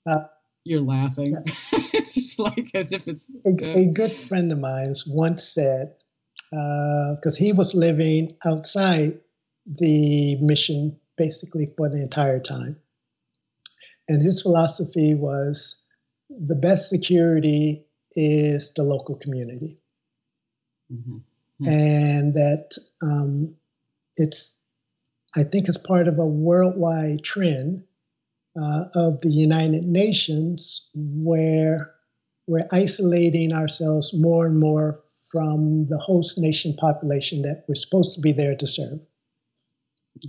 Uh, 0.06 0.26
You're 0.64 0.82
laughing. 0.82 1.38
it's 1.72 2.14
just 2.16 2.40
like 2.40 2.70
as 2.74 2.92
if 2.92 3.08
it's 3.08 3.30
a, 3.46 3.80
a 3.80 3.86
good 3.92 4.12
friend 4.12 4.52
of 4.52 4.60
mine 4.60 4.94
once 5.08 5.44
said 5.48 5.96
because 6.54 7.40
uh, 7.40 7.44
he 7.44 7.52
was 7.52 7.74
living 7.74 8.36
outside 8.46 9.20
the 9.66 10.36
mission 10.40 11.00
basically 11.18 11.68
for 11.78 11.90
the 11.90 12.02
entire 12.02 12.40
time. 12.40 12.76
And 14.08 14.22
his 14.22 14.42
philosophy 14.44 15.16
was 15.16 15.84
the 16.30 16.56
best 16.56 16.90
security 16.90 17.86
is 18.12 18.74
the 18.74 18.84
local 18.84 19.16
community. 19.16 19.80
Mm-hmm. 20.92 21.12
Mm-hmm. 21.12 21.70
And 21.70 22.34
that 22.36 22.78
um, 23.02 23.56
it's, 24.16 24.62
I 25.36 25.44
think 25.44 25.70
it's 25.70 25.78
part 25.80 26.08
of 26.08 26.20
a 26.20 26.26
worldwide 26.26 27.24
trend 27.24 27.86
uh, 28.62 28.86
of 28.94 29.22
the 29.22 29.32
United 29.32 29.84
Nations 29.84 30.90
where 30.94 31.96
we're 32.46 32.68
isolating 32.72 33.54
ourselves 33.54 34.14
more 34.14 34.46
and 34.46 34.60
more 34.60 35.00
from 35.34 35.88
the 35.88 35.98
host 35.98 36.38
nation 36.38 36.76
population 36.76 37.42
that 37.42 37.66
we're 37.68 37.74
supposed 37.74 38.14
to 38.14 38.22
be 38.22 38.34
there 38.34 38.56
to 38.56 38.68
serve. 38.68 39.00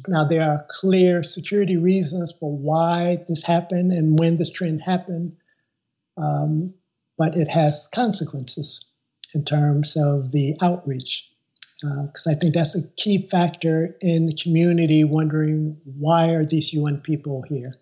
Now, 0.09 0.25
there 0.25 0.51
are 0.51 0.67
clear 0.81 1.23
security 1.23 1.77
reasons 1.77 2.33
for 2.33 2.51
why 2.51 3.23
this 3.29 3.43
happened 3.43 3.93
and 3.93 4.19
when 4.19 4.39
this 4.39 4.51
trend 4.51 4.81
happened, 4.81 5.37
um, 6.17 6.73
but 7.19 7.37
it 7.37 7.49
has 7.49 7.91
consequences 7.95 8.91
in 9.35 9.45
terms 9.45 9.99
of 9.99 10.33
the 10.33 10.57
outreach. 10.63 11.31
Because 11.83 12.27
uh, 12.27 12.31
I 12.31 12.35
think 12.37 12.55
that's 12.55 12.75
a 12.75 12.89
key 12.97 13.27
factor 13.27 13.99
in 14.01 14.25
the 14.25 14.35
community 14.35 15.05
wondering 15.05 15.83
why 15.85 16.31
are 16.31 16.47
these 16.47 16.73
UN 16.73 17.03
people 17.03 17.45
here? 17.47 17.75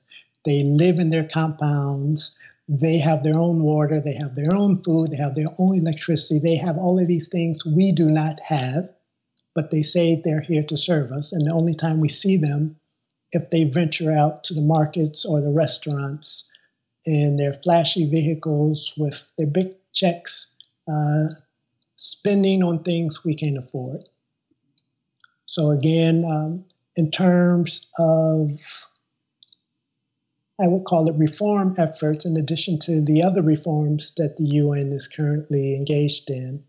They 0.44 0.64
live 0.64 0.98
in 0.98 1.10
their 1.10 1.28
compounds, 1.28 2.36
they 2.68 2.98
have 2.98 3.22
their 3.22 3.38
own 3.38 3.62
water, 3.62 4.00
they 4.00 4.14
have 4.14 4.34
their 4.34 4.54
own 4.54 4.76
food, 4.76 5.10
they 5.10 5.16
have 5.16 5.34
their 5.34 5.52
own 5.58 5.78
electricity, 5.78 6.40
they 6.40 6.56
have 6.56 6.78
all 6.78 6.98
of 7.00 7.08
these 7.08 7.28
things 7.28 7.66
we 7.66 7.92
do 7.92 8.08
not 8.08 8.40
have 8.40 8.88
but 9.54 9.70
they 9.70 9.82
say 9.82 10.20
they're 10.24 10.40
here 10.40 10.64
to 10.64 10.76
serve 10.76 11.12
us. 11.12 11.32
And 11.32 11.46
the 11.46 11.54
only 11.54 11.74
time 11.74 11.98
we 11.98 12.08
see 12.08 12.36
them, 12.38 12.76
if 13.32 13.50
they 13.50 13.64
venture 13.64 14.12
out 14.12 14.44
to 14.44 14.54
the 14.54 14.62
markets 14.62 15.24
or 15.24 15.40
the 15.40 15.50
restaurants 15.50 16.50
in 17.04 17.36
their 17.36 17.52
flashy 17.52 18.08
vehicles 18.08 18.94
with 18.96 19.30
their 19.36 19.46
big 19.46 19.74
checks, 19.92 20.54
uh, 20.90 21.28
spending 21.96 22.62
on 22.62 22.82
things 22.82 23.24
we 23.24 23.34
can't 23.34 23.58
afford. 23.58 24.02
So, 25.46 25.70
again, 25.70 26.24
um, 26.24 26.64
in 26.96 27.10
terms 27.10 27.90
of, 27.98 28.81
I 30.60 30.68
would 30.68 30.84
call 30.84 31.08
it 31.08 31.16
reform 31.16 31.74
efforts, 31.78 32.24
in 32.24 32.36
addition 32.36 32.78
to 32.80 33.00
the 33.00 33.22
other 33.22 33.42
reforms 33.42 34.14
that 34.14 34.36
the 34.36 34.44
UN 34.44 34.92
is 34.92 35.08
currently 35.08 35.74
engaged 35.74 36.30
in, 36.30 36.64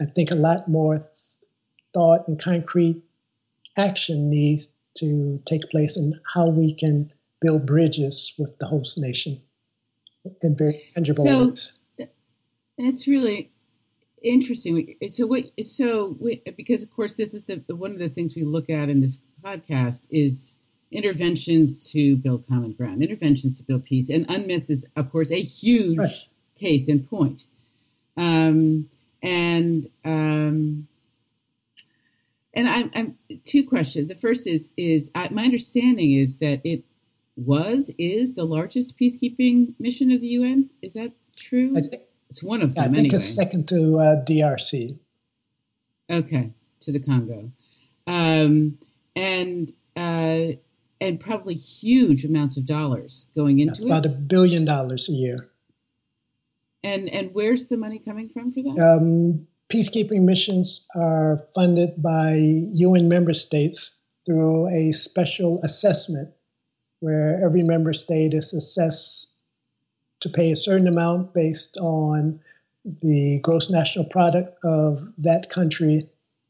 I 0.00 0.04
think 0.04 0.30
a 0.30 0.36
lot 0.36 0.68
more 0.68 0.98
thought 1.94 2.28
and 2.28 2.40
concrete 2.40 3.02
action 3.76 4.30
needs 4.30 4.76
to 4.98 5.40
take 5.44 5.70
place 5.70 5.96
in 5.96 6.12
how 6.34 6.48
we 6.48 6.74
can 6.74 7.12
build 7.40 7.66
bridges 7.66 8.34
with 8.38 8.58
the 8.58 8.66
host 8.66 8.98
nation 8.98 9.40
in 10.42 10.56
very 10.56 10.82
tangible 10.94 11.24
so, 11.24 11.46
ways. 11.48 11.78
That's 12.76 13.06
really 13.08 13.50
interesting. 14.22 14.96
So, 15.10 15.26
what? 15.26 15.44
So, 15.62 16.16
because 16.56 16.82
of 16.82 16.90
course, 16.90 17.16
this 17.16 17.34
is 17.34 17.44
the 17.44 17.62
one 17.68 17.92
of 17.92 17.98
the 17.98 18.08
things 18.08 18.36
we 18.36 18.44
look 18.44 18.70
at 18.70 18.88
in 18.88 19.00
this 19.00 19.20
podcast 19.42 20.06
is 20.10 20.56
interventions 20.90 21.78
to 21.92 22.16
build 22.16 22.46
common 22.48 22.72
ground, 22.72 23.02
interventions 23.02 23.54
to 23.54 23.64
build 23.64 23.84
peace, 23.84 24.08
and 24.10 24.26
UNMISS 24.28 24.70
is, 24.70 24.88
of 24.96 25.10
course, 25.10 25.30
a 25.30 25.42
huge 25.42 25.98
right. 25.98 26.28
case 26.58 26.88
in 26.88 27.04
point. 27.04 27.44
Um, 28.16 28.88
and 29.22 29.86
um, 30.04 30.88
and 32.54 32.68
I'm, 32.68 32.90
I'm, 32.94 33.18
two 33.44 33.66
questions. 33.66 34.08
The 34.08 34.14
first 34.14 34.46
is 34.46 34.72
is 34.76 35.10
my 35.14 35.44
understanding 35.44 36.12
is 36.12 36.38
that 36.38 36.60
it 36.64 36.84
was 37.36 37.90
is 37.98 38.34
the 38.34 38.44
largest 38.44 38.98
peacekeeping 38.98 39.74
mission 39.78 40.10
of 40.10 40.20
the 40.20 40.28
UN. 40.28 40.70
Is 40.82 40.94
that 40.94 41.12
true? 41.36 41.74
I 41.76 41.80
think, 41.82 41.94
it's 42.30 42.42
one 42.42 42.62
of 42.62 42.74
them. 42.74 42.84
I 42.84 42.86
think 42.86 42.98
anyway. 42.98 43.14
it's 43.14 43.34
second 43.34 43.68
to 43.68 43.98
uh, 43.98 44.24
DRC. 44.24 44.98
Okay, 46.10 46.50
to 46.80 46.92
the 46.92 47.00
Congo, 47.00 47.52
um, 48.06 48.78
and 49.14 49.72
uh, 49.94 50.56
and 51.00 51.20
probably 51.20 51.54
huge 51.54 52.24
amounts 52.24 52.56
of 52.56 52.66
dollars 52.66 53.26
going 53.34 53.58
into 53.58 53.72
That's 53.72 53.84
it. 53.84 53.88
About 53.88 54.06
a 54.06 54.10
billion 54.10 54.64
dollars 54.64 55.08
a 55.08 55.12
year. 55.12 55.48
And 56.82 57.08
and 57.08 57.30
where's 57.32 57.68
the 57.68 57.76
money 57.76 57.98
coming 57.98 58.28
from 58.28 58.52
for 58.52 58.62
that? 58.62 58.98
Um, 59.00 59.46
peacekeeping 59.68 60.22
missions 60.22 60.86
are 60.94 61.40
funded 61.54 62.00
by 62.02 62.34
UN 62.36 63.08
member 63.08 63.32
states 63.32 63.98
through 64.24 64.68
a 64.68 64.92
special 64.92 65.60
assessment 65.62 66.30
where 67.00 67.42
every 67.44 67.62
member 67.62 67.92
state 67.92 68.34
is 68.34 68.52
assessed 68.52 69.34
to 70.20 70.28
pay 70.28 70.50
a 70.50 70.56
certain 70.56 70.88
amount 70.88 71.32
based 71.32 71.76
on 71.78 72.40
the 73.02 73.40
gross 73.42 73.70
national 73.70 74.06
product 74.06 74.58
of 74.64 75.12
that 75.18 75.50
country, 75.50 76.08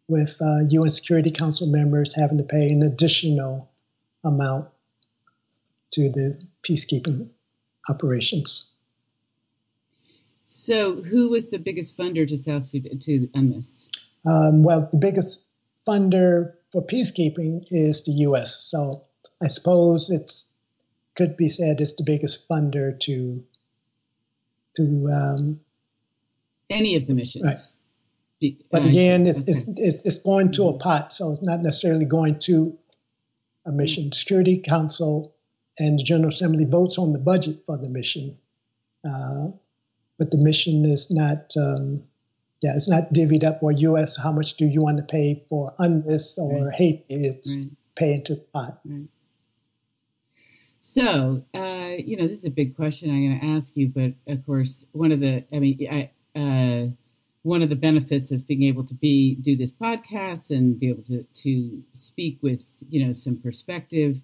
with 0.09 0.41
uh, 0.41 0.61
UN 0.69 0.91
Security 0.91 1.31
Council 1.31 1.67
members 1.67 2.15
having 2.15 2.39
to 2.39 2.45
pay 2.45 2.71
an 2.71 2.83
additional 2.83 3.68
amount 4.29 4.69
to 5.93 6.11
the 6.11 6.41
peacekeeping 6.63 7.31
operations. 7.89 8.73
So, 10.43 11.03
who 11.03 11.31
was 11.31 11.51
the 11.51 11.59
biggest 11.59 11.97
funder 11.97 12.27
to 12.27 12.37
South 12.39 12.63
Sudan 12.63 12.99
to 13.01 13.29
UNMISS? 13.35 13.91
Um, 14.25 14.63
well, 14.63 14.89
the 14.91 14.99
biggest 14.99 15.45
funder 15.87 16.55
for 16.73 16.83
peacekeeping 16.83 17.65
is 17.69 18.05
the 18.05 18.13
U.S. 18.13 18.57
So, 18.57 19.05
I 19.43 19.49
suppose 19.49 20.11
it's 20.11 20.47
could 21.15 21.37
be 21.37 21.49
said 21.49 21.81
it's 21.81 21.95
the 21.97 22.05
biggest 22.05 22.49
funder 22.49 22.99
to 23.01 23.45
to 24.77 25.09
um, 25.13 25.61
any 26.71 26.97
of 26.97 27.07
the 27.07 27.15
missions. 27.15 27.77
Right. 28.41 28.55
But 28.71 28.87
again, 28.87 29.27
it's, 29.27 29.49
it's, 29.49 29.67
it's, 29.67 30.07
it's 30.07 30.19
going 30.21 30.53
to 30.53 30.69
a 30.69 30.79
pot, 30.79 31.13
so 31.13 31.33
it's 31.33 31.43
not 31.43 31.61
necessarily 31.61 32.05
going 32.05 32.39
to 32.41 32.79
a 33.69 33.73
mission. 33.73 34.11
Security 34.11 34.59
Council 34.59 35.35
and 35.79 35.99
the 35.99 36.03
General 36.03 36.29
Assembly 36.29 36.65
votes 36.65 36.99
on 36.99 37.13
the 37.13 37.19
budget 37.19 37.65
for 37.65 37.79
the 37.79 37.89
mission. 37.89 38.39
Uh, 39.09 39.49
but 40.19 40.31
the 40.33 40.39
mission 40.39 40.85
is 40.85 41.11
not 41.11 41.55
um, 41.57 42.03
yeah 42.61 42.73
it's 42.75 42.89
not 42.89 43.13
divvied 43.13 43.45
up 43.45 43.63
or 43.63 43.73
us 43.73 44.17
how 44.21 44.33
much 44.33 44.55
do 44.55 44.67
you 44.67 44.83
want 44.83 44.99
to 44.99 45.03
pay 45.03 45.45
for 45.49 45.75
on 45.79 46.03
this 46.03 46.39
or 46.39 46.67
right. 46.67 46.75
haiti 46.75 47.05
it's 47.09 47.57
right. 47.57 47.71
pay 47.95 48.15
into 48.15 48.35
the 48.35 48.41
pot 48.41 48.81
right. 48.85 49.09
so 50.81 51.45
uh, 51.55 51.95
you 51.99 52.17
know 52.17 52.27
this 52.27 52.39
is 52.39 52.45
a 52.45 52.51
big 52.51 52.77
question 52.77 53.11
i'm 53.11 53.27
going 53.27 53.41
to 53.41 53.47
ask 53.47 53.77
you 53.77 53.89
but 53.89 54.13
of 54.27 54.45
course 54.45 54.87
one 54.93 55.13
of 55.13 55.21
the 55.21 55.45
i 55.53 55.59
mean 55.59 55.79
i 55.91 56.11
uh, 56.39 56.87
one 57.43 57.63
of 57.63 57.69
the 57.69 57.77
benefits 57.77 58.31
of 58.33 58.47
being 58.47 58.63
able 58.63 58.85
to 58.85 58.95
be 58.95 59.35
do 59.37 59.57
this 59.57 59.73
podcast 59.73 60.51
and 60.51 60.79
be 60.79 60.89
able 60.89 61.03
to 61.03 61.25
to 61.35 61.83
speak 61.93 62.39
with 62.43 62.65
you 62.89 63.05
know 63.05 63.13
some 63.13 63.37
perspective 63.37 64.23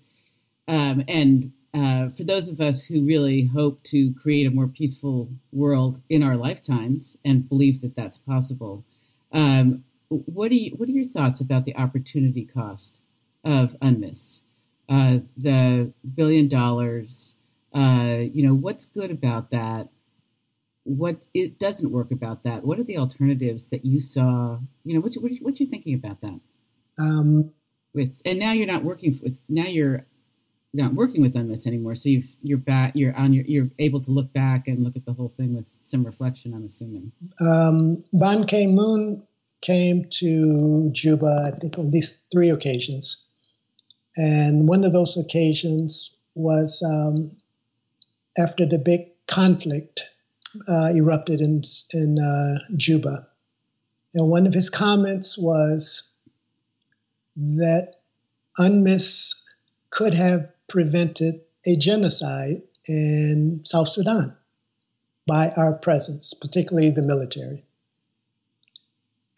um, 0.67 1.05
and 1.09 1.53
uh, 1.75 2.09
for 2.09 2.23
those 2.23 2.49
of 2.49 2.61
us 2.61 2.87
who 2.87 3.05
really 3.05 3.47
hope 3.47 3.83
to 3.83 4.15
create 4.15 4.47
a 4.47 4.51
more 4.51 4.69
peaceful 4.69 5.29
world 5.53 6.01
in 6.09 6.23
our 6.23 6.37
lifetimes 6.37 7.19
and 7.25 7.49
believe 7.49 7.81
that 7.81 7.97
that's 7.97 8.17
possible, 8.17 8.85
um, 9.33 9.83
what 10.09 10.53
are 10.53 10.55
you, 10.55 10.71
what 10.77 10.89
are 10.89 10.93
your 10.93 11.05
thoughts 11.05 11.41
about 11.41 11.65
the 11.65 11.77
opportunity 11.77 12.45
cost 12.45 13.01
of 13.43 13.75
UNMISS? 13.83 14.43
Uh, 14.89 15.19
the 15.37 15.93
billion 16.15 16.47
dollars, 16.47 17.39
uh, 17.75 18.19
you 18.21 18.47
know, 18.47 18.55
what's 18.55 18.87
good 18.87 19.11
about 19.11 19.51
that? 19.51 19.89
What 20.85 21.23
it 21.33 21.59
doesn't 21.59 21.91
work 21.91 22.11
about 22.11 22.43
that? 22.43 22.65
What 22.65 22.79
are 22.79 22.85
the 22.85 22.99
alternatives 22.99 23.69
that 23.69 23.85
you 23.85 24.01
saw? 24.01 24.59
You 24.85 24.95
know, 24.95 25.01
what's 25.01 25.17
what, 25.19 25.33
what's 25.41 25.61
you 25.61 25.67
thinking 25.67 25.95
about 25.95 26.21
that? 26.21 26.41
Um, 27.01 27.53
with 27.95 28.21
and 28.25 28.39
now 28.39 28.53
you're 28.53 28.67
not 28.67 28.85
working 28.85 29.15
with 29.23 29.39
now 29.49 29.65
you're 29.65 30.07
not 30.75 30.93
working 30.93 31.23
with 31.23 31.35
UNMISS 31.35 31.67
anymore. 31.67 31.95
So 31.95 32.09
you've 32.09 32.35
you're 32.43 32.59
back 32.59 32.93
you're 32.95 33.17
on 33.17 33.33
your 33.33 33.45
you're 33.47 33.71
able 33.79 34.01
to 34.03 34.11
look 34.11 34.33
back 34.33 34.67
and 34.67 34.83
look 34.83 34.97
at 34.97 35.05
the 35.05 35.13
whole 35.13 35.29
thing 35.29 35.55
with 35.55 35.67
some 35.83 36.05
reflection. 36.05 36.53
I'm 36.53 36.67
assuming. 36.67 37.13
Um, 37.41 38.05
Ban 38.13 38.45
Ki 38.45 38.67
Moon 38.67 39.23
came 39.63 40.07
to 40.11 40.91
Juba, 40.93 41.53
I 41.55 41.59
think, 41.59 41.79
on 41.79 41.91
these 41.91 42.21
three 42.33 42.51
occasions, 42.51 43.25
and 44.17 44.69
one 44.69 44.85
of 44.85 44.93
those 44.93 45.17
occasions 45.17 46.17
was 46.35 46.83
um, 46.83 47.37
after 48.37 48.67
the 48.67 48.79
big 48.79 49.13
conflict 49.27 50.03
uh, 50.69 50.91
erupted 50.95 51.41
in 51.41 51.63
in 51.93 52.19
uh, 52.19 52.59
Juba, 52.77 53.29
and 54.15 54.29
one 54.29 54.47
of 54.47 54.55
his 54.55 54.71
comments 54.71 55.37
was 55.39 56.09
that 57.37 57.95
UNMISS 58.59 59.43
could 59.91 60.15
have 60.15 60.53
prevented 60.69 61.41
a 61.67 61.77
genocide 61.77 62.63
in 62.87 63.63
South 63.65 63.89
Sudan 63.89 64.37
by 65.27 65.51
our 65.51 65.73
presence, 65.73 66.35
particularly 66.35 66.91
the 66.91 67.03
military. 67.03 67.65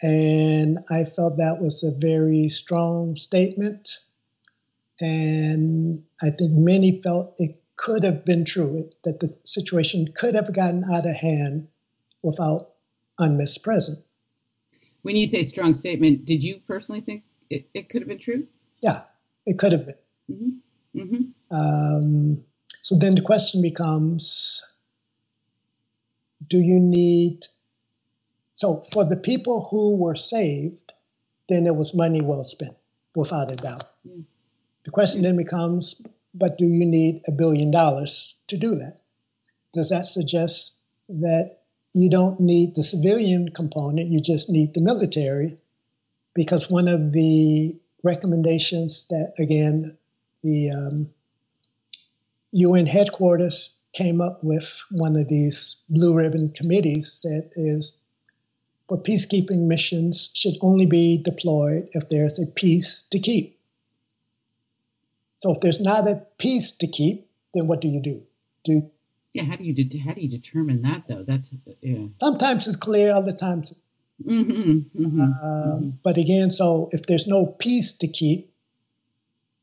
And 0.03 0.79
I 0.91 1.05
felt 1.05 1.39
that 1.39 1.61
was 1.61 1.83
a 1.83 1.91
very 1.91 2.49
strong 2.49 3.17
statement. 3.17 3.99
And 5.01 6.05
I 6.23 6.31
think 6.31 6.53
many 6.53 7.01
felt 7.01 7.35
it 7.39 7.63
could 7.77 8.05
have 8.05 8.25
been 8.25 8.45
true, 8.45 8.91
that 9.05 9.21
the 9.21 9.37
situation 9.45 10.13
could 10.15 10.35
have 10.35 10.53
gotten 10.53 10.85
out 10.91 11.07
of 11.07 11.15
hand 11.15 11.69
without 12.23 12.71
UNMISS 13.21 13.63
present. 13.63 13.99
When 15.03 15.17
you 15.17 15.27
say 15.27 15.43
strong 15.43 15.75
statement, 15.75 16.25
did 16.25 16.43
you 16.43 16.61
personally 16.67 17.01
think 17.01 17.25
it, 17.49 17.69
it 17.75 17.89
could 17.89 18.03
have 18.03 18.09
been 18.09 18.19
true? 18.19 18.47
Yeah, 18.81 19.03
it 19.45 19.59
could 19.59 19.73
have 19.73 19.87
been. 19.87 19.95
Mm-hmm. 20.31 21.01
Mm-hmm. 21.01 21.57
Um, 21.57 22.45
so 22.83 22.97
then 22.97 23.15
the 23.15 23.21
question 23.21 23.63
becomes 23.63 24.65
do 26.47 26.59
you 26.59 26.79
need 26.79 27.45
so 28.55 28.85
for 28.93 29.05
the 29.05 29.17
people 29.17 29.67
who 29.71 29.97
were 29.97 30.15
saved 30.15 30.93
then 31.49 31.67
it 31.67 31.75
was 31.75 31.95
money 31.95 32.21
well 32.21 32.45
spent 32.45 32.77
without 33.15 33.51
a 33.51 33.57
doubt 33.57 33.85
mm. 34.07 34.23
the 34.85 34.91
question 34.91 35.23
then 35.23 35.37
becomes 35.37 36.01
but 36.37 36.59
do 36.59 36.67
you 36.67 36.87
need 36.87 37.23
a 37.29 37.33
billion 37.33 37.71
dollars 37.71 38.37
to 38.47 38.57
do 38.57 38.77
that 38.77 38.99
does 39.73 39.91
that 39.91 40.05
suggest 40.05 40.79
that 41.09 41.59
you 41.95 42.11
don't 42.11 42.41
need 42.41 42.75
the 42.75 42.83
civilian 42.83 43.49
component 43.49 44.11
you 44.11 44.21
just 44.21 44.51
need 44.51 44.75
the 44.75 44.81
military 44.81 45.59
because 46.35 46.71
one 46.71 46.89
of 46.89 47.13
the 47.13 47.77
recommendations 48.03 49.07
that 49.09 49.33
again 49.39 49.97
the 50.43 50.71
um, 50.71 51.09
UN 52.53 52.87
headquarters 52.87 53.75
came 53.93 54.21
up 54.21 54.45
with 54.45 54.85
one 54.91 55.17
of 55.17 55.29
these 55.29 55.83
blue 55.89 56.15
ribbon 56.15 56.51
committees 56.51 57.13
said 57.13 57.51
is 57.57 57.99
for 58.89 58.99
peacekeeping 58.99 59.67
missions 59.67 60.31
should 60.33 60.55
only 60.61 60.87
be 60.87 61.21
deployed 61.23 61.89
if 61.93 62.09
there's 62.09 62.39
a 62.39 62.47
peace 62.47 63.03
to 63.11 63.19
keep. 63.19 63.56
So 65.39 65.53
if 65.53 65.61
there's 65.61 65.81
not 65.81 66.09
a 66.09 66.23
peace 66.39 66.73
to 66.73 66.87
keep, 66.87 67.29
then 67.53 67.67
what 67.67 67.81
do 67.81 67.89
you 67.89 68.01
do? 68.01 68.23
Do 68.65 68.91
yeah, 69.33 69.45
how 69.45 69.57
do 69.57 69.65
you 69.65 69.75
de- 69.75 69.99
how 69.99 70.15
do 70.15 70.23
you 70.23 70.31
determine 70.31 70.83
that 70.83 71.07
though? 71.07 71.23
That's 71.23 71.55
yeah. 71.83 72.07
Sometimes 72.21 72.67
it's 72.67 72.77
clear, 72.77 73.15
other 73.15 73.33
times. 73.33 73.73
It's, 73.73 73.91
mm-hmm, 74.25 74.51
mm-hmm, 74.51 75.21
uh, 75.21 75.25
mm-hmm. 75.27 75.91
But 76.03 76.17
again, 76.17 76.51
so 76.51 76.89
if 76.91 77.03
there's 77.03 77.27
no 77.27 77.45
peace 77.45 77.95
to 77.99 78.09
keep, 78.09 78.51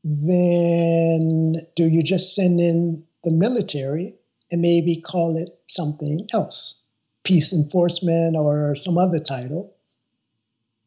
then 0.04 1.56
do 1.74 1.88
you 1.88 2.02
just 2.02 2.36
send 2.36 2.60
in 2.60 3.04
the 3.24 3.32
military 3.32 4.14
and 4.52 4.60
maybe 4.60 5.00
call 5.00 5.36
it 5.38 5.48
something 5.66 6.28
else, 6.32 6.80
peace 7.24 7.52
enforcement 7.52 8.36
or 8.36 8.76
some 8.76 8.96
other 8.96 9.18
title? 9.18 9.74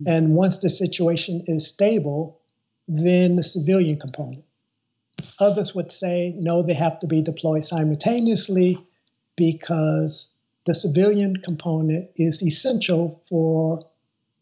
And 0.05 0.33
once 0.33 0.59
the 0.59 0.69
situation 0.69 1.43
is 1.47 1.67
stable, 1.67 2.39
then 2.87 3.35
the 3.35 3.43
civilian 3.43 3.99
component. 3.99 4.45
Others 5.39 5.75
would 5.75 5.91
say 5.91 6.33
no, 6.37 6.63
they 6.63 6.73
have 6.73 6.99
to 6.99 7.07
be 7.07 7.21
deployed 7.21 7.65
simultaneously 7.65 8.77
because 9.35 10.33
the 10.65 10.75
civilian 10.75 11.35
component 11.35 12.09
is 12.15 12.43
essential 12.43 13.21
for 13.27 13.87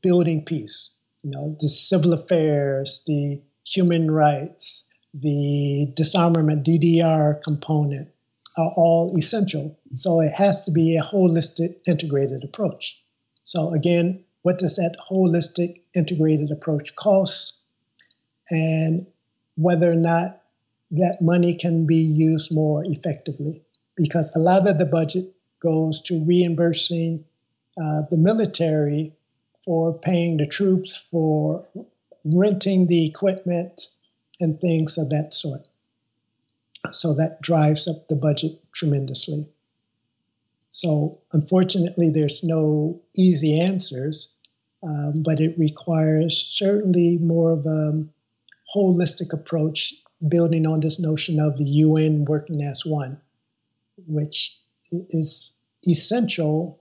building 0.01 0.45
peace. 0.45 0.91
You 1.21 1.31
know, 1.31 1.55
the 1.59 1.67
civil 1.67 2.13
affairs, 2.13 3.03
the 3.05 3.41
human 3.65 4.09
rights, 4.09 4.89
the 5.13 5.91
disarmament 5.95 6.65
DDR 6.65 7.41
component 7.41 8.09
are 8.57 8.71
all 8.75 9.15
essential. 9.17 9.77
So 9.95 10.21
it 10.21 10.31
has 10.31 10.65
to 10.65 10.71
be 10.71 10.97
a 10.97 11.03
holistic, 11.03 11.77
integrated 11.87 12.43
approach. 12.43 13.03
So 13.43 13.73
again, 13.73 14.23
what 14.41 14.57
does 14.57 14.75
that 14.75 14.97
holistic, 15.09 15.81
integrated 15.95 16.51
approach 16.51 16.95
cost? 16.95 17.59
And 18.49 19.07
whether 19.55 19.89
or 19.89 19.95
not 19.95 20.41
that 20.97 21.17
money 21.21 21.55
can 21.55 21.85
be 21.85 21.97
used 21.97 22.53
more 22.53 22.83
effectively. 22.85 23.63
Because 23.95 24.35
a 24.35 24.39
lot 24.39 24.67
of 24.67 24.77
the 24.77 24.85
budget 24.85 25.33
goes 25.61 26.01
to 26.03 26.23
reimbursing 26.25 27.25
uh, 27.77 28.03
the 28.11 28.17
military 28.17 29.13
for 29.63 29.97
paying 29.97 30.37
the 30.37 30.45
troops 30.45 30.95
for 30.95 31.65
renting 32.23 32.87
the 32.87 33.05
equipment 33.07 33.87
and 34.39 34.59
things 34.59 34.97
of 34.97 35.09
that 35.09 35.33
sort. 35.33 35.67
So 36.91 37.15
that 37.15 37.41
drives 37.41 37.87
up 37.87 38.07
the 38.07 38.15
budget 38.15 38.59
tremendously. 38.71 39.47
So, 40.69 41.19
unfortunately, 41.31 42.09
there's 42.09 42.43
no 42.43 43.01
easy 43.15 43.61
answers, 43.61 44.35
um, 44.83 45.23
but 45.23 45.39
it 45.39 45.57
requires 45.57 46.37
certainly 46.37 47.17
more 47.17 47.53
of 47.53 47.65
a 47.65 48.05
holistic 48.75 49.31
approach, 49.31 49.95
building 50.25 50.65
on 50.65 50.79
this 50.79 50.99
notion 50.99 51.39
of 51.39 51.57
the 51.57 51.63
UN 51.63 52.25
working 52.25 52.61
as 52.61 52.85
one, 52.85 53.19
which 54.07 54.59
is 54.91 55.57
essential 55.87 56.79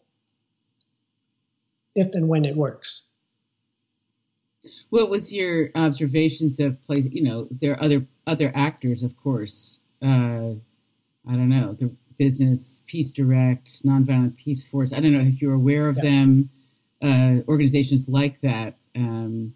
if 1.94 2.14
and 2.14 2.28
when 2.28 2.44
it 2.44 2.56
works. 2.56 3.08
What 4.90 5.10
was 5.10 5.32
your 5.32 5.70
observations 5.74 6.58
of 6.58 6.84
play? 6.86 6.98
You 6.98 7.22
know, 7.22 7.48
there 7.50 7.72
are 7.72 7.82
other 7.82 8.06
other 8.26 8.50
actors, 8.54 9.02
of 9.02 9.16
course. 9.16 9.78
Uh, 10.02 10.54
I 11.26 11.32
don't 11.32 11.50
know 11.50 11.72
the 11.72 11.94
business, 12.16 12.82
Peace 12.86 13.10
Direct, 13.10 13.84
Nonviolent 13.84 14.36
Peace 14.36 14.66
Force. 14.66 14.92
I 14.92 15.00
don't 15.00 15.12
know 15.12 15.20
if 15.20 15.42
you're 15.42 15.54
aware 15.54 15.88
of 15.88 15.96
yeah. 15.96 16.02
them. 16.02 16.50
Uh, 17.02 17.42
organizations 17.46 18.08
like 18.08 18.40
that. 18.40 18.76
Um, 18.96 19.54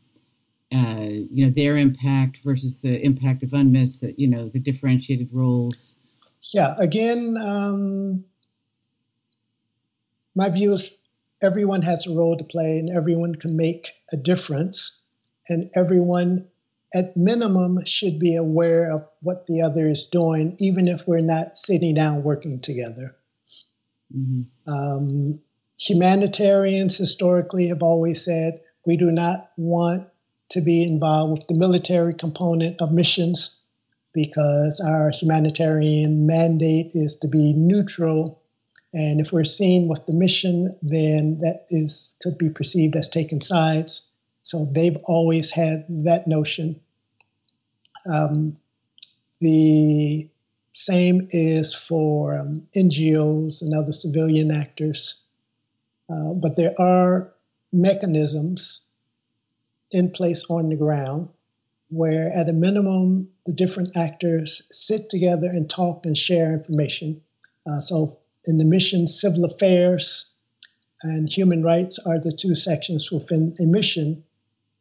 uh, 0.73 1.09
you 1.09 1.47
know 1.47 1.51
their 1.51 1.77
impact 1.77 2.39
versus 2.45 2.81
the 2.81 3.01
impact 3.03 3.43
of 3.43 3.51
UNMISS. 3.51 4.01
That 4.01 4.19
you 4.19 4.29
know 4.29 4.49
the 4.49 4.61
differentiated 4.61 5.31
roles. 5.33 5.97
Yeah. 6.53 6.75
Again, 6.79 7.37
um, 7.43 8.25
my 10.35 10.51
view 10.51 10.73
is 10.75 10.95
everyone 11.43 11.83
has 11.83 12.07
a 12.07 12.15
role 12.15 12.37
to 12.37 12.45
play, 12.45 12.79
and 12.79 12.91
everyone 12.91 13.35
can 13.35 13.57
make 13.57 13.93
a 14.13 14.17
difference, 14.17 15.01
and 15.49 15.71
everyone 15.75 16.49
at 16.95 17.17
minimum 17.17 17.85
should 17.85 18.19
be 18.19 18.37
aware 18.37 18.93
of 18.93 19.07
what 19.21 19.47
the 19.47 19.63
other 19.63 19.89
is 19.89 20.07
doing, 20.07 20.57
even 20.59 20.89
if 20.89 21.07
we're 21.07 21.21
not 21.21 21.57
sitting 21.57 21.95
down 21.95 22.23
working 22.23 22.61
together. 22.61 23.15
Mm-hmm. 24.15 24.71
Um, 24.71 25.41
humanitarians 25.79 26.97
historically 26.97 27.69
have 27.69 27.83
always 27.83 28.25
said 28.25 28.61
we 28.87 28.97
do 28.97 29.11
not 29.11 29.51
want 29.57 30.09
to 30.51 30.61
be 30.61 30.83
involved 30.85 31.33
with 31.33 31.47
the 31.47 31.55
military 31.55 32.15
component 32.15 32.81
of 32.81 32.93
missions 32.93 33.59
because 34.15 34.81
our 34.81 35.11
humanitarian 35.11 36.27
mandate 36.27 36.93
is 36.95 37.17
to 37.17 37.29
be 37.29 37.53
neutral. 37.53 38.43
And 38.93 39.21
if 39.21 39.33
we're 39.33 39.45
seen 39.45 39.89
with 39.89 40.07
the 40.07 40.15
mission, 40.15 40.75
then 40.83 41.41
that 41.41 41.67
is 41.69 42.17
could 42.23 42.39
be 42.39 42.49
perceived 42.49 42.97
as 42.97 43.11
taking 43.11 43.41
sides. 43.41 44.11
So 44.43 44.65
they've 44.65 44.97
always 45.05 45.51
had 45.53 45.85
that 46.05 46.27
notion. 46.27 46.81
Um, 48.11 48.57
the 49.41 50.31
same 50.73 51.29
is 51.31 51.75
for 51.75 52.39
um, 52.39 52.67
NGOs 52.75 53.63
and 53.63 53.75
other 53.75 53.93
civilian 53.93 54.51
actors. 54.51 55.23
Uh, 56.11 56.33
but 56.33 56.57
there 56.57 56.75
are 56.81 57.35
mechanisms 57.73 58.88
in 59.93 60.11
place 60.11 60.45
on 60.49 60.69
the 60.69 60.77
ground 60.77 61.31
where, 61.91 62.31
at 62.31 62.49
a 62.49 62.53
minimum, 62.53 63.31
the 63.47 63.53
different 63.53 63.97
actors 63.97 64.63
sit 64.71 65.09
together 65.09 65.49
and 65.49 65.71
talk 65.71 66.05
and 66.05 66.17
share 66.17 66.53
information. 66.53 67.23
Uh, 67.67 67.81
so, 67.81 68.19
in 68.45 68.59
the 68.59 68.65
mission, 68.65 69.07
civil 69.07 69.45
affairs 69.45 70.31
and 71.03 71.33
human 71.33 71.63
rights 71.63 71.99
are 71.99 72.19
the 72.19 72.33
two 72.33 72.55
sections 72.55 73.11
within 73.11 73.55
a 73.61 73.65
mission 73.65 74.25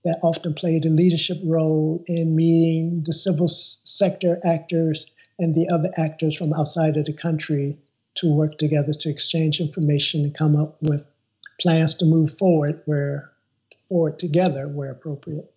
that 0.03 0.20
often 0.24 0.53
played 0.53 0.86
a 0.86 0.89
leadership 0.89 1.38
role 1.43 2.03
in 2.08 2.36
meeting 2.36 3.03
the 3.05 3.14
civil 3.14 3.47
sector 3.47 4.38
actors 4.43 5.12
and 5.39 5.53
the 5.53 5.70
other 5.70 5.91
actors 5.97 6.36
from 6.36 6.53
outside 6.53 6.97
of 6.97 7.05
the 7.05 7.14
country 7.14 7.78
to 8.16 8.34
work 8.34 8.58
together 8.58 8.93
to 8.93 9.10
exchange 9.10 9.60
information 9.60 10.24
and 10.24 10.34
come 10.34 10.55
up 10.55 10.78
with 10.82 11.08
plans 11.60 11.95
to 11.95 12.05
move 12.05 12.32
forward 12.32 12.82
where 12.86 13.32
forward 13.88 14.20
together 14.20 14.68
where 14.68 14.92
appropriate. 14.92 15.52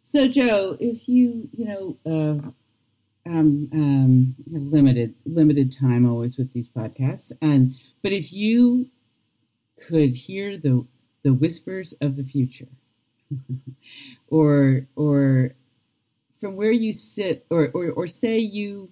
So, 0.00 0.26
Joe, 0.26 0.76
if 0.80 1.08
you 1.08 1.50
you 1.52 1.64
know 1.66 1.96
uh, 2.06 2.50
um, 3.28 3.68
um, 3.72 4.36
have 4.52 4.62
limited 4.62 5.14
limited 5.26 5.70
time 5.72 6.08
always 6.08 6.38
with 6.38 6.52
these 6.52 6.68
podcasts, 6.68 7.32
and 7.42 7.74
but 8.02 8.12
if 8.12 8.32
you 8.32 8.88
could 9.86 10.14
hear 10.14 10.56
the 10.56 10.86
the 11.22 11.32
whispers 11.32 11.92
of 12.00 12.16
the 12.16 12.22
future, 12.22 12.68
or 14.28 14.86
or 14.96 15.52
from 16.40 16.56
where 16.56 16.72
you 16.72 16.92
sit, 16.92 17.44
or, 17.50 17.68
or 17.74 17.90
or 17.90 18.06
say 18.06 18.38
you 18.38 18.90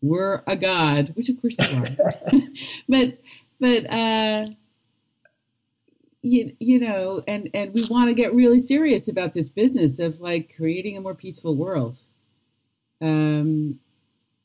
were 0.00 0.44
a 0.46 0.56
god, 0.56 1.12
which 1.16 1.28
of 1.28 1.40
course 1.40 1.58
you 1.58 1.78
are, 1.78 2.40
but 2.88 3.18
but 3.58 3.90
uh, 3.92 4.44
you 6.26 6.56
you 6.58 6.80
know, 6.80 7.22
and 7.28 7.48
and 7.54 7.72
we 7.72 7.82
want 7.88 8.08
to 8.08 8.14
get 8.14 8.34
really 8.34 8.58
serious 8.58 9.08
about 9.08 9.32
this 9.32 9.48
business 9.48 10.00
of 10.00 10.20
like 10.20 10.54
creating 10.56 10.96
a 10.96 11.00
more 11.00 11.14
peaceful 11.14 11.54
world. 11.54 11.98
Um, 13.00 13.78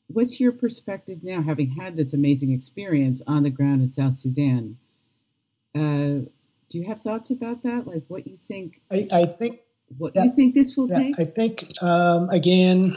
what's 0.06 0.40
your 0.40 0.52
perspective 0.52 1.24
now, 1.24 1.42
having 1.42 1.70
had 1.70 1.96
this 1.96 2.14
amazing 2.14 2.52
experience 2.52 3.20
on 3.26 3.42
the 3.42 3.50
ground 3.50 3.82
in 3.82 3.88
South 3.88 4.14
Sudan? 4.14 4.78
Uh, 5.74 6.30
do 6.68 6.78
you 6.78 6.84
have 6.86 7.00
thoughts 7.00 7.30
about 7.30 7.62
that? 7.64 7.86
Like 7.86 8.04
what 8.06 8.26
you 8.26 8.36
think? 8.36 8.80
I, 8.90 9.02
I 9.12 9.26
think 9.26 9.54
what 9.98 10.12
yeah, 10.14 10.24
you 10.24 10.32
think 10.32 10.54
this 10.54 10.76
will 10.76 10.88
yeah, 10.88 10.98
take? 10.98 11.18
I 11.18 11.24
think 11.24 11.64
um, 11.82 12.28
again, 12.30 12.90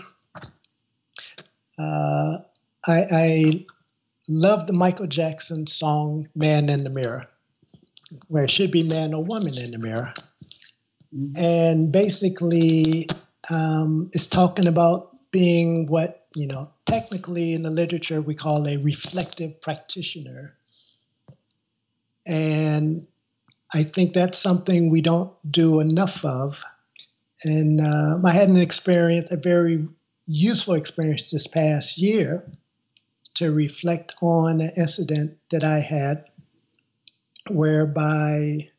uh, 1.80 2.38
I, 2.88 3.04
I 3.12 3.66
love 4.30 4.68
the 4.68 4.74
Michael 4.74 5.08
Jackson 5.08 5.66
song 5.66 6.28
"Man 6.36 6.70
in 6.70 6.84
the 6.84 6.92
Mirror," 6.92 7.28
where 8.28 8.44
it 8.44 8.52
should 8.52 8.72
be 8.72 8.84
man 8.84 9.14
or 9.14 9.24
woman 9.24 9.54
in 9.58 9.72
the 9.72 9.80
mirror, 9.80 10.14
mm-hmm. 11.14 11.38
and 11.38 11.92
basically, 11.92 13.08
um, 13.52 14.10
it's 14.14 14.28
talking 14.28 14.68
about 14.68 15.12
being 15.32 15.88
what 15.88 16.28
you 16.36 16.48
know 16.48 16.72
technically 16.86 17.54
in 17.54 17.64
the 17.64 17.72
literature 17.72 18.22
we 18.22 18.36
call 18.36 18.68
a 18.68 18.78
reflective 18.78 19.62
practitioner 19.62 20.56
and 22.28 23.06
I 23.74 23.84
think 23.84 24.14
that's 24.14 24.38
something 24.38 24.90
we 24.90 25.02
don't 25.02 25.34
do 25.50 25.80
enough 25.80 26.26
of. 26.26 26.64
And 27.44 27.82
uh, 27.82 28.20
I 28.26 28.32
had 28.32 28.50
an 28.50 28.58
experience, 28.58 29.32
a 29.32 29.38
very 29.38 29.88
useful 30.26 30.76
experience 30.76 31.32
this 31.32 31.48
past 31.48 31.98
year 31.98 32.50
to 33.36 33.52
reflect 33.52 34.16
on 34.22 34.62
an 34.62 34.72
incident 34.78 35.38
that 35.52 35.64
I 35.64 35.80
had 35.80 36.26
whereby 37.50 38.70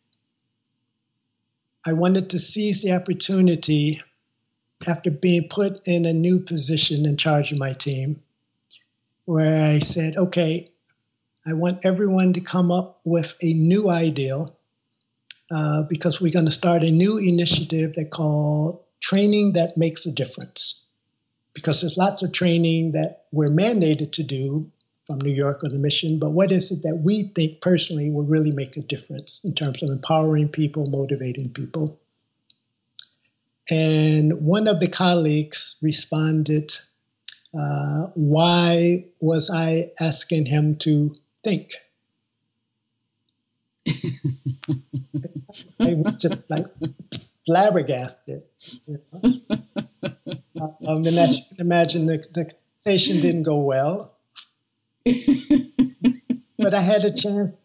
I 1.87 1.93
wanted 1.93 2.31
to 2.31 2.39
seize 2.39 2.83
the 2.83 2.93
opportunity 2.93 4.03
after 4.87 5.11
being 5.11 5.49
put 5.49 5.87
in 5.87 6.05
a 6.05 6.12
new 6.12 6.41
position 6.41 7.07
in 7.07 7.17
charge 7.17 7.53
of 7.53 7.59
my 7.59 7.73
team, 7.73 8.23
where 9.25 9.64
I 9.64 9.79
said, 9.79 10.17
okay, 10.17 10.67
I 11.47 11.53
want 11.53 11.87
everyone 11.87 12.33
to 12.35 12.41
come 12.41 12.73
up 12.73 13.01
with 13.05 13.37
a 13.41 13.55
new 13.55 13.89
ideal 13.89 14.57
uh, 15.51 15.83
because 15.85 16.21
we're 16.21 16.33
going 16.33 16.47
to 16.47 16.51
start 16.51 16.83
a 16.83 16.91
new 16.91 17.19
initiative 17.19 17.93
that 17.93 18.11
called 18.11 18.83
Training 19.01 19.53
That 19.53 19.77
Makes 19.77 20.07
a 20.07 20.12
Difference. 20.12 20.85
Because 21.55 21.81
there's 21.81 21.97
lots 21.97 22.23
of 22.23 22.33
training 22.33 22.93
that 22.93 23.25
we're 23.33 23.49
mandated 23.49 24.12
to 24.12 24.25
do 24.25 24.71
from 25.07 25.21
New 25.21 25.33
York 25.33 25.63
or 25.63 25.69
the 25.69 25.79
mission, 25.79 26.19
but 26.19 26.31
what 26.31 26.51
is 26.51 26.73
it 26.73 26.83
that 26.83 26.97
we 26.97 27.25
think 27.25 27.61
personally 27.61 28.11
will 28.11 28.25
really 28.25 28.51
make 28.51 28.77
a 28.77 28.81
difference 28.81 29.45
in 29.45 29.55
terms 29.55 29.83
of 29.83 29.91
empowering 29.91 30.49
people, 30.49 30.87
motivating 30.87 31.51
people? 31.51 32.01
And 33.71 34.43
one 34.43 34.69
of 34.69 34.81
the 34.81 34.89
colleagues 34.89 35.77
responded, 35.83 36.73
uh, 37.57 38.09
Why 38.15 39.07
was 39.21 39.51
I 39.51 39.93
asking 40.01 40.47
him 40.47 40.77
to 40.79 41.15
think? 41.43 41.73
I 45.81 45.95
was 45.95 46.17
just 46.17 46.51
like 46.51 46.67
flabbergasted. 47.47 48.43
You 48.87 49.01
know? 49.13 49.21
um, 50.87 51.07
and 51.07 51.19
as 51.19 51.39
you 51.39 51.45
can 51.49 51.61
imagine, 51.61 52.07
the, 52.07 52.25
the 52.33 52.45
conversation 52.45 53.21
didn't 53.21 53.45
go 53.45 53.59
well. 53.59 54.16
But 56.59 56.75
I 56.75 56.81
had 56.81 57.05
a 57.05 57.13
chance. 57.13 57.63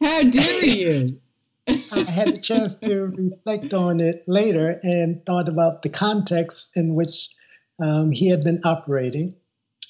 How 0.00 0.22
dare 0.22 0.64
you? 0.66 1.20
I 1.66 2.00
had 2.00 2.28
a 2.28 2.38
chance 2.38 2.74
to 2.76 3.06
reflect 3.06 3.72
on 3.72 4.00
it 4.00 4.24
later 4.26 4.78
and 4.82 5.24
thought 5.24 5.48
about 5.48 5.82
the 5.82 5.88
context 5.88 6.76
in 6.76 6.94
which 6.94 7.30
um, 7.80 8.10
he 8.10 8.28
had 8.28 8.44
been 8.44 8.60
operating 8.64 9.34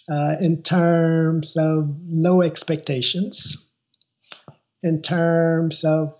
uh, 0.08 0.36
in 0.40 0.62
terms 0.62 1.56
of 1.56 1.96
low 2.08 2.42
expectations, 2.42 3.68
in 4.82 5.02
terms 5.02 5.84
of 5.84 6.14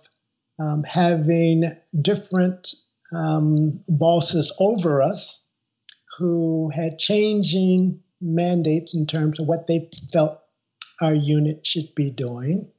um, 0.59 0.83
having 0.83 1.63
different 1.99 2.73
um, 3.15 3.81
bosses 3.87 4.53
over 4.59 5.01
us 5.01 5.47
who 6.17 6.69
had 6.73 6.99
changing 6.99 8.01
mandates 8.19 8.95
in 8.95 9.05
terms 9.05 9.39
of 9.39 9.47
what 9.47 9.67
they 9.67 9.89
felt 10.11 10.42
our 11.01 11.13
unit 11.13 11.65
should 11.65 11.95
be 11.95 12.11
doing, 12.11 12.71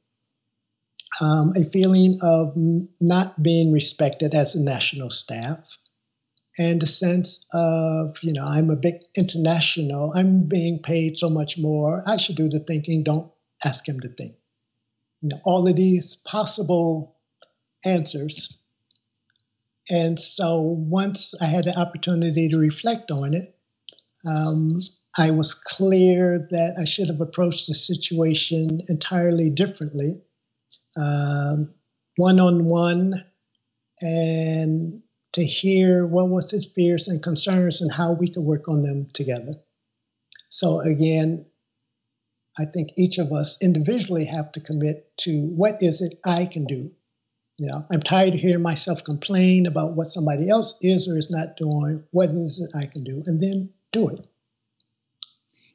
um, 1.20 1.52
a 1.56 1.64
feeling 1.64 2.18
of 2.22 2.54
not 3.00 3.40
being 3.42 3.72
respected 3.72 4.34
as 4.34 4.54
a 4.54 4.62
national 4.62 5.10
staff, 5.10 5.78
and 6.58 6.82
a 6.82 6.86
sense 6.86 7.46
of, 7.52 8.18
you 8.22 8.32
know, 8.32 8.44
I'm 8.44 8.70
a 8.70 8.76
big 8.76 8.96
international, 9.16 10.12
I'm 10.14 10.44
being 10.44 10.80
paid 10.82 11.18
so 11.18 11.28
much 11.30 11.58
more, 11.58 12.02
I 12.06 12.16
should 12.16 12.36
do 12.36 12.48
the 12.48 12.60
thinking, 12.60 13.02
don't 13.02 13.30
ask 13.64 13.88
him 13.88 14.00
to 14.00 14.08
think. 14.08 14.36
You 15.20 15.30
know, 15.30 15.40
all 15.44 15.66
of 15.66 15.74
these 15.74 16.16
possible 16.16 17.16
answers. 17.84 18.60
And 19.90 20.18
so 20.18 20.60
once 20.60 21.34
I 21.40 21.46
had 21.46 21.64
the 21.64 21.78
opportunity 21.78 22.48
to 22.48 22.58
reflect 22.58 23.10
on 23.10 23.34
it, 23.34 23.56
um, 24.32 24.78
I 25.16 25.30
was 25.30 25.54
clear 25.54 26.48
that 26.50 26.76
I 26.80 26.84
should 26.84 27.08
have 27.08 27.20
approached 27.20 27.66
the 27.68 27.74
situation 27.74 28.80
entirely 28.88 29.50
differently, 29.50 30.20
one 30.96 32.40
on 32.40 32.64
one, 32.64 33.12
and 34.00 35.02
to 35.34 35.44
hear 35.44 36.06
what 36.06 36.28
was 36.28 36.50
his 36.50 36.66
fears 36.66 37.08
and 37.08 37.22
concerns 37.22 37.80
and 37.80 37.92
how 37.92 38.12
we 38.12 38.28
could 38.28 38.42
work 38.42 38.68
on 38.68 38.82
them 38.82 39.08
together. 39.12 39.54
So 40.48 40.80
again, 40.80 41.46
I 42.58 42.64
think 42.66 42.90
each 42.96 43.18
of 43.18 43.32
us 43.32 43.62
individually 43.62 44.26
have 44.26 44.52
to 44.52 44.60
commit 44.60 45.16
to 45.18 45.40
what 45.40 45.82
is 45.82 46.02
it 46.02 46.18
I 46.24 46.46
can 46.46 46.66
do. 46.66 46.92
You 47.58 47.66
know, 47.66 47.84
I'm 47.90 48.02
tired 48.02 48.34
of 48.34 48.40
hearing 48.40 48.62
myself 48.62 49.04
complain 49.04 49.66
about 49.66 49.94
what 49.94 50.08
somebody 50.08 50.48
else 50.48 50.76
is 50.80 51.08
or 51.08 51.16
is 51.16 51.30
not 51.30 51.56
doing. 51.56 52.04
What 52.10 52.30
is 52.30 52.60
it 52.60 52.76
I 52.76 52.86
can 52.86 53.04
do? 53.04 53.22
And 53.26 53.40
then 53.40 53.70
do 53.92 54.08
it. 54.08 54.26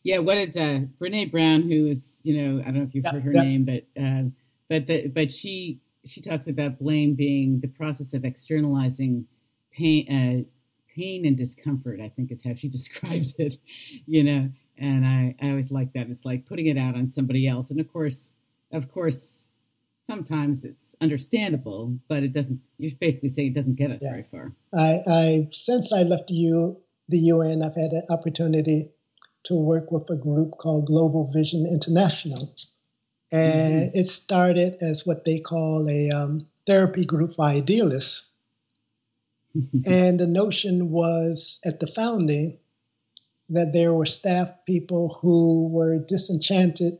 Yeah, 0.03 0.19
what 0.19 0.37
is 0.37 0.55
uh 0.57 0.81
Brene 0.99 1.31
Brown, 1.31 1.63
who 1.63 1.87
is, 1.87 2.21
you 2.23 2.41
know, 2.41 2.61
I 2.61 2.65
don't 2.65 2.75
know 2.75 2.83
if 2.83 2.95
you've 2.95 3.05
heard 3.05 3.23
her 3.23 3.33
name, 3.33 3.65
but 3.65 3.85
uh, 4.01 4.29
but 4.69 4.87
the, 4.87 5.07
but 5.07 5.31
she 5.31 5.81
she 6.05 6.21
talks 6.21 6.47
about 6.47 6.79
blame 6.79 7.15
being 7.15 7.59
the 7.59 7.67
process 7.67 8.13
of 8.13 8.23
externalizing 8.23 9.27
pain 9.71 10.07
uh, 10.09 10.43
pain 10.95 11.25
and 11.25 11.37
discomfort. 11.37 11.99
I 11.99 12.09
think 12.09 12.31
is 12.31 12.43
how 12.43 12.53
she 12.53 12.69
describes 12.77 13.35
it, 13.39 13.55
you 14.05 14.23
know. 14.23 14.49
And 14.77 15.05
I 15.05 15.35
I 15.41 15.49
always 15.49 15.71
like 15.71 15.93
that. 15.93 16.09
It's 16.09 16.25
like 16.25 16.45
putting 16.45 16.67
it 16.67 16.77
out 16.77 16.95
on 16.95 17.09
somebody 17.09 17.47
else, 17.47 17.71
and 17.71 17.79
of 17.79 17.91
course, 17.91 18.35
of 18.71 18.89
course, 18.89 19.49
sometimes 20.03 20.63
it's 20.63 20.95
understandable, 21.01 21.99
but 22.07 22.23
it 22.23 22.31
doesn't. 22.31 22.61
You're 22.77 22.91
basically 22.99 23.29
saying 23.29 23.49
it 23.49 23.55
doesn't 23.55 23.75
get 23.75 23.91
us 23.91 24.01
yeah. 24.03 24.11
very 24.11 24.23
far. 24.23 24.53
I, 24.73 24.99
I 25.07 25.47
since 25.51 25.91
I 25.91 26.03
left 26.03 26.27
the 26.27 26.35
U 26.35 26.77
the 27.09 27.17
UN, 27.17 27.63
I've 27.63 27.75
had 27.75 27.91
an 27.91 28.03
opportunity 28.09 28.91
to 29.43 29.55
work 29.55 29.91
with 29.91 30.09
a 30.09 30.15
group 30.15 30.57
called 30.57 30.85
Global 30.85 31.31
Vision 31.31 31.65
International. 31.65 32.53
And 33.31 33.83
mm-hmm. 33.83 33.97
it 33.97 34.07
started 34.07 34.77
as 34.81 35.05
what 35.05 35.23
they 35.23 35.39
call 35.39 35.87
a 35.89 36.09
um, 36.09 36.47
therapy 36.65 37.05
group 37.05 37.33
for 37.33 37.45
idealists. 37.45 38.27
and 39.87 40.19
the 40.19 40.27
notion 40.27 40.89
was 40.89 41.59
at 41.65 41.79
the 41.79 41.87
founding 41.87 42.59
that 43.49 43.73
there 43.73 43.93
were 43.93 44.05
staff 44.05 44.51
people 44.67 45.17
who 45.21 45.67
were 45.69 45.97
disenchanted 45.97 46.99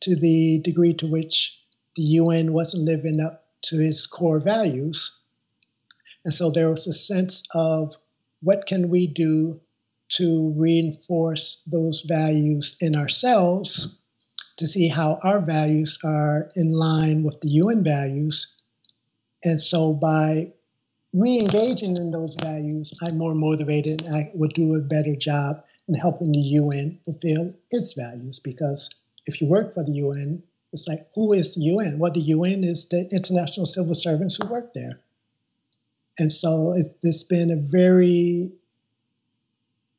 to 0.00 0.16
the 0.16 0.60
degree 0.60 0.94
to 0.94 1.06
which 1.06 1.62
the 1.94 2.02
UN 2.02 2.52
wasn't 2.52 2.84
living 2.84 3.20
up 3.20 3.44
to 3.62 3.80
its 3.80 4.06
core 4.06 4.40
values. 4.40 5.16
And 6.24 6.34
so 6.34 6.50
there 6.50 6.70
was 6.70 6.86
a 6.86 6.92
sense 6.92 7.44
of 7.54 7.96
what 8.40 8.66
can 8.66 8.88
we 8.88 9.06
do 9.06 9.60
to 10.10 10.52
reinforce 10.56 11.62
those 11.66 12.02
values 12.02 12.76
in 12.80 12.96
ourselves 12.96 13.96
to 14.60 14.66
see 14.66 14.88
how 14.88 15.18
our 15.22 15.40
values 15.40 15.98
are 16.04 16.50
in 16.54 16.72
line 16.72 17.22
with 17.22 17.40
the 17.40 17.48
UN 17.48 17.82
values. 17.82 18.54
And 19.42 19.60
so 19.60 19.94
by 19.94 20.52
re 21.14 21.38
engaging 21.38 21.96
in 21.96 22.10
those 22.10 22.36
values, 22.36 22.98
I'm 23.02 23.16
more 23.16 23.34
motivated 23.34 24.02
and 24.02 24.14
I 24.14 24.30
will 24.34 24.50
do 24.50 24.74
a 24.74 24.80
better 24.80 25.16
job 25.16 25.64
in 25.88 25.94
helping 25.94 26.32
the 26.32 26.38
UN 26.60 27.00
fulfill 27.04 27.54
its 27.70 27.94
values. 27.94 28.40
Because 28.40 28.90
if 29.26 29.40
you 29.40 29.46
work 29.46 29.72
for 29.72 29.82
the 29.82 29.92
UN, 29.92 30.42
it's 30.72 30.86
like, 30.86 31.08
who 31.14 31.32
is 31.32 31.54
the 31.54 31.62
UN? 31.62 31.98
Well, 31.98 32.12
the 32.12 32.20
UN 32.20 32.62
is 32.62 32.86
the 32.88 33.08
international 33.12 33.66
civil 33.66 33.94
servants 33.94 34.36
who 34.36 34.46
work 34.46 34.74
there. 34.74 35.00
And 36.18 36.30
so 36.30 36.74
it's 37.02 37.24
been 37.24 37.50
a 37.50 37.56
very 37.56 38.52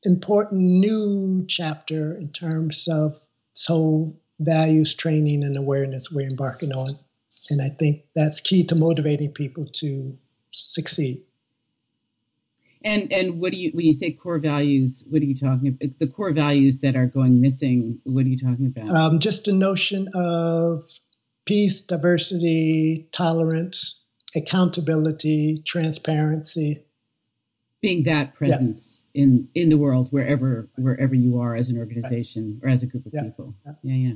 important 0.08 0.62
new 0.62 1.46
chapter 1.48 2.14
in 2.14 2.32
terms 2.32 2.88
of 2.88 3.18
soul 3.54 4.20
values 4.40 4.96
training 4.96 5.44
and 5.44 5.58
awareness 5.58 6.12
we're 6.12 6.28
embarking 6.28 6.72
on. 6.72 6.92
And 7.50 7.62
I 7.62 7.70
think 7.70 8.06
that's 8.16 8.42
key 8.42 8.66
to 8.66 8.76
motivating 8.76 9.32
people 9.32 9.68
to 9.76 10.18
succeed. 10.52 11.24
And 12.84 13.14
and 13.14 13.40
what 13.40 13.52
do 13.52 13.60
you 13.60 13.72
when 13.74 13.86
you 13.86 13.94
say 13.94 14.12
core 14.12 14.40
values? 14.40 15.06
What 15.08 15.22
are 15.22 15.26
you 15.26 15.36
talking 15.36 15.68
about? 15.68 16.00
The 16.00 16.08
core 16.08 16.32
values 16.32 16.82
that 16.82 16.96
are 16.96 17.06
going 17.06 17.40
missing. 17.40 18.02
What 18.04 18.26
are 18.26 18.30
you 18.30 18.40
talking 18.40 18.66
about? 18.66 18.90
Um, 18.90 19.20
just 19.20 19.46
the 19.46 19.54
notion 19.54 20.10
of 20.16 20.84
peace, 21.46 21.82
diversity, 21.82 23.08
tolerance, 23.12 24.04
accountability, 24.36 25.62
transparency, 25.64 26.84
being 27.82 28.04
that 28.04 28.34
presence 28.34 29.06
yeah. 29.14 29.24
in 29.24 29.50
in 29.56 29.70
the 29.70 29.78
world 29.78 30.10
wherever 30.12 30.68
wherever 30.76 31.16
you 31.16 31.40
are 31.40 31.56
as 31.56 31.70
an 31.70 31.78
organization 31.78 32.60
right. 32.62 32.70
or 32.70 32.74
as 32.74 32.84
a 32.84 32.86
group 32.86 33.06
of 33.06 33.12
yeah. 33.14 33.24
people 33.24 33.56
yeah. 33.66 33.74
yeah 33.84 34.10
yeah 34.10 34.14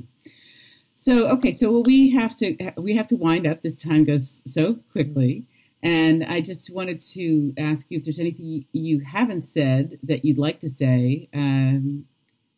so 0.94 1.28
okay 1.28 1.50
so 1.50 1.82
we 1.84 2.10
have 2.10 2.36
to 2.36 2.72
we 2.82 2.94
have 2.94 3.08
to 3.08 3.16
wind 3.16 3.46
up 3.46 3.60
this 3.60 3.76
time 3.76 4.04
goes 4.04 4.42
so 4.46 4.74
quickly 4.92 5.44
and 5.82 6.24
i 6.24 6.40
just 6.40 6.72
wanted 6.72 7.00
to 7.00 7.52
ask 7.58 7.90
you 7.90 7.98
if 7.98 8.04
there's 8.04 8.20
anything 8.20 8.64
you 8.72 9.00
haven't 9.00 9.42
said 9.42 9.98
that 10.02 10.24
you'd 10.24 10.38
like 10.38 10.60
to 10.60 10.68
say 10.68 11.28
um, 11.34 12.06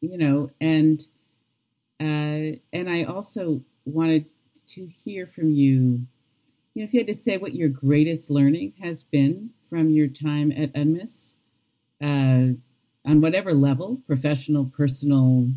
you 0.00 0.18
know 0.18 0.50
and 0.60 1.06
uh, 2.00 2.54
and 2.72 2.88
i 2.88 3.02
also 3.02 3.62
wanted 3.86 4.26
to 4.66 4.86
hear 4.86 5.26
from 5.26 5.50
you 5.50 6.06
you 6.78 6.84
know 6.84 6.86
if 6.86 6.94
you 6.94 7.00
had 7.00 7.08
to 7.08 7.14
say 7.14 7.36
what 7.36 7.56
your 7.56 7.68
greatest 7.68 8.30
learning 8.30 8.72
has 8.80 9.02
been 9.02 9.50
from 9.68 9.90
your 9.90 10.06
time 10.06 10.52
at 10.52 10.72
UNMISS 10.76 11.34
uh, 12.00 12.54
on 13.04 13.20
whatever 13.20 13.52
level, 13.52 14.00
professional, 14.06 14.66
personal? 14.66 15.48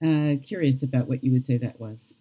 Uh, 0.00 0.36
curious 0.44 0.84
about 0.84 1.08
what 1.08 1.24
you 1.24 1.32
would 1.32 1.44
say 1.44 1.56
that 1.58 1.80
was. 1.80 2.14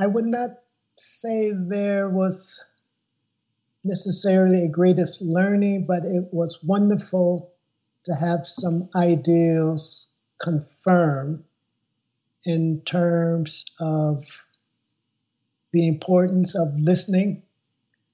I 0.00 0.08
would 0.08 0.24
not 0.24 0.50
say 0.96 1.52
there 1.52 2.08
was 2.08 2.64
necessarily 3.84 4.64
a 4.64 4.72
greatest 4.72 5.22
learning, 5.22 5.84
but 5.86 6.04
it 6.04 6.30
was 6.32 6.58
wonderful 6.64 7.52
to 8.06 8.14
have 8.14 8.40
some 8.44 8.88
ideals 8.96 10.08
confirmed 10.40 11.44
in 12.44 12.82
terms 12.84 13.66
of 13.80 14.24
the 15.72 15.88
importance 15.88 16.54
of 16.56 16.68
listening. 16.78 17.42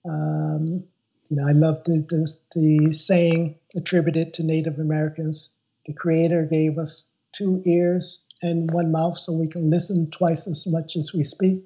Um, 0.04 0.84
you 1.30 1.36
know, 1.36 1.46
I 1.48 1.52
love 1.52 1.84
the, 1.84 2.04
the, 2.08 2.36
the 2.60 2.88
saying 2.92 3.58
attributed 3.76 4.34
to 4.34 4.42
Native 4.42 4.78
Americans 4.78 5.56
the 5.86 5.94
Creator 5.94 6.46
gave 6.50 6.78
us 6.78 7.10
two 7.32 7.60
ears 7.66 8.24
and 8.42 8.70
one 8.70 8.92
mouth 8.92 9.16
so 9.16 9.38
we 9.38 9.48
can 9.48 9.70
listen 9.70 10.10
twice 10.10 10.46
as 10.48 10.66
much 10.66 10.96
as 10.96 11.12
we 11.14 11.22
speak. 11.22 11.64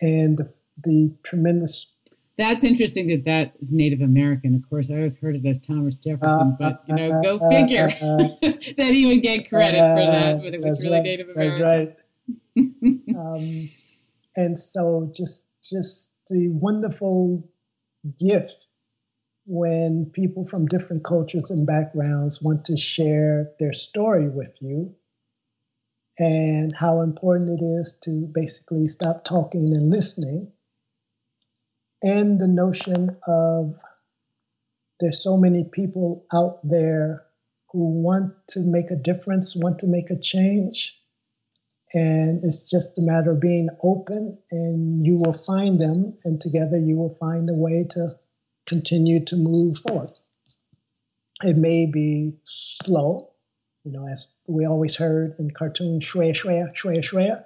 And 0.00 0.38
the, 0.38 0.52
the 0.82 1.16
tremendous. 1.22 1.94
That's 2.38 2.64
interesting 2.64 3.08
that 3.08 3.24
that 3.24 3.52
is 3.60 3.74
Native 3.74 4.00
American. 4.00 4.54
Of 4.54 4.68
course, 4.68 4.90
I 4.90 4.96
always 4.96 5.18
heard 5.18 5.36
it 5.36 5.44
as 5.44 5.60
Thomas 5.60 5.98
Jefferson, 5.98 6.28
uh, 6.30 6.56
but 6.58 6.76
you 6.88 6.96
know, 6.96 7.18
uh, 7.18 7.22
go 7.22 7.36
uh, 7.36 7.50
figure 7.50 7.88
uh, 7.88 8.28
that 8.76 8.90
he 8.92 9.06
would 9.06 9.22
get 9.22 9.48
credit 9.48 9.78
for 9.78 10.10
that, 10.10 10.40
but 10.42 10.54
it 10.54 10.60
was 10.60 10.82
really 10.82 10.96
right, 10.96 11.04
Native 11.04 11.28
American. 11.28 11.60
That's 11.60 11.60
right. 11.60 11.96
um, 13.16 13.68
and 14.36 14.58
so 14.58 15.10
just 15.14 15.50
just 15.62 16.14
the 16.28 16.48
wonderful 16.50 17.50
gift 18.18 18.68
when 19.44 20.10
people 20.14 20.46
from 20.46 20.66
different 20.66 21.04
cultures 21.04 21.50
and 21.50 21.66
backgrounds 21.66 22.40
want 22.40 22.66
to 22.66 22.76
share 22.76 23.50
their 23.58 23.72
story 23.72 24.28
with 24.28 24.56
you 24.60 24.94
and 26.18 26.72
how 26.74 27.02
important 27.02 27.50
it 27.50 27.62
is 27.62 27.98
to 28.02 28.30
basically 28.32 28.86
stop 28.86 29.24
talking 29.24 29.74
and 29.74 29.90
listening 29.90 30.52
and 32.02 32.38
the 32.38 32.48
notion 32.48 33.16
of 33.26 33.76
there's 35.00 35.22
so 35.22 35.36
many 35.36 35.64
people 35.72 36.24
out 36.32 36.60
there 36.62 37.24
who 37.70 38.02
want 38.02 38.34
to 38.48 38.60
make 38.60 38.90
a 38.90 38.96
difference 38.96 39.56
want 39.56 39.80
to 39.80 39.86
make 39.86 40.10
a 40.10 40.20
change 40.20 40.98
and 41.94 42.36
it's 42.42 42.70
just 42.70 42.98
a 42.98 43.02
matter 43.02 43.32
of 43.32 43.40
being 43.40 43.68
open, 43.82 44.32
and 44.50 45.04
you 45.06 45.16
will 45.16 45.34
find 45.34 45.80
them, 45.80 46.14
and 46.24 46.40
together 46.40 46.78
you 46.78 46.96
will 46.96 47.14
find 47.14 47.50
a 47.50 47.54
way 47.54 47.84
to 47.90 48.08
continue 48.66 49.24
to 49.26 49.36
move 49.36 49.76
forward. 49.76 50.10
It 51.42 51.56
may 51.56 51.86
be 51.86 52.38
slow, 52.44 53.30
You 53.84 53.92
know, 53.92 54.06
as 54.08 54.28
we 54.46 54.64
always 54.64 54.96
heard 54.96 55.32
in 55.38 55.50
Khartoum, 55.50 56.00
shwaya, 56.00 56.32
shwaya, 56.32 56.72
shwaya, 56.74 57.02
shwaya. 57.02 57.44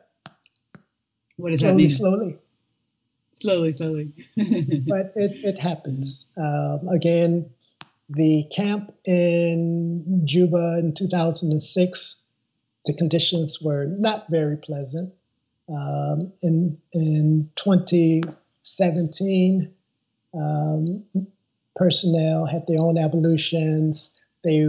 What 1.36 1.50
does 1.50 1.61
slowly, 1.61 1.72
that 1.72 1.78
mean? 1.78 1.90
Slowly, 1.90 2.18
Slowly, 2.18 2.38
slowly. 3.41 3.72
Slowly. 3.72 4.12
but 4.37 5.12
it, 5.14 5.45
it 5.45 5.59
happens. 5.59 6.26
Um, 6.37 6.89
again, 6.89 7.51
the 8.09 8.45
camp 8.55 8.95
in 9.05 10.22
Juba 10.24 10.78
in 10.80 10.95
2006, 10.95 12.22
the 12.84 12.95
conditions 12.95 13.61
were 13.61 13.87
not 13.87 14.26
very 14.30 14.57
pleasant. 14.57 15.16
Um, 15.68 16.32
in 16.43 16.78
in 16.93 17.51
2017, 17.57 19.74
um, 20.32 21.05
personnel 21.74 22.47
had 22.47 22.68
their 22.68 22.80
own 22.80 22.99
ablutions. 22.99 24.16
They 24.45 24.64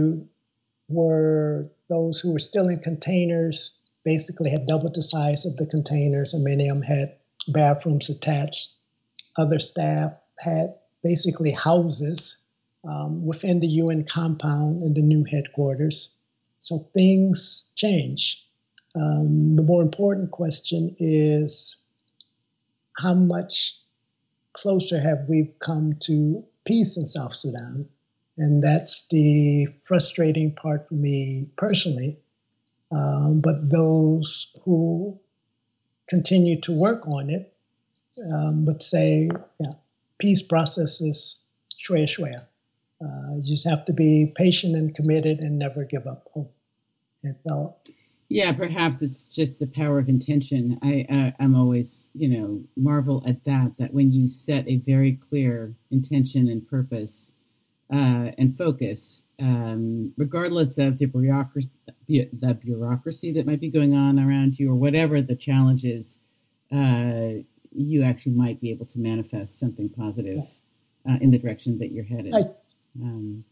were 0.88 1.70
those 1.88 2.18
who 2.20 2.32
were 2.32 2.40
still 2.40 2.68
in 2.68 2.80
containers 2.80 3.76
basically 4.04 4.50
had 4.50 4.66
doubled 4.66 4.94
the 4.94 5.02
size 5.02 5.46
of 5.46 5.56
the 5.56 5.66
containers, 5.66 6.34
and 6.34 6.42
many 6.42 6.68
of 6.68 6.78
them 6.78 6.82
had 6.82 7.17
bathrooms 7.52 8.10
attached. 8.10 8.74
Other 9.36 9.58
staff 9.58 10.12
had 10.38 10.74
basically 11.02 11.50
houses 11.52 12.36
um, 12.88 13.24
within 13.24 13.60
the 13.60 13.68
UN 13.68 14.04
compound 14.04 14.82
in 14.82 14.94
the 14.94 15.02
new 15.02 15.24
headquarters. 15.24 16.14
So 16.58 16.78
things 16.94 17.70
change. 17.76 18.44
Um, 18.96 19.56
the 19.56 19.62
more 19.62 19.82
important 19.82 20.30
question 20.30 20.94
is 20.98 21.82
how 22.96 23.14
much 23.14 23.78
closer 24.52 25.00
have 25.00 25.26
we 25.28 25.50
come 25.60 25.94
to 26.02 26.44
peace 26.64 26.96
in 26.96 27.06
South 27.06 27.34
Sudan? 27.34 27.88
And 28.36 28.62
that's 28.62 29.06
the 29.08 29.68
frustrating 29.82 30.54
part 30.54 30.88
for 30.88 30.94
me 30.94 31.48
personally. 31.56 32.18
Um, 32.90 33.40
but 33.40 33.68
those 33.68 34.52
who 34.64 35.20
continue 36.08 36.60
to 36.62 36.80
work 36.80 37.06
on 37.06 37.30
it 37.30 37.52
um, 38.32 38.66
would 38.66 38.82
say, 38.82 39.28
yeah, 39.60 39.72
peace 40.18 40.42
processes 40.42 41.40
shwaya 41.78 42.04
shwaya. 42.04 42.46
Uh, 43.00 43.36
you 43.36 43.42
just 43.44 43.68
have 43.68 43.84
to 43.84 43.92
be 43.92 44.32
patient 44.34 44.74
and 44.74 44.94
committed 44.94 45.38
and 45.38 45.58
never 45.58 45.84
give 45.84 46.06
up 46.06 46.24
hope. 46.34 46.52
And 47.22 47.36
so, 47.40 47.76
Yeah, 48.28 48.52
perhaps 48.52 49.02
it's 49.02 49.24
just 49.24 49.58
the 49.58 49.66
power 49.66 49.98
of 49.98 50.08
intention. 50.08 50.78
I, 50.82 51.06
uh, 51.08 51.30
I'm 51.42 51.54
always, 51.54 52.10
you 52.14 52.28
know, 52.28 52.64
marvel 52.76 53.22
at 53.26 53.44
that. 53.44 53.78
That 53.78 53.94
when 53.94 54.12
you 54.12 54.28
set 54.28 54.68
a 54.68 54.76
very 54.76 55.12
clear 55.12 55.74
intention 55.90 56.48
and 56.48 56.66
purpose 56.66 57.32
uh, 57.90 58.32
and 58.36 58.56
focus, 58.56 59.24
um, 59.40 60.12
regardless 60.16 60.78
of 60.78 60.98
the 60.98 61.06
bureaucracy, 61.06 61.70
the 62.06 62.54
bureaucracy 62.54 63.32
that 63.32 63.46
might 63.46 63.60
be 63.60 63.70
going 63.70 63.94
on 63.94 64.18
around 64.18 64.58
you, 64.58 64.70
or 64.70 64.74
whatever 64.74 65.20
the 65.20 65.36
challenge 65.36 65.84
is, 65.84 66.20
uh, 66.72 67.42
you 67.72 68.02
actually 68.02 68.32
might 68.32 68.60
be 68.60 68.70
able 68.70 68.86
to 68.86 68.98
manifest 68.98 69.58
something 69.58 69.88
positive 69.88 70.44
uh, 71.08 71.18
in 71.20 71.30
the 71.30 71.38
direction 71.38 71.78
that 71.78 71.92
you're 71.92 72.04
headed. 72.04 72.34
Um, 73.00 73.44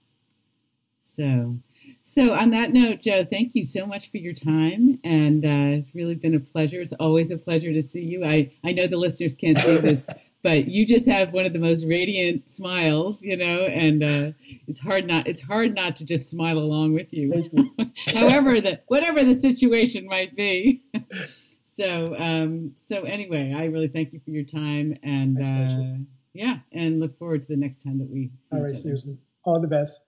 so, 0.99 1.57
so 2.03 2.34
on 2.34 2.51
that 2.51 2.72
note, 2.72 3.01
Joe, 3.01 3.24
thank 3.24 3.55
you 3.55 3.64
so 3.64 3.87
much 3.87 4.11
for 4.11 4.16
your 4.16 4.32
time, 4.32 4.99
and 5.05 5.45
uh, 5.45 5.78
it's 5.78 5.95
really 5.95 6.16
been 6.16 6.34
a 6.34 6.41
pleasure. 6.41 6.80
It's 6.80 6.93
always 6.95 7.30
a 7.30 7.39
pleasure 7.39 7.72
to 7.72 7.80
see 7.80 8.03
you. 8.03 8.24
I 8.24 8.51
I 8.64 8.72
know 8.72 8.87
the 8.87 8.97
listeners 8.97 9.34
can't 9.34 9.57
see 9.57 9.89
this, 9.89 10.09
but 10.47 10.68
you 10.68 10.86
just 10.86 11.09
have 11.09 11.32
one 11.32 11.44
of 11.44 11.53
the 11.53 11.59
most 11.59 11.84
radiant 11.84 12.49
smiles, 12.49 13.24
you 13.24 13.36
know, 13.36 13.64
and 13.64 14.05
uh, 14.05 14.30
it's 14.68 14.78
hard 14.78 15.05
not 15.05 15.26
it's 15.26 15.42
hard 15.42 15.74
not 15.74 15.97
to 15.97 16.07
just 16.07 16.30
smile 16.30 16.59
along 16.59 16.94
with 16.94 17.12
you, 17.12 17.51
you. 17.53 17.74
however 18.14 18.61
the 18.61 18.80
whatever 18.86 19.24
the 19.24 19.34
situation 19.34 20.07
might 20.07 20.36
be. 20.36 20.84
so 21.64 22.14
um, 22.16 22.70
so 22.76 23.03
anyway, 23.03 23.55
I 23.57 23.64
really 23.64 23.88
thank 23.88 24.12
you 24.12 24.20
for 24.20 24.30
your 24.30 24.44
time, 24.44 24.97
and 25.03 25.42
uh, 25.42 26.05
yeah, 26.32 26.59
and 26.70 27.01
look 27.01 27.18
forward 27.18 27.42
to 27.42 27.49
the 27.49 27.57
next 27.57 27.82
time 27.82 27.99
that 27.99 28.09
we 28.09 28.30
see 28.38 28.57
All 28.57 28.62
right. 28.62 28.76
Susan. 28.76 29.18
All 29.44 29.61
the 29.61 29.66
best. 29.66 30.05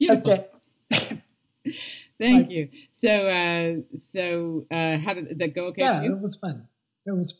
Beautiful. 0.00 0.48
Okay. 0.92 1.22
Thank 2.20 2.50
you. 2.50 2.68
So, 2.92 3.10
uh, 3.28 3.96
so 3.96 4.66
uh, 4.70 4.98
how 4.98 5.14
did 5.14 5.38
that 5.38 5.54
go? 5.54 5.66
Okay. 5.68 5.82
Yeah, 5.82 6.02
it 6.02 6.20
was 6.20 6.36
fun. 6.36 6.68
It 7.06 7.12
was 7.12 7.34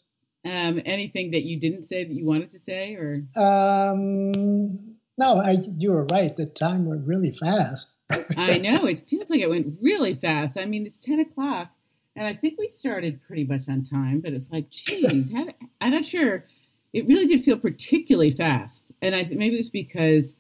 Um, 0.45 0.81
anything 0.87 1.33
that 1.33 1.43
you 1.45 1.61
didn't 1.61 1.83
say 1.83 2.03
that 2.03 2.13
you 2.13 2.25
wanted 2.25 2.49
to 2.49 2.59
say, 2.59 2.95
or 2.95 3.27
Um, 3.37 4.97
no, 5.19 5.37
I, 5.37 5.57
you 5.77 5.93
were 5.93 6.07
right. 6.07 6.35
The 6.35 6.47
time 6.47 6.87
went 6.87 7.07
really 7.07 7.33
fast. 7.33 8.03
I 8.39 8.57
know 8.65 8.87
it 8.87 8.99
feels 9.01 9.29
like 9.31 9.41
it 9.41 9.51
went 9.51 9.77
really 9.83 10.15
fast. 10.15 10.59
I 10.59 10.65
mean, 10.65 10.87
it's 10.87 10.99
ten 10.99 11.21
o'clock, 11.21 11.71
and 12.17 12.27
I 12.27 12.33
think 12.35 12.59
we 12.59 12.69
started 12.69 13.21
pretty 13.21 13.45
much 13.45 13.69
on 13.69 13.83
time. 13.83 14.21
But 14.21 14.33
it's 14.33 14.51
like, 14.51 14.71
geez, 14.71 15.31
how, 15.33 15.47
I'm 15.81 15.93
not 15.93 16.05
sure. 16.07 16.47
It 16.93 17.07
really 17.07 17.27
did 17.27 17.43
feel 17.45 17.59
particularly 17.59 18.31
fast, 18.31 18.91
and 19.03 19.15
I 19.15 19.25
maybe 19.31 19.55
it 19.57 19.59
was 19.59 19.71
because 19.71 20.37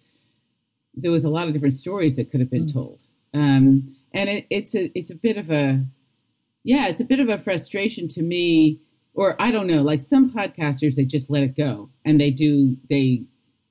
there 0.94 1.10
was 1.12 1.24
a 1.24 1.30
lot 1.30 1.46
of 1.46 1.52
different 1.52 1.74
stories 1.74 2.16
that 2.16 2.30
could 2.30 2.40
have 2.40 2.50
been 2.50 2.64
Mm. 2.66 2.72
told. 2.72 3.00
Um, 3.34 3.94
and 4.12 4.28
it, 4.28 4.46
it's 4.50 4.74
a 4.74 4.90
it's 4.98 5.10
a 5.10 5.16
bit 5.16 5.36
of 5.36 5.50
a 5.50 5.84
yeah, 6.62 6.88
it's 6.88 7.00
a 7.00 7.04
bit 7.04 7.20
of 7.20 7.28
a 7.28 7.38
frustration 7.38 8.08
to 8.08 8.22
me, 8.22 8.80
or 9.14 9.40
I 9.40 9.50
don't 9.50 9.66
know. 9.66 9.82
Like 9.82 10.00
some 10.00 10.30
podcasters, 10.30 10.96
they 10.96 11.04
just 11.04 11.30
let 11.30 11.42
it 11.42 11.56
go, 11.56 11.90
and 12.04 12.20
they 12.20 12.30
do 12.30 12.76
they, 12.88 13.24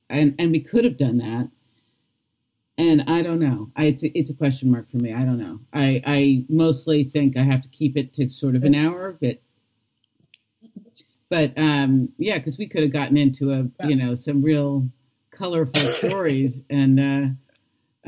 and 0.09 0.35
and 0.39 0.51
we 0.51 0.59
could 0.59 0.85
have 0.85 0.97
done 0.97 1.17
that. 1.17 1.49
And 2.77 3.03
I 3.09 3.21
don't 3.21 3.39
know. 3.39 3.71
I, 3.75 3.85
it's 3.85 4.03
a, 4.03 4.17
it's 4.17 4.29
a 4.29 4.35
question 4.35 4.71
mark 4.71 4.89
for 4.89 4.97
me. 4.97 5.13
I 5.13 5.25
don't 5.25 5.37
know. 5.37 5.59
I 5.73 6.01
I 6.05 6.45
mostly 6.49 7.03
think 7.03 7.35
I 7.35 7.43
have 7.43 7.61
to 7.61 7.69
keep 7.69 7.97
it 7.97 8.13
to 8.13 8.29
sort 8.29 8.55
of 8.55 8.63
an 8.63 8.73
hour, 8.73 9.17
but 9.19 9.39
but 11.29 11.53
um, 11.57 12.13
yeah, 12.17 12.37
because 12.37 12.57
we 12.57 12.67
could 12.67 12.81
have 12.83 12.93
gotten 12.93 13.17
into 13.17 13.51
a 13.51 13.87
you 13.87 13.95
know 13.95 14.15
some 14.15 14.41
real 14.41 14.89
colorful 15.31 15.81
stories 15.81 16.63
and. 16.69 16.99
Uh, 16.99 17.27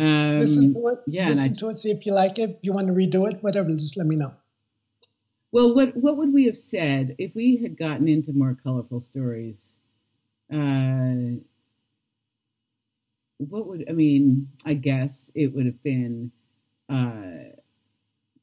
um, 0.01 0.37
listen 0.37 0.73
to 0.73 0.79
it. 0.87 0.99
yeah, 1.07 1.27
and 1.27 1.35
listen 1.35 1.51
I- 1.53 1.55
to 1.59 1.69
it. 1.69 1.75
See 1.75 1.91
if 1.91 2.05
you 2.05 2.13
like 2.13 2.39
it. 2.39 2.49
If 2.49 2.57
you 2.63 2.73
want 2.73 2.87
to 2.87 2.93
redo 2.93 3.31
it, 3.31 3.41
whatever, 3.43 3.69
just 3.69 3.97
let 3.97 4.07
me 4.07 4.15
know. 4.15 4.33
Well, 5.51 5.75
what 5.75 5.95
what 5.97 6.17
would 6.17 6.33
we 6.33 6.45
have 6.45 6.55
said 6.57 7.15
if 7.17 7.35
we 7.35 7.57
had 7.57 7.77
gotten 7.77 8.07
into 8.07 8.31
more 8.33 8.55
colorful 8.55 9.01
stories? 9.01 9.75
Uh, 10.51 11.39
what 13.37 13.67
would 13.67 13.85
I 13.89 13.93
mean? 13.93 14.49
I 14.65 14.73
guess 14.75 15.31
it 15.35 15.53
would 15.53 15.65
have 15.65 15.81
been 15.83 16.31
uh, 16.89 17.55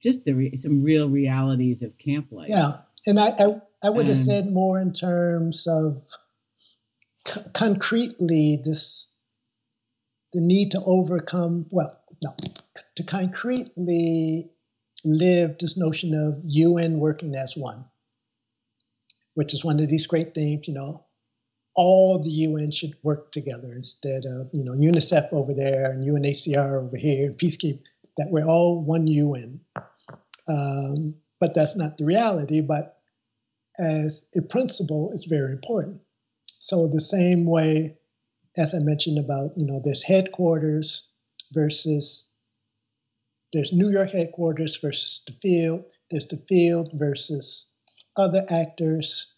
just 0.02 0.24
the 0.24 0.34
re- 0.34 0.56
some 0.56 0.82
real 0.82 1.08
realities 1.08 1.82
of 1.82 1.96
camp 1.98 2.30
life. 2.32 2.48
Yeah, 2.50 2.78
and 3.06 3.18
I 3.18 3.28
I, 3.38 3.60
I 3.84 3.90
would 3.90 4.06
have 4.08 4.16
Um, 4.18 4.24
said 4.24 4.52
more 4.52 4.80
in 4.80 4.92
terms 4.92 5.66
of 5.66 6.02
c- 7.26 7.40
concretely 7.54 8.60
this 8.62 9.08
the 10.32 10.40
need 10.40 10.72
to 10.72 10.82
overcome. 10.84 11.66
Well, 11.70 11.98
no, 12.22 12.34
to 12.96 13.02
concretely 13.02 14.50
live 15.04 15.58
this 15.58 15.76
notion 15.76 16.14
of 16.14 16.40
UN 16.44 16.98
working 16.98 17.34
as 17.34 17.56
one, 17.56 17.84
which 19.34 19.54
is 19.54 19.64
one 19.64 19.80
of 19.80 19.88
these 19.88 20.06
great 20.06 20.34
themes. 20.34 20.68
You 20.68 20.74
know, 20.74 21.04
all 21.74 22.18
the 22.18 22.30
UN 22.30 22.70
should 22.70 22.94
work 23.02 23.32
together 23.32 23.72
instead 23.72 24.24
of 24.24 24.50
you 24.52 24.64
know 24.64 24.72
UNICEF 24.72 25.32
over 25.32 25.54
there 25.54 25.90
and 25.90 26.06
UNHCR 26.06 26.84
over 26.84 26.96
here 26.96 27.32
peacekeeping. 27.32 27.82
That 28.16 28.30
we're 28.30 28.46
all 28.46 28.82
one 28.82 29.06
UN. 29.06 29.60
Um, 30.48 31.14
but 31.40 31.54
that's 31.54 31.76
not 31.76 31.98
the 31.98 32.04
reality. 32.04 32.62
But 32.62 32.98
as 33.78 34.26
a 34.36 34.42
principle, 34.42 35.10
it's 35.12 35.26
very 35.26 35.52
important. 35.52 36.00
So 36.58 36.88
the 36.88 37.00
same 37.00 37.44
way, 37.44 37.97
as 38.56 38.74
I 38.74 38.78
mentioned 38.80 39.18
about, 39.18 39.52
you 39.56 39.66
know, 39.66 39.80
there's 39.82 40.02
headquarters 40.02 41.08
versus 41.52 42.30
there's 43.52 43.72
New 43.72 43.90
York 43.90 44.10
headquarters 44.10 44.76
versus 44.76 45.22
the 45.26 45.32
field. 45.32 45.84
There's 46.10 46.26
the 46.26 46.36
field 46.36 46.90
versus 46.92 47.70
other 48.16 48.44
actors 48.48 49.34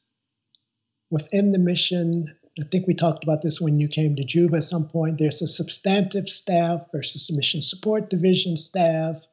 within 1.10 1.52
the 1.52 1.58
mission. 1.58 2.24
I 2.60 2.64
think 2.70 2.86
we 2.86 2.94
talked 2.94 3.24
about 3.24 3.42
this 3.42 3.60
when 3.60 3.78
you 3.78 3.88
came 3.88 4.16
to 4.16 4.24
Juba 4.24 4.58
at 4.58 4.64
some 4.64 4.88
point. 4.88 5.18
There's 5.18 5.42
a 5.42 5.46
substantive 5.46 6.28
staff 6.28 6.86
versus 6.92 7.26
the 7.26 7.36
mission 7.36 7.62
support 7.62 8.10
division 8.10 8.56
staff. 8.56 9.26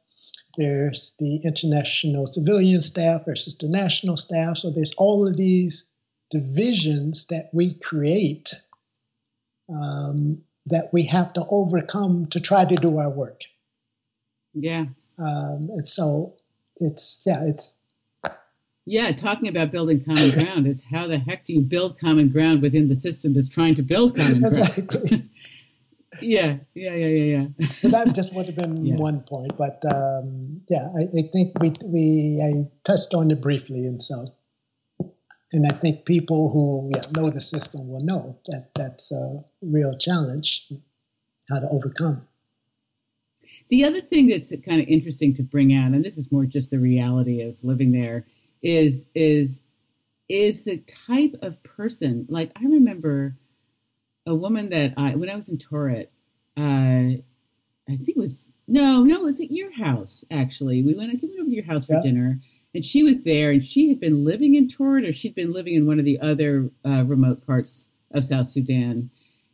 There's 0.56 1.14
the 1.18 1.40
international 1.44 2.26
civilian 2.26 2.80
staff 2.80 3.24
versus 3.24 3.56
the 3.56 3.68
national 3.68 4.16
staff. 4.16 4.58
So 4.58 4.70
there's 4.70 4.94
all 4.96 5.26
of 5.26 5.36
these 5.36 5.92
divisions 6.30 7.26
that 7.26 7.50
we 7.52 7.78
create 7.78 8.54
um, 9.68 10.42
that 10.66 10.92
we 10.92 11.04
have 11.06 11.32
to 11.34 11.46
overcome 11.48 12.26
to 12.26 12.40
try 12.40 12.64
to 12.64 12.76
do 12.76 12.98
our 12.98 13.10
work. 13.10 13.42
yeah, 14.54 14.86
Um, 15.18 15.70
so 15.82 16.34
it's 16.76 17.24
yeah, 17.26 17.44
it's 17.44 17.80
yeah. 18.86 19.12
Talking 19.12 19.48
about 19.48 19.70
building 19.70 20.04
common 20.04 20.30
ground 20.30 20.66
is 20.66 20.84
how 20.84 21.06
the 21.06 21.18
heck 21.18 21.44
do 21.44 21.52
you 21.54 21.62
build 21.62 21.98
common 21.98 22.28
ground 22.30 22.62
within 22.62 22.88
the 22.88 22.94
system 22.94 23.34
that's 23.34 23.48
trying 23.48 23.74
to 23.76 23.82
build 23.82 24.16
common 24.16 24.40
ground? 24.86 25.28
yeah, 26.22 26.56
yeah, 26.74 26.94
yeah, 26.94 27.06
yeah, 27.06 27.46
yeah. 27.58 27.66
so 27.66 27.88
that 27.88 28.14
just 28.14 28.34
would 28.34 28.46
have 28.46 28.56
been 28.56 28.84
yeah. 28.84 28.96
one 28.96 29.20
point, 29.20 29.52
but 29.58 29.82
um, 29.84 30.62
yeah, 30.68 30.88
I, 30.96 31.02
I, 31.18 31.22
think 31.32 31.58
we 31.60 31.74
we 31.84 32.40
I 32.42 32.70
touched 32.84 33.14
on 33.14 33.30
it 33.30 33.40
briefly, 33.40 33.86
and 33.86 34.00
so, 34.00 34.34
and 35.52 35.66
I 35.66 35.74
think 35.74 36.04
people 36.04 36.50
who 36.50 36.90
yeah, 36.94 37.02
know 37.16 37.30
the 37.30 37.40
system 37.40 37.88
will 37.88 38.04
know 38.04 38.38
that 38.48 38.70
that's 38.74 39.12
a 39.12 39.44
real 39.62 39.96
challenge, 39.96 40.70
how 41.50 41.60
to 41.60 41.68
overcome. 41.68 42.26
The 43.68 43.84
other 43.84 44.00
thing 44.00 44.28
that's 44.28 44.54
kind 44.64 44.80
of 44.80 44.88
interesting 44.88 45.34
to 45.34 45.42
bring 45.42 45.74
out, 45.74 45.92
and 45.92 46.04
this 46.04 46.18
is 46.18 46.32
more 46.32 46.44
just 46.44 46.70
the 46.70 46.78
reality 46.78 47.40
of 47.42 47.62
living 47.64 47.92
there, 47.92 48.26
is 48.62 49.08
is 49.14 49.62
is 50.28 50.64
the 50.64 50.78
type 50.78 51.34
of 51.42 51.62
person. 51.62 52.26
Like 52.28 52.52
I 52.56 52.64
remember 52.64 53.36
a 54.26 54.34
woman 54.34 54.68
that 54.70 54.94
I 54.96 55.14
when 55.14 55.30
I 55.30 55.36
was 55.36 55.50
in 55.50 55.58
Torit, 55.58 56.08
uh, 56.56 57.22
I 57.88 57.96
think 57.96 58.10
it 58.10 58.16
was 58.16 58.50
no, 58.66 59.02
no, 59.02 59.20
it 59.20 59.22
was 59.22 59.40
at 59.40 59.50
your 59.50 59.72
house 59.72 60.24
actually. 60.30 60.82
We 60.82 60.94
went 60.94 61.10
I 61.10 61.16
think 61.16 61.32
we 61.32 61.38
went 61.38 61.40
over 61.40 61.50
to 61.50 61.56
your 61.56 61.64
house 61.64 61.86
for 61.86 61.94
yeah. 61.94 62.00
dinner, 62.02 62.40
and 62.78 62.84
she 62.84 63.02
was 63.02 63.24
there, 63.24 63.50
and 63.50 63.60
she 63.60 63.88
had 63.88 63.98
been 63.98 64.24
living 64.24 64.54
in 64.54 64.68
Torit, 64.68 65.04
or 65.04 65.12
she'd 65.12 65.34
been 65.34 65.52
living 65.52 65.74
in 65.74 65.84
one 65.84 65.98
of 65.98 66.04
the 66.04 66.20
other 66.20 66.70
uh, 66.86 67.02
remote 67.04 67.44
parts 67.44 67.88
of 68.12 68.22
South 68.22 68.46
Sudan, 68.46 69.10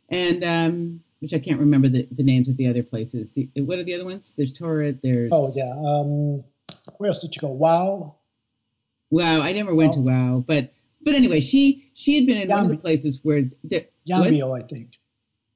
and 0.09 0.43
um, 0.43 1.01
which 1.21 1.33
I 1.33 1.39
can't 1.39 1.59
remember 1.59 1.87
the, 1.87 2.07
the 2.11 2.21
names 2.21 2.49
of 2.49 2.57
the 2.57 2.67
other 2.67 2.83
places. 2.83 3.33
The, 3.33 3.49
what 3.55 3.79
are 3.79 3.83
the 3.83 3.95
other 3.95 4.05
ones? 4.05 4.35
There's 4.35 4.53
Torit. 4.53 5.01
There's 5.01 5.31
oh 5.33 5.51
yeah. 5.55 5.71
Um, 5.71 6.43
where 6.99 7.07
else 7.07 7.17
did 7.17 7.35
you 7.35 7.41
go? 7.41 7.47
Wau. 7.47 8.15
Wow, 9.09 9.41
I 9.41 9.53
never 9.53 9.73
went 9.73 9.93
to 9.93 10.01
Wau, 10.01 10.43
but 10.47 10.71
but 11.01 11.15
anyway, 11.15 11.39
she 11.39 11.89
she 11.95 12.17
had 12.17 12.27
been 12.27 12.37
in 12.37 12.49
Yambio. 12.49 12.51
one 12.51 12.65
of 12.65 12.71
the 12.73 12.77
places 12.77 13.21
where 13.23 13.41
the, 13.63 13.87
Yambio, 14.07 14.49
what? 14.49 14.65
I 14.65 14.67
think. 14.67 14.99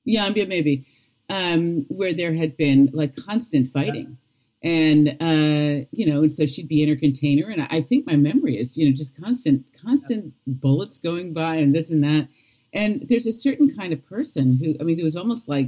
Yambio, 0.08 0.48
maybe, 0.48 0.88
um, 1.30 1.86
where 1.88 2.16
there 2.16 2.34
had 2.34 2.58
been 2.58 2.90
like 2.94 3.16
constant 3.16 3.68
fighting. 3.68 4.18
And 4.62 5.10
uh, 5.22 5.86
you 5.92 6.06
know, 6.06 6.24
and 6.24 6.34
so 6.34 6.46
she'd 6.46 6.68
be 6.68 6.84
in 6.84 6.90
her 6.90 6.96
container, 6.96 7.50
and 7.50 7.68
I 7.70 7.82
think 7.82 8.06
my 8.06 8.18
memory 8.18 8.58
is, 8.58 8.78
you 8.78 8.86
know, 8.86 8.96
just 8.96 9.20
constant, 9.22 9.66
constant 9.82 10.34
bullets 10.46 10.98
going 10.98 11.34
by, 11.34 11.56
and 11.56 11.74
this 11.74 11.90
and 11.92 12.04
that. 12.04 12.28
And 12.74 13.08
there's 13.08 13.26
a 13.26 13.32
certain 13.32 13.74
kind 13.76 13.94
of 13.94 14.06
person 14.06 14.58
who, 14.58 14.76
I 14.80 14.84
mean, 14.84 15.00
it 15.00 15.04
was 15.04 15.16
almost 15.16 15.48
like, 15.48 15.68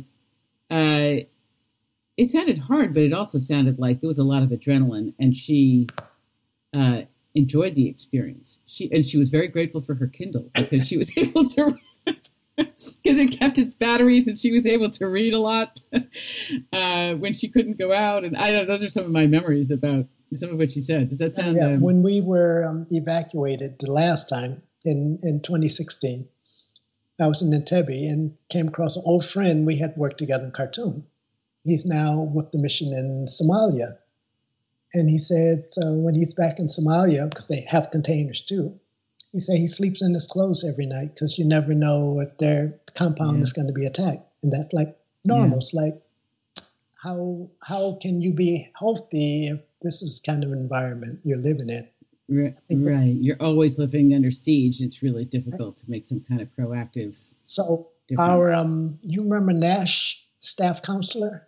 uh, 0.69 1.23
it 2.17 2.27
sounded 2.27 2.59
hard, 2.59 2.93
but 2.93 3.03
it 3.03 3.13
also 3.13 3.39
sounded 3.39 3.79
like 3.79 4.01
there 4.01 4.09
was 4.09 4.19
a 4.19 4.23
lot 4.23 4.43
of 4.43 4.49
adrenaline, 4.49 5.13
and 5.17 5.35
she, 5.35 5.87
uh, 6.73 7.03
enjoyed 7.33 7.75
the 7.75 7.87
experience. 7.87 8.59
She 8.65 8.91
and 8.91 9.05
she 9.05 9.17
was 9.17 9.29
very 9.29 9.47
grateful 9.47 9.81
for 9.81 9.95
her 9.95 10.07
Kindle 10.07 10.49
because 10.53 10.87
she 10.87 10.97
was 10.97 11.17
able 11.17 11.45
to 11.45 11.77
because 12.57 13.19
it 13.19 13.39
kept 13.39 13.57
its 13.57 13.73
batteries 13.73 14.27
and 14.27 14.39
she 14.39 14.51
was 14.51 14.65
able 14.65 14.89
to 14.89 15.07
read 15.07 15.33
a 15.33 15.39
lot 15.39 15.79
uh, 16.73 17.13
when 17.15 17.33
she 17.33 17.49
couldn't 17.49 17.79
go 17.79 17.93
out. 17.93 18.23
And 18.23 18.37
I 18.37 18.51
know 18.51 18.65
those 18.65 18.83
are 18.83 18.89
some 18.89 19.05
of 19.05 19.11
my 19.11 19.27
memories 19.27 19.71
about 19.71 20.05
some 20.33 20.51
of 20.51 20.57
what 20.57 20.71
she 20.71 20.81
said. 20.81 21.09
Does 21.09 21.19
that 21.19 21.31
sound? 21.31 21.57
yeah, 21.57 21.67
um, 21.67 21.81
when 21.81 22.03
we 22.03 22.21
were 22.21 22.65
um, 22.65 22.85
evacuated 22.91 23.79
the 23.79 23.91
last 23.91 24.29
time 24.29 24.61
in 24.85 25.19
in 25.23 25.41
2016, 25.41 26.27
I 27.21 27.27
was 27.27 27.41
in 27.41 27.51
Entebbe 27.51 28.09
and 28.09 28.35
came 28.49 28.67
across 28.67 28.95
an 28.95 29.03
old 29.05 29.25
friend. 29.25 29.65
We 29.65 29.77
had 29.77 29.95
worked 29.97 30.17
together 30.17 30.45
in 30.45 30.51
Khartoum. 30.51 31.05
He's 31.63 31.85
now 31.85 32.21
with 32.21 32.51
the 32.51 32.59
mission 32.59 32.91
in 32.93 33.25
Somalia 33.27 33.97
and 34.93 35.09
he 35.09 35.17
said 35.17 35.65
uh, 35.77 35.93
when 35.93 36.15
he's 36.15 36.33
back 36.33 36.59
in 36.59 36.67
Somalia, 36.67 37.29
because 37.29 37.47
they 37.47 37.61
have 37.61 37.91
containers 37.91 38.41
too, 38.41 38.79
he 39.31 39.39
said 39.39 39.57
he 39.57 39.67
sleeps 39.67 40.01
in 40.01 40.13
his 40.13 40.27
clothes 40.27 40.63
every 40.63 40.85
night 40.85 41.13
because 41.13 41.39
you 41.39 41.45
never 41.45 41.73
know 41.73 42.19
if 42.19 42.37
their 42.37 42.79
compound 42.95 43.37
yeah. 43.37 43.43
is 43.43 43.53
going 43.53 43.67
to 43.67 43.73
be 43.73 43.85
attacked, 43.85 44.25
and 44.43 44.51
that's 44.51 44.73
like 44.73 44.97
normal. 45.23 45.51
Yeah. 45.51 45.57
It's 45.57 45.73
like 45.73 46.01
how 47.01 47.49
how 47.63 47.97
can 48.01 48.21
you 48.21 48.33
be 48.33 48.71
healthy 48.77 49.47
if 49.47 49.61
this 49.81 50.01
is 50.01 50.21
kind 50.25 50.43
of 50.43 50.51
environment 50.51 51.21
you're 51.23 51.37
living 51.37 51.69
in? 51.69 51.87
Right, 52.29 52.55
right. 52.69 53.13
You're 53.13 53.41
always 53.41 53.77
living 53.77 54.13
under 54.13 54.31
siege. 54.31 54.81
It's 54.81 55.03
really 55.03 55.25
difficult 55.25 55.77
to 55.77 55.89
make 55.89 56.05
some 56.05 56.21
kind 56.21 56.39
of 56.39 56.47
proactive. 56.55 57.21
So 57.43 57.89
difference. 58.07 58.29
our 58.29 58.53
um, 58.53 58.99
you 59.03 59.23
remember 59.23 59.51
Nash, 59.53 60.23
staff 60.37 60.81
counselor? 60.81 61.47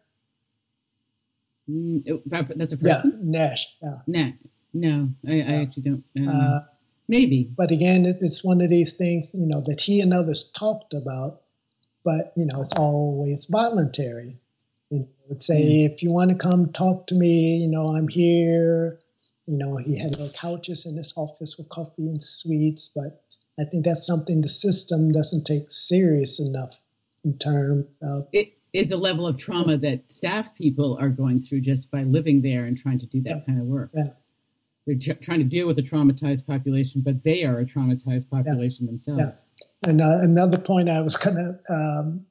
Mm, 1.70 2.22
that's 2.26 2.74
a 2.74 2.78
person. 2.78 3.32
Yeah, 3.32 3.40
Nash. 3.40 3.78
Yeah. 3.82 3.96
Nah, 4.08 4.32
no, 4.74 5.10
I, 5.26 5.32
yeah. 5.32 5.52
I 5.52 5.54
actually 5.62 5.84
don't. 5.84 6.04
I 6.18 6.20
don't 6.20 6.30
uh, 6.30 6.60
Maybe. 7.08 7.50
But 7.56 7.72
again, 7.72 8.06
it's 8.06 8.44
one 8.44 8.62
of 8.62 8.70
these 8.70 8.96
things, 8.96 9.34
you 9.34 9.46
know, 9.46 9.62
that 9.66 9.82
he 9.82 10.02
and 10.02 10.14
others 10.14 10.50
talked 10.52 10.94
about, 10.94 11.42
but 12.04 12.34
you 12.36 12.46
know, 12.46 12.62
it's 12.62 12.74
always 12.74 13.46
voluntary. 13.46 14.40
You 14.90 15.08
would 15.28 15.42
say, 15.42 15.62
mm. 15.62 15.92
if 15.92 16.04
you 16.04 16.12
want 16.12 16.32
to 16.32 16.38
come 16.38 16.72
talk 16.72 17.08
to 17.08 17.16
me, 17.16 17.58
you 17.58 17.70
know, 17.70 17.90
I'm 17.90 18.08
here. 18.08 19.00
You 19.46 19.58
know, 19.58 19.76
he 19.76 20.00
had 20.00 20.12
little 20.12 20.30
couches 20.30 20.86
in 20.86 20.96
his 20.96 21.14
office 21.18 21.58
with 21.58 21.68
coffee 21.68 22.08
and 22.08 22.24
sweets, 22.24 22.90
but 22.96 23.22
I 23.60 23.66
think 23.66 23.84
that's 23.84 24.08
something 24.08 24.42
the 24.42 24.48
system 24.48 25.12
doesn't 25.12 25.46
take 25.46 25.70
serious 25.70 26.40
enough 26.40 26.80
in 27.26 27.38
terms 27.38 27.98
of. 28.02 28.28
It, 28.32 28.54
is 28.74 28.90
the 28.90 28.98
level 28.98 29.28
of 29.28 29.38
trauma 29.38 29.78
that 29.78 30.12
staff 30.12 30.56
people 30.56 30.98
are 31.00 31.10
going 31.10 31.40
through 31.42 31.62
just 31.62 31.92
by 31.92 32.02
living 32.02 32.42
there 32.42 32.66
and 32.66 32.76
trying 32.76 32.98
to 32.98 33.06
do 33.06 33.22
that 33.22 33.30
yeah. 33.30 33.46
kind 33.46 33.62
of 33.62 33.68
work. 33.68 33.92
Yeah. 33.94 34.14
They're 34.86 34.98
t- 34.98 35.14
trying 35.14 35.40
to 35.40 35.46
deal 35.46 35.66
with 35.66 35.78
a 35.78 35.82
traumatized 35.82 36.46
population, 36.46 37.02
but 37.06 37.24
they 37.24 37.44
are 37.44 37.60
a 37.60 37.66
traumatized 37.66 38.30
population 38.30 38.86
yeah. 38.86 38.92
themselves. 38.92 39.46
And 39.86 40.02
uh, 40.02 40.20
another 40.22 40.58
point 40.58 40.90
I 40.90 41.02
was 41.02 41.18
going 41.18 41.36
to 41.36 41.74
um, 41.74 42.26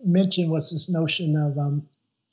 mention 0.00 0.50
was 0.50 0.70
this 0.70 0.88
notion 0.88 1.36
of 1.36 1.58
um, 1.58 1.88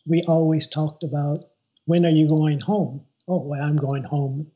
we 0.05 0.23
always 0.27 0.67
talked 0.67 1.03
about 1.03 1.45
when 1.85 2.05
are 2.05 2.11
you 2.11 2.27
going 2.27 2.59
home? 2.61 3.05
Oh, 3.27 3.45
well, 3.45 3.61
I'm 3.61 3.75
going 3.75 4.03
home. 4.03 4.51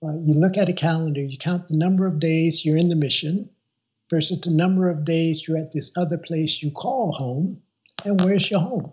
Well, 0.00 0.22
you 0.24 0.38
look 0.38 0.58
at 0.58 0.68
a 0.68 0.72
calendar, 0.72 1.20
you 1.20 1.38
count 1.38 1.68
the 1.68 1.76
number 1.76 2.06
of 2.06 2.18
days 2.18 2.64
you're 2.64 2.76
in 2.76 2.90
the 2.90 2.96
mission 2.96 3.50
versus 4.10 4.40
the 4.40 4.50
number 4.50 4.90
of 4.90 5.04
days 5.04 5.46
you're 5.46 5.56
at 5.56 5.72
this 5.72 5.92
other 5.96 6.18
place 6.18 6.62
you 6.62 6.70
call 6.70 7.12
home 7.12 7.62
and 8.04 8.20
where's 8.20 8.50
your 8.50 8.60
home? 8.60 8.92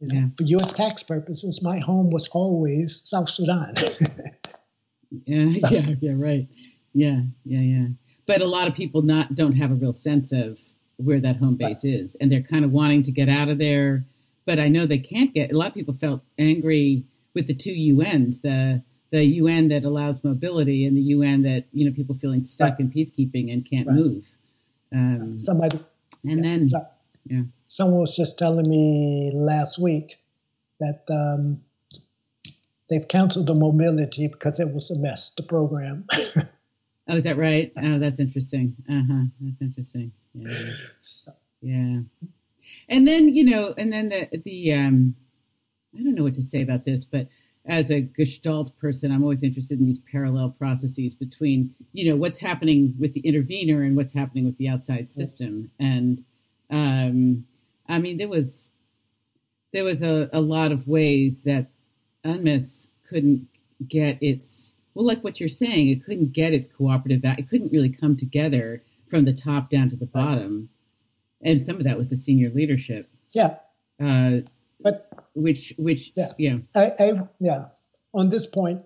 You 0.00 0.08
know, 0.08 0.14
yeah. 0.14 0.26
For 0.36 0.44
U.S. 0.44 0.72
tax 0.72 1.02
purposes, 1.02 1.62
my 1.62 1.78
home 1.78 2.10
was 2.10 2.28
always 2.28 3.02
South 3.08 3.28
Sudan. 3.28 3.74
yeah, 5.26 5.52
so. 5.58 5.68
yeah, 5.70 5.94
yeah, 6.00 6.12
right. 6.16 6.44
Yeah, 6.92 7.22
yeah, 7.44 7.60
yeah. 7.60 7.86
But 8.26 8.40
a 8.40 8.46
lot 8.46 8.68
of 8.68 8.74
people 8.74 9.02
not 9.02 9.34
don't 9.34 9.54
have 9.54 9.72
a 9.72 9.74
real 9.74 9.92
sense 9.92 10.32
of 10.32 10.60
where 10.96 11.20
that 11.20 11.36
home 11.36 11.56
base 11.56 11.84
right. 11.84 11.94
is, 11.94 12.16
and 12.16 12.30
they're 12.30 12.42
kind 12.42 12.64
of 12.64 12.72
wanting 12.72 13.02
to 13.04 13.12
get 13.12 13.28
out 13.28 13.48
of 13.48 13.58
there. 13.58 14.04
But 14.44 14.58
I 14.58 14.68
know 14.68 14.86
they 14.86 14.98
can't 14.98 15.34
get. 15.34 15.50
A 15.50 15.56
lot 15.56 15.68
of 15.68 15.74
people 15.74 15.94
felt 15.94 16.22
angry 16.38 17.04
with 17.34 17.46
the 17.46 17.54
two 17.54 17.72
UNs, 17.72 18.42
the 18.42 18.82
the 19.10 19.24
UN 19.24 19.68
that 19.68 19.84
allows 19.84 20.22
mobility 20.22 20.84
and 20.84 20.96
the 20.96 21.00
UN 21.00 21.42
that 21.42 21.64
you 21.72 21.88
know 21.88 21.94
people 21.94 22.14
feeling 22.14 22.40
stuck 22.40 22.72
right. 22.72 22.80
in 22.80 22.90
peacekeeping 22.90 23.52
and 23.52 23.68
can't 23.68 23.88
right. 23.88 23.96
move. 23.96 24.36
Um, 24.92 25.38
Somebody, 25.38 25.78
and 26.24 26.38
yeah, 26.38 26.42
then 26.42 26.70
yeah 27.26 27.42
someone 27.68 28.00
was 28.00 28.16
just 28.16 28.38
telling 28.38 28.68
me 28.68 29.30
last 29.34 29.78
week 29.78 30.16
that 30.80 31.04
um, 31.10 31.60
they've 32.88 33.06
canceled 33.06 33.46
the 33.46 33.54
mobility 33.54 34.26
because 34.26 34.58
it 34.58 34.72
was 34.72 34.90
a 34.90 34.98
mess, 34.98 35.30
the 35.36 35.42
program. 35.42 36.04
oh, 36.12 37.16
is 37.16 37.24
that 37.24 37.36
right? 37.36 37.72
Oh, 37.80 37.98
that's 37.98 38.20
interesting. 38.20 38.76
Uh 38.88 39.02
huh. 39.08 39.24
That's 39.40 39.60
interesting. 39.60 40.12
Yeah. 40.34 40.52
So. 41.00 41.32
Yeah. 41.60 42.00
And 42.88 43.08
then 43.08 43.34
you 43.34 43.44
know, 43.44 43.74
and 43.76 43.92
then 43.92 44.08
the 44.08 44.28
the 44.44 44.72
um, 44.74 45.16
I 45.98 46.02
don't 46.02 46.14
know 46.14 46.24
what 46.24 46.34
to 46.34 46.42
say 46.42 46.62
about 46.62 46.84
this, 46.84 47.04
but 47.04 47.28
as 47.64 47.90
a 47.90 48.00
Gestalt 48.00 48.78
person, 48.78 49.12
I'm 49.12 49.22
always 49.22 49.42
interested 49.42 49.78
in 49.78 49.84
these 49.84 49.98
parallel 49.98 50.50
processes 50.50 51.14
between 51.14 51.74
you 51.92 52.10
know 52.10 52.16
what's 52.16 52.40
happening 52.40 52.94
with 52.98 53.14
the 53.14 53.20
intervener 53.20 53.82
and 53.82 53.96
what's 53.96 54.14
happening 54.14 54.44
with 54.44 54.58
the 54.58 54.68
outside 54.68 55.08
system, 55.08 55.70
and 55.78 56.24
um, 56.70 57.44
I 57.88 57.98
mean, 57.98 58.18
there 58.18 58.28
was 58.28 58.72
there 59.72 59.84
was 59.84 60.02
a, 60.02 60.28
a 60.32 60.40
lot 60.40 60.72
of 60.72 60.86
ways 60.86 61.42
that 61.42 61.66
UNMISS 62.24 62.90
couldn't 63.08 63.48
get 63.86 64.18
its 64.20 64.74
well, 64.94 65.06
like 65.06 65.22
what 65.22 65.38
you're 65.38 65.48
saying, 65.48 65.88
it 65.88 66.04
couldn't 66.04 66.32
get 66.32 66.52
its 66.52 66.66
cooperative. 66.66 67.24
It 67.24 67.48
couldn't 67.48 67.72
really 67.72 67.90
come 67.90 68.16
together 68.16 68.82
from 69.06 69.24
the 69.24 69.32
top 69.32 69.70
down 69.70 69.88
to 69.90 69.96
the 69.96 70.06
bottom, 70.06 70.70
and 71.40 71.62
some 71.62 71.76
of 71.76 71.84
that 71.84 71.96
was 71.96 72.10
the 72.10 72.16
senior 72.16 72.50
leadership. 72.50 73.06
Yeah, 73.30 73.56
uh, 74.02 74.38
but 74.80 75.08
which 75.34 75.74
which 75.78 76.12
yeah, 76.16 76.26
yeah, 76.38 76.56
I, 76.74 76.92
I 76.98 77.12
yeah. 77.38 77.66
On 78.14 78.30
this 78.30 78.46
point, 78.46 78.82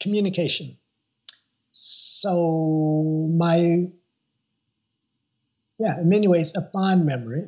communication. 0.00 0.78
So 1.72 3.28
my 3.36 3.90
yeah, 5.80 5.98
in 5.98 6.08
many 6.10 6.28
ways, 6.28 6.54
a 6.54 6.70
fond 6.70 7.06
memory 7.06 7.46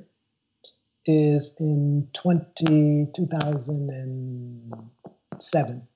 is 1.05 1.55
in 1.61 2.09
20, 2.15 3.11
2007, 3.15 5.89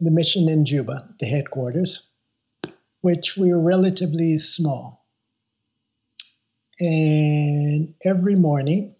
the 0.00 0.10
mission 0.10 0.48
in 0.48 0.64
Juba, 0.64 1.10
the 1.20 1.26
headquarters, 1.26 2.08
which 3.02 3.36
we 3.36 3.52
were 3.52 3.60
relatively 3.60 4.38
small. 4.38 5.06
And 6.80 7.96
every 8.02 8.36
morning, 8.36 8.94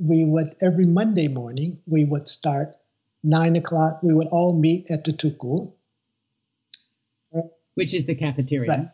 we 0.00 0.24
would, 0.24 0.56
every 0.60 0.86
Monday 0.86 1.28
morning, 1.28 1.80
we 1.86 2.04
would 2.04 2.26
start 2.26 2.74
nine 3.22 3.54
o'clock. 3.54 4.02
We 4.02 4.12
would 4.12 4.26
all 4.26 4.58
meet 4.58 4.90
at 4.90 5.04
the 5.04 5.12
Tuku. 5.12 5.72
Which 7.74 7.94
is 7.94 8.06
the 8.06 8.16
cafeteria. 8.16 8.70
Right. 8.70 8.88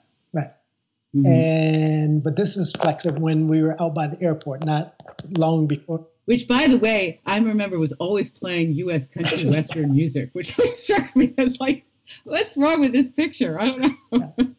Mm-hmm. 1.15 1.27
And, 1.27 2.23
but 2.23 2.37
this 2.37 2.57
is 2.57 2.73
flexible 2.73 3.21
when 3.21 3.49
we 3.49 3.63
were 3.63 3.81
out 3.81 3.95
by 3.95 4.07
the 4.07 4.19
airport, 4.23 4.65
not 4.65 4.95
long 5.37 5.67
before. 5.67 6.07
Which, 6.27 6.47
by 6.47 6.69
the 6.69 6.79
way, 6.79 7.21
I 7.27 7.39
remember 7.39 7.79
was 7.79 7.93
always 7.95 8.31
playing 8.31 8.75
U.S. 8.75 9.09
country 9.09 9.51
western 9.51 9.93
music, 9.93 10.31
which 10.33 10.55
struck 10.55 11.17
me 11.17 11.35
as 11.37 11.59
like, 11.59 11.85
what's 12.23 12.57
wrong 12.57 12.81
with 12.81 12.93
this 12.93 13.11
picture? 13.11 13.61
I 13.61 13.67
don't 13.67 13.81
know. 13.81 14.55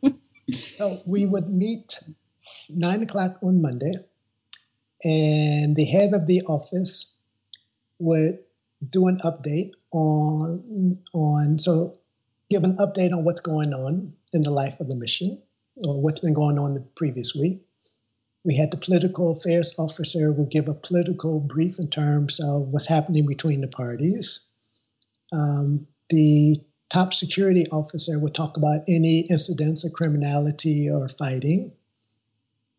yeah. 0.47 0.55
So 0.55 0.97
we 1.05 1.25
would 1.25 1.49
meet 1.49 1.99
nine 2.69 3.03
o'clock 3.03 3.37
on 3.41 3.61
Monday, 3.61 3.93
and 5.03 5.75
the 5.75 5.85
head 5.85 6.13
of 6.13 6.27
the 6.27 6.41
office 6.41 7.13
would 7.99 8.39
do 8.89 9.07
an 9.07 9.19
update 9.23 9.71
on 9.91 10.97
on 11.13 11.57
so 11.59 11.99
give 12.49 12.63
an 12.63 12.77
update 12.77 13.13
on 13.13 13.23
what's 13.23 13.41
going 13.41 13.73
on 13.73 14.13
in 14.33 14.43
the 14.43 14.49
life 14.49 14.79
of 14.79 14.89
the 14.89 14.95
mission 14.95 15.41
or 15.83 16.01
what's 16.01 16.19
been 16.19 16.33
going 16.33 16.57
on 16.57 16.73
the 16.73 16.81
previous 16.81 17.35
week. 17.35 17.61
We 18.43 18.55
had 18.55 18.71
the 18.71 18.77
political 18.77 19.31
affairs 19.31 19.75
officer 19.77 20.31
would 20.31 20.49
give 20.49 20.67
a 20.67 20.73
political 20.73 21.39
brief 21.39 21.77
in 21.79 21.89
terms 21.89 22.39
of 22.39 22.69
what's 22.69 22.87
happening 22.87 23.27
between 23.27 23.61
the 23.61 23.67
parties. 23.67 24.47
Um, 25.31 25.87
the 26.09 26.55
top 26.89 27.13
security 27.13 27.67
officer 27.71 28.17
would 28.17 28.33
talk 28.33 28.57
about 28.57 28.81
any 28.89 29.21
incidents 29.29 29.85
of 29.85 29.93
criminality 29.93 30.89
or 30.89 31.07
fighting. 31.07 31.71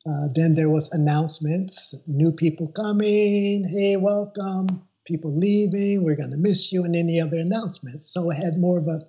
Uh, 0.05 0.29
then 0.35 0.55
there 0.55 0.69
was 0.69 0.91
announcements, 0.93 1.95
new 2.09 2.33
people 2.33 2.67
coming, 2.67 3.65
hey, 3.65 3.97
welcome, 3.97 4.83
people 5.05 5.33
leaving, 5.33 6.03
we're 6.03 6.17
going 6.17 6.33
to 6.33 6.37
miss 6.37 6.73
you, 6.73 6.85
and 6.85 6.97
any 6.97 7.21
other 7.21 7.39
announcements. 7.39 8.07
So 8.13 8.31
it 8.31 8.35
had 8.35 8.59
more 8.59 8.79
of 8.79 8.89
a 8.89 9.07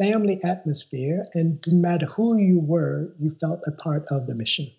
family 0.00 0.38
atmosphere, 0.42 1.26
and 1.34 1.60
didn't 1.60 1.82
matter 1.82 2.06
who 2.06 2.38
you 2.38 2.60
were, 2.60 3.12
you 3.18 3.30
felt 3.30 3.60
a 3.66 3.72
part 3.72 4.06
of 4.10 4.26
the 4.26 4.34
mission. 4.34 4.70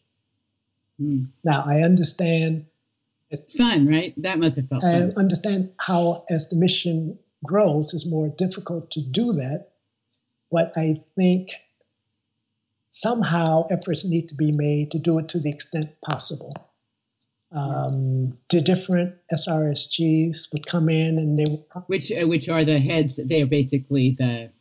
Mm. 0.99 1.27
Now, 1.43 1.63
I 1.65 1.81
understand. 1.81 2.65
It's 3.29 3.55
fun, 3.55 3.87
right? 3.87 4.13
That 4.17 4.39
must 4.39 4.57
have 4.57 4.67
felt 4.67 4.83
I 4.83 4.99
fun. 4.99 5.13
understand 5.17 5.73
how, 5.77 6.25
as 6.29 6.49
the 6.49 6.57
mission 6.57 7.19
grows, 7.45 7.93
it's 7.93 8.05
more 8.05 8.27
difficult 8.27 8.91
to 8.91 9.01
do 9.01 9.33
that. 9.33 9.69
But 10.51 10.73
I 10.75 11.01
think 11.15 11.51
somehow 12.89 13.67
efforts 13.71 14.03
need 14.03 14.29
to 14.29 14.35
be 14.35 14.51
made 14.51 14.91
to 14.91 14.99
do 14.99 15.19
it 15.19 15.29
to 15.29 15.39
the 15.39 15.49
extent 15.49 16.01
possible. 16.01 16.53
Um, 17.53 18.37
the 18.49 18.61
different 18.61 19.15
SRSGs 19.31 20.51
would 20.53 20.65
come 20.65 20.89
in 20.89 21.17
and 21.17 21.37
they 21.37 21.45
would, 21.49 21.63
which 21.87 22.11
uh, 22.11 22.27
which 22.27 22.47
are 22.47 22.63
the 22.63 22.79
heads. 22.79 23.19
They 23.25 23.41
are 23.41 23.47
basically 23.47 24.11
the 24.17 24.51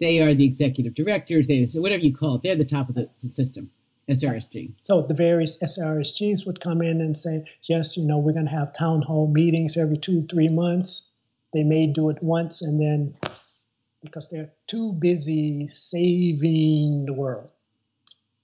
they 0.00 0.20
are 0.20 0.34
the 0.34 0.44
executive 0.44 0.94
directors. 0.94 1.48
They 1.48 1.64
whatever 1.76 2.02
you 2.02 2.14
call 2.14 2.36
it. 2.36 2.42
They're 2.42 2.56
the 2.56 2.64
top 2.64 2.88
of 2.88 2.94
the, 2.94 3.10
the 3.20 3.28
system. 3.28 3.70
SRSG. 4.08 4.74
So 4.82 5.02
the 5.02 5.14
various 5.14 5.56
SRSGs 5.58 6.46
would 6.46 6.60
come 6.60 6.82
in 6.82 7.00
and 7.00 7.16
say, 7.16 7.46
yes, 7.62 7.96
you 7.96 8.04
know, 8.04 8.18
we're 8.18 8.34
going 8.34 8.44
to 8.44 8.50
have 8.50 8.74
town 8.74 9.02
hall 9.02 9.26
meetings 9.26 9.76
every 9.76 9.96
two, 9.96 10.26
three 10.26 10.48
months. 10.48 11.10
They 11.54 11.62
may 11.62 11.86
do 11.86 12.10
it 12.10 12.22
once 12.22 12.60
and 12.62 12.80
then 12.80 13.14
because 14.02 14.28
they're 14.28 14.52
too 14.66 14.92
busy 14.92 15.68
saving 15.68 17.06
the 17.06 17.14
world. 17.14 17.50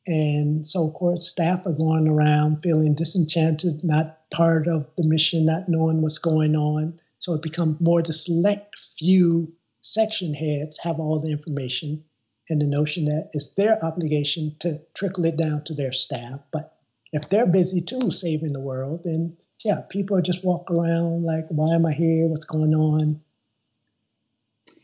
And 0.06 0.66
so, 0.66 0.88
of 0.88 0.94
course, 0.94 1.28
staff 1.28 1.66
are 1.66 1.72
going 1.72 2.08
around 2.08 2.62
feeling 2.62 2.94
disenchanted, 2.94 3.84
not 3.84 4.30
part 4.30 4.66
of 4.66 4.88
the 4.96 5.04
mission, 5.04 5.44
not 5.44 5.68
knowing 5.68 6.00
what's 6.00 6.18
going 6.18 6.56
on. 6.56 6.98
So 7.18 7.34
it 7.34 7.42
becomes 7.42 7.80
more 7.80 8.00
the 8.00 8.14
select 8.14 8.78
few 8.78 9.52
section 9.80 10.34
heads 10.34 10.78
have 10.82 11.00
all 11.00 11.20
the 11.20 11.30
information 11.30 12.04
and 12.48 12.60
the 12.60 12.66
notion 12.66 13.06
that 13.06 13.30
it's 13.32 13.48
their 13.48 13.82
obligation 13.84 14.56
to 14.60 14.80
trickle 14.94 15.24
it 15.24 15.36
down 15.36 15.64
to 15.64 15.74
their 15.74 15.92
staff. 15.92 16.40
But 16.52 16.76
if 17.12 17.28
they're 17.28 17.46
busy 17.46 17.80
too 17.80 18.10
saving 18.10 18.52
the 18.52 18.60
world, 18.60 19.02
then 19.04 19.36
yeah, 19.64 19.82
people 19.88 20.16
are 20.16 20.22
just 20.22 20.44
walk 20.44 20.70
around 20.70 21.22
like, 21.22 21.46
why 21.48 21.74
am 21.74 21.86
I 21.86 21.92
here? 21.92 22.26
What's 22.26 22.46
going 22.46 22.74
on? 22.74 23.20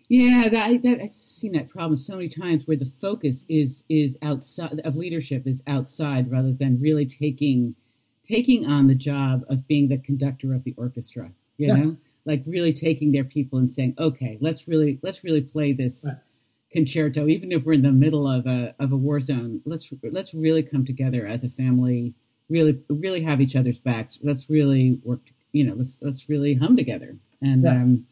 Yeah, 0.09 0.49
that, 0.51 0.83
that 0.83 1.01
I've 1.03 1.09
seen 1.09 1.53
that 1.53 1.69
problem 1.69 1.97
so 1.97 2.17
many 2.17 2.29
times 2.29 2.67
where 2.67 2.77
the 2.77 2.85
focus 2.85 3.45
is 3.49 3.85
is 3.89 4.19
outside 4.23 4.81
of 4.85 4.95
leadership 4.95 5.47
is 5.47 5.65
outside 5.67 6.31
rather 6.31 6.53
than 6.53 6.81
really 6.81 7.07
taking 7.07 7.75
taking 8.23 8.67
on 8.67 8.87
the 8.87 8.95
job 8.95 9.45
of 9.49 9.67
being 9.67 9.89
the 9.89 9.99
conductor 9.99 10.55
of 10.55 10.63
the 10.63 10.75
orchestra. 10.77 11.33
You 11.57 11.67
yeah. 11.67 11.75
know, 11.75 11.97
like 12.27 12.43
really 12.47 12.72
taking 12.72 13.12
their 13.12 13.24
people 13.24 13.59
and 13.59 13.70
saying, 13.70 13.95
okay, 13.99 14.37
let's 14.41 14.68
really 14.68 14.99
let's 15.03 15.24
really 15.24 15.41
play 15.41 15.72
this 15.72 16.05
right. 16.05 16.22
concerto, 16.72 17.29
even 17.29 17.53
if 17.53 17.64
we're 17.64 17.74
in 17.74 17.83
the 17.83 17.93
middle 17.93 18.29
of 18.29 18.47
a 18.47 18.74
of 18.79 18.93
a 18.93 18.97
war 18.97 19.20
zone. 19.20 19.62
Let's 19.64 19.91
let's 20.03 20.35
really 20.35 20.62
come 20.62 20.85
together 20.85 21.27
as 21.27 21.45
a 21.45 21.49
family. 21.49 22.14
Really, 22.49 22.81
really 22.89 23.22
have 23.22 23.41
each 23.41 23.57
other's 23.57 23.81
backs. 23.81 24.18
Let's 24.22 24.51
really 24.51 25.01
work. 25.05 25.20
You 25.53 25.64
know, 25.64 25.74
let's 25.74 25.99
let's 26.03 26.29
really 26.29 26.55
hum 26.55 26.77
together. 26.77 27.14
And 27.41 27.62
yeah. 27.62 27.70
um, 27.70 28.07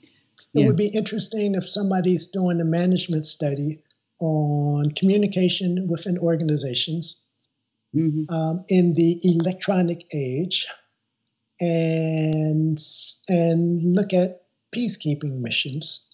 it 0.54 0.60
yeah. 0.60 0.66
would 0.66 0.76
be 0.76 0.86
interesting 0.86 1.56
if 1.56 1.68
somebody's 1.68 2.28
doing 2.28 2.60
a 2.60 2.64
management 2.64 3.26
study 3.26 3.82
on 4.20 4.90
communication 4.90 5.88
within 5.88 6.18
organizations 6.18 7.22
mm-hmm. 7.94 8.32
um, 8.32 8.64
in 8.68 8.94
the 8.94 9.20
electronic 9.24 10.06
age 10.14 10.68
and 11.60 12.78
and 13.28 13.80
look 13.82 14.12
at 14.12 14.42
peacekeeping 14.74 15.40
missions 15.40 16.08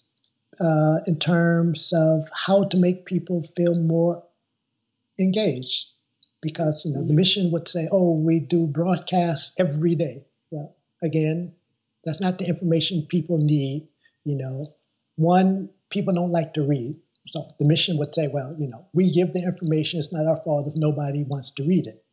uh, 0.59 0.99
in 1.07 1.17
terms 1.17 1.93
of 1.95 2.29
how 2.33 2.65
to 2.65 2.77
make 2.77 3.05
people 3.05 3.41
feel 3.41 3.75
more 3.75 4.23
engaged 5.19 5.87
because 6.41 6.85
you 6.85 6.93
know 6.93 6.99
mm-hmm. 6.99 7.07
the 7.07 7.13
mission 7.13 7.51
would 7.51 7.67
say 7.67 7.87
oh 7.91 8.19
we 8.19 8.39
do 8.39 8.67
broadcasts 8.67 9.55
every 9.59 9.95
day 9.95 10.25
well 10.51 10.75
again 11.01 11.53
that's 12.03 12.21
not 12.21 12.37
the 12.37 12.47
information 12.47 13.05
people 13.07 13.37
need 13.37 13.87
you 14.23 14.35
know, 14.35 14.67
one, 15.15 15.69
people 15.89 16.13
don't 16.13 16.31
like 16.31 16.53
to 16.53 16.63
read. 16.63 16.97
So 17.27 17.47
the 17.59 17.65
mission 17.65 17.97
would 17.97 18.13
say, 18.13 18.27
well, 18.27 18.55
you 18.59 18.67
know, 18.67 18.87
we 18.93 19.11
give 19.11 19.33
the 19.33 19.43
information. 19.43 19.99
It's 19.99 20.11
not 20.11 20.27
our 20.27 20.35
fault 20.35 20.67
if 20.67 20.73
nobody 20.75 21.23
wants 21.23 21.51
to 21.53 21.63
read 21.63 21.87
it. 21.87 22.03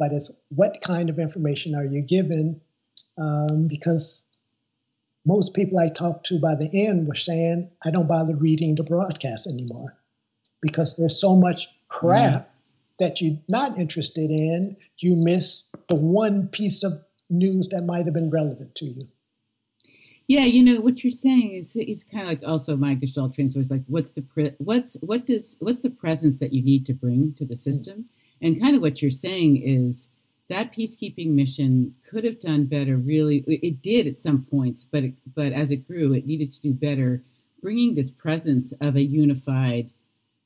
But 0.00 0.12
it's 0.12 0.30
what 0.48 0.80
kind 0.80 1.10
of 1.10 1.18
information 1.18 1.74
are 1.74 1.84
you 1.84 2.00
given? 2.00 2.62
Um, 3.18 3.68
because 3.68 4.26
most 5.26 5.54
people 5.54 5.78
I 5.78 5.90
talked 5.90 6.26
to 6.26 6.40
by 6.40 6.54
the 6.54 6.88
end 6.88 7.06
were 7.06 7.14
saying, 7.14 7.70
I 7.84 7.90
don't 7.90 8.08
bother 8.08 8.34
reading 8.34 8.74
the 8.74 8.82
broadcast 8.82 9.46
anymore 9.46 9.94
because 10.62 10.96
there's 10.96 11.20
so 11.20 11.36
much 11.36 11.68
crap 11.88 12.32
yeah. 12.32 12.42
that 12.98 13.20
you're 13.20 13.38
not 13.46 13.78
interested 13.78 14.30
in. 14.30 14.78
You 14.96 15.16
miss 15.16 15.68
the 15.88 15.96
one 15.96 16.48
piece 16.48 16.82
of 16.82 17.04
news 17.28 17.68
that 17.68 17.82
might 17.82 18.06
have 18.06 18.14
been 18.14 18.30
relevant 18.30 18.74
to 18.76 18.86
you. 18.86 19.08
Yeah, 20.26 20.44
you 20.44 20.62
know 20.62 20.80
what 20.80 21.02
you're 21.02 21.10
saying 21.10 21.54
is 21.54 21.74
is 21.74 22.04
kind 22.04 22.22
of 22.22 22.28
like 22.28 22.42
also 22.48 22.76
my 22.76 22.94
Gestalt 22.94 23.34
trainer 23.34 23.50
is 23.56 23.70
like 23.70 23.82
what's 23.88 24.12
the 24.12 24.22
pre- 24.22 24.54
what's 24.58 24.96
what 25.00 25.26
does 25.26 25.56
what's 25.58 25.80
the 25.80 25.90
presence 25.90 26.38
that 26.38 26.52
you 26.52 26.62
need 26.62 26.86
to 26.86 26.94
bring 26.94 27.34
to 27.34 27.44
the 27.44 27.56
system, 27.56 28.04
and 28.40 28.60
kind 28.60 28.76
of 28.76 28.82
what 28.82 29.02
you're 29.02 29.10
saying 29.10 29.62
is 29.62 30.08
that 30.48 30.72
peacekeeping 30.72 31.28
mission 31.28 31.94
could 32.08 32.24
have 32.24 32.40
done 32.40 32.66
better. 32.66 32.96
Really, 32.96 33.44
it 33.46 33.80
did 33.80 34.06
at 34.06 34.16
some 34.16 34.42
points, 34.42 34.84
but 34.84 35.04
it, 35.04 35.14
but 35.34 35.52
as 35.52 35.70
it 35.70 35.86
grew, 35.86 36.12
it 36.12 36.26
needed 36.26 36.52
to 36.52 36.60
do 36.60 36.74
better, 36.74 37.22
bringing 37.62 37.94
this 37.94 38.10
presence 38.10 38.72
of 38.80 38.96
a 38.96 39.02
unified, 39.02 39.90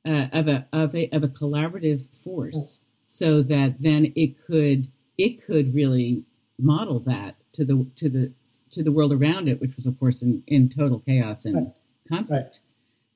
uh, 0.07 0.27
of 0.33 0.47
a 0.47 0.67
of 0.73 0.95
a 0.95 1.09
of 1.11 1.23
a 1.23 1.29
collaborative 1.29 2.15
force, 2.15 2.81
so 3.07 3.41
that 3.43 3.81
then 3.81 4.13
it 4.15 4.37
could 4.47 4.89
it 5.17 5.45
could 5.45 5.75
really 5.75 6.25
model 6.59 7.01
that 7.01 7.37
to 7.55 7.65
the 7.65 7.91
to 7.97 8.09
the 8.09 8.33
to 8.71 8.83
the 8.83 8.93
world 8.93 9.13
around 9.13 9.49
it, 9.49 9.61
which 9.61 9.77
was 9.77 9.87
of 9.87 9.99
course 9.99 10.23
in, 10.23 10.43
in 10.47 10.69
total 10.69 11.01
chaos 11.01 11.45
and 11.45 11.57
right. 11.57 11.75
conflict. 12.09 12.61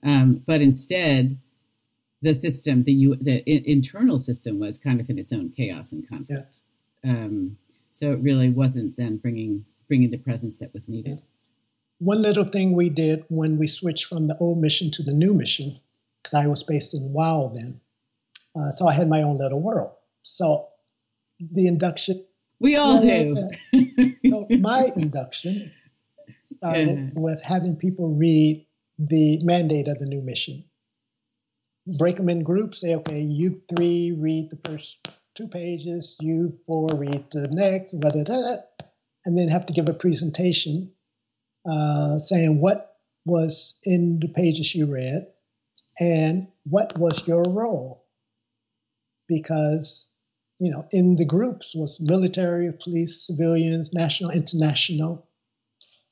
Right. 0.02 0.10
Um, 0.10 0.42
but 0.46 0.60
instead, 0.60 1.38
the 2.22 2.34
system, 2.34 2.82
the 2.82 2.92
U, 2.92 3.16
the 3.16 3.42
internal 3.48 4.18
system, 4.18 4.58
was 4.58 4.78
kind 4.78 5.00
of 5.00 5.08
in 5.08 5.18
its 5.18 5.32
own 5.32 5.50
chaos 5.50 5.92
and 5.92 6.08
conflict. 6.08 6.58
Yeah. 7.04 7.10
Um, 7.10 7.58
so 7.92 8.12
it 8.12 8.20
really 8.20 8.50
wasn't 8.50 8.96
then 8.96 9.16
bringing 9.16 9.64
bringing 9.86 10.10
the 10.10 10.18
presence 10.18 10.58
that 10.58 10.72
was 10.72 10.88
needed. 10.88 11.22
One 11.98 12.22
little 12.22 12.44
thing 12.44 12.72
we 12.72 12.90
did 12.90 13.24
when 13.28 13.58
we 13.58 13.66
switched 13.66 14.04
from 14.06 14.28
the 14.28 14.36
old 14.38 14.60
mission 14.60 14.90
to 14.92 15.02
the 15.02 15.12
new 15.12 15.34
mission, 15.34 15.72
because 16.22 16.34
I 16.34 16.46
was 16.46 16.62
based 16.62 16.94
in 16.94 17.12
Wau 17.12 17.50
then, 17.54 17.80
uh, 18.54 18.70
so 18.70 18.86
I 18.86 18.94
had 18.94 19.08
my 19.08 19.22
own 19.22 19.38
little 19.38 19.60
world. 19.60 19.92
So 20.22 20.68
the 21.40 21.66
induction 21.66 22.24
we 22.60 22.76
all 22.76 23.00
do. 23.00 23.50
so 24.26 24.46
my 24.50 24.88
induction 24.96 25.72
started 26.42 26.88
yeah. 26.88 27.10
with 27.14 27.42
having 27.42 27.76
people 27.76 28.14
read 28.14 28.66
the 28.98 29.40
mandate 29.44 29.88
of 29.88 29.98
the 29.98 30.06
new 30.06 30.20
mission. 30.20 30.64
Break 31.96 32.16
them 32.16 32.28
in 32.28 32.42
groups. 32.42 32.80
Say, 32.80 32.96
okay, 32.96 33.20
you 33.20 33.56
three 33.74 34.12
read 34.12 34.50
the 34.50 34.58
first 34.68 35.08
two 35.34 35.48
pages, 35.48 36.16
you 36.20 36.58
four 36.66 36.88
read 36.94 37.30
the 37.30 37.48
next, 37.50 37.94
blah, 37.94 38.10
blah, 38.10 38.24
blah, 38.24 38.56
and 39.24 39.38
then 39.38 39.48
have 39.48 39.66
to 39.66 39.72
give 39.72 39.88
a 39.88 39.94
presentation 39.94 40.92
uh, 41.68 42.18
saying 42.18 42.60
what 42.60 42.96
was 43.24 43.78
in 43.84 44.18
the 44.20 44.28
pages 44.28 44.74
you 44.74 44.86
read 44.86 45.26
and 46.00 46.48
what 46.64 46.98
was 46.98 47.26
your 47.26 47.42
role. 47.42 48.04
Because, 49.28 50.10
you 50.58 50.70
know, 50.70 50.86
in 50.92 51.16
the 51.16 51.26
groups 51.26 51.74
was 51.74 52.00
military, 52.00 52.72
police, 52.72 53.26
civilians, 53.26 53.92
national, 53.92 54.30
international. 54.30 55.28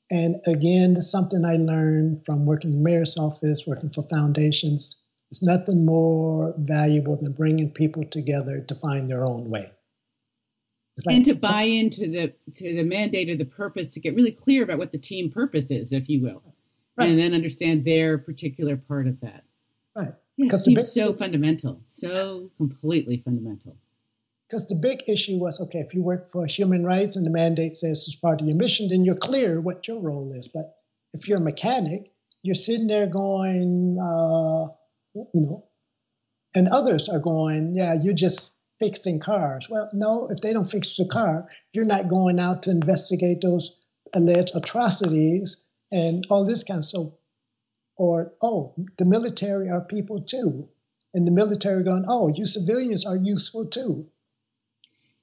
And 0.09 0.37
again, 0.45 0.95
something 0.95 1.43
I 1.43 1.57
learned 1.57 2.23
from 2.25 2.45
working 2.45 2.71
in 2.71 2.77
the 2.77 2.83
mayor's 2.83 3.17
office, 3.17 3.65
working 3.67 3.89
for 3.89 4.03
foundations. 4.03 5.03
It's 5.29 5.43
nothing 5.43 5.85
more 5.85 6.53
valuable 6.57 7.17
than 7.17 7.33
bringing 7.33 7.71
people 7.71 8.05
together 8.05 8.61
to 8.61 8.75
find 8.75 9.09
their 9.09 9.25
own 9.25 9.49
way. 9.49 9.71
Like, 11.05 11.15
and 11.17 11.25
to 11.25 11.35
buy 11.35 11.63
into 11.63 12.07
the 12.09 12.33
to 12.55 12.75
the 12.75 12.83
mandate 12.83 13.29
or 13.29 13.35
the 13.35 13.45
purpose 13.45 13.91
to 13.91 13.99
get 13.99 14.15
really 14.15 14.31
clear 14.31 14.63
about 14.63 14.79
what 14.79 14.91
the 14.91 14.97
team 14.97 15.29
purpose 15.29 15.69
is, 15.69 15.93
if 15.93 16.09
you 16.09 16.21
will, 16.21 16.55
right. 16.95 17.09
and 17.09 17.19
then 17.19 17.33
understand 17.33 17.85
their 17.85 18.17
particular 18.17 18.77
part 18.77 19.05
of 19.07 19.19
that. 19.21 19.43
Right. 19.95 20.13
Yeah, 20.37 20.47
it 20.47 20.57
seems 20.57 20.91
so 20.91 21.13
fundamental, 21.13 21.81
so 21.87 22.51
completely 22.57 23.17
fundamental. 23.17 23.77
Because 24.47 24.65
the 24.67 24.75
big 24.75 25.03
issue 25.07 25.37
was 25.37 25.59
okay, 25.61 25.79
if 25.79 25.93
you 25.93 26.01
work 26.01 26.29
for 26.29 26.45
human 26.45 26.85
rights 26.85 27.15
and 27.15 27.25
the 27.25 27.31
mandate 27.31 27.75
says 27.75 28.05
it's 28.07 28.15
part 28.15 28.39
of 28.39 28.47
your 28.47 28.55
mission, 28.55 28.87
then 28.89 29.03
you're 29.03 29.15
clear 29.15 29.59
what 29.59 29.87
your 29.87 29.99
role 29.99 30.31
is. 30.31 30.47
But 30.47 30.77
if 31.13 31.27
you're 31.27 31.39
a 31.39 31.41
mechanic, 31.41 32.09
you're 32.43 32.55
sitting 32.55 32.87
there 32.87 33.07
going, 33.07 33.99
uh, 34.01 34.67
you 35.33 35.41
know, 35.41 35.65
and 36.55 36.67
others 36.67 37.09
are 37.09 37.19
going, 37.19 37.73
yeah, 37.75 37.95
you're 38.01 38.13
just 38.13 38.53
fixing 38.79 39.19
cars. 39.19 39.67
Well, 39.69 39.89
no, 39.93 40.27
if 40.29 40.39
they 40.41 40.53
don't 40.53 40.69
fix 40.69 40.95
the 40.95 41.05
car, 41.05 41.49
you're 41.73 41.85
not 41.85 42.09
going 42.09 42.39
out 42.39 42.63
to 42.63 42.71
investigate 42.71 43.41
those 43.41 43.79
alleged 44.13 44.55
atrocities 44.55 45.65
and 45.91 46.25
all 46.29 46.45
this 46.45 46.63
kind 46.63 46.79
of 46.79 46.85
stuff. 46.85 47.07
Or, 47.95 48.33
oh, 48.41 48.75
the 48.97 49.05
military 49.05 49.69
are 49.69 49.81
people 49.81 50.21
too. 50.21 50.69
And 51.13 51.25
the 51.25 51.31
military 51.31 51.83
going, 51.83 52.05
oh, 52.07 52.31
you 52.33 52.45
civilians 52.45 53.05
are 53.05 53.15
useful 53.15 53.65
too. 53.65 54.07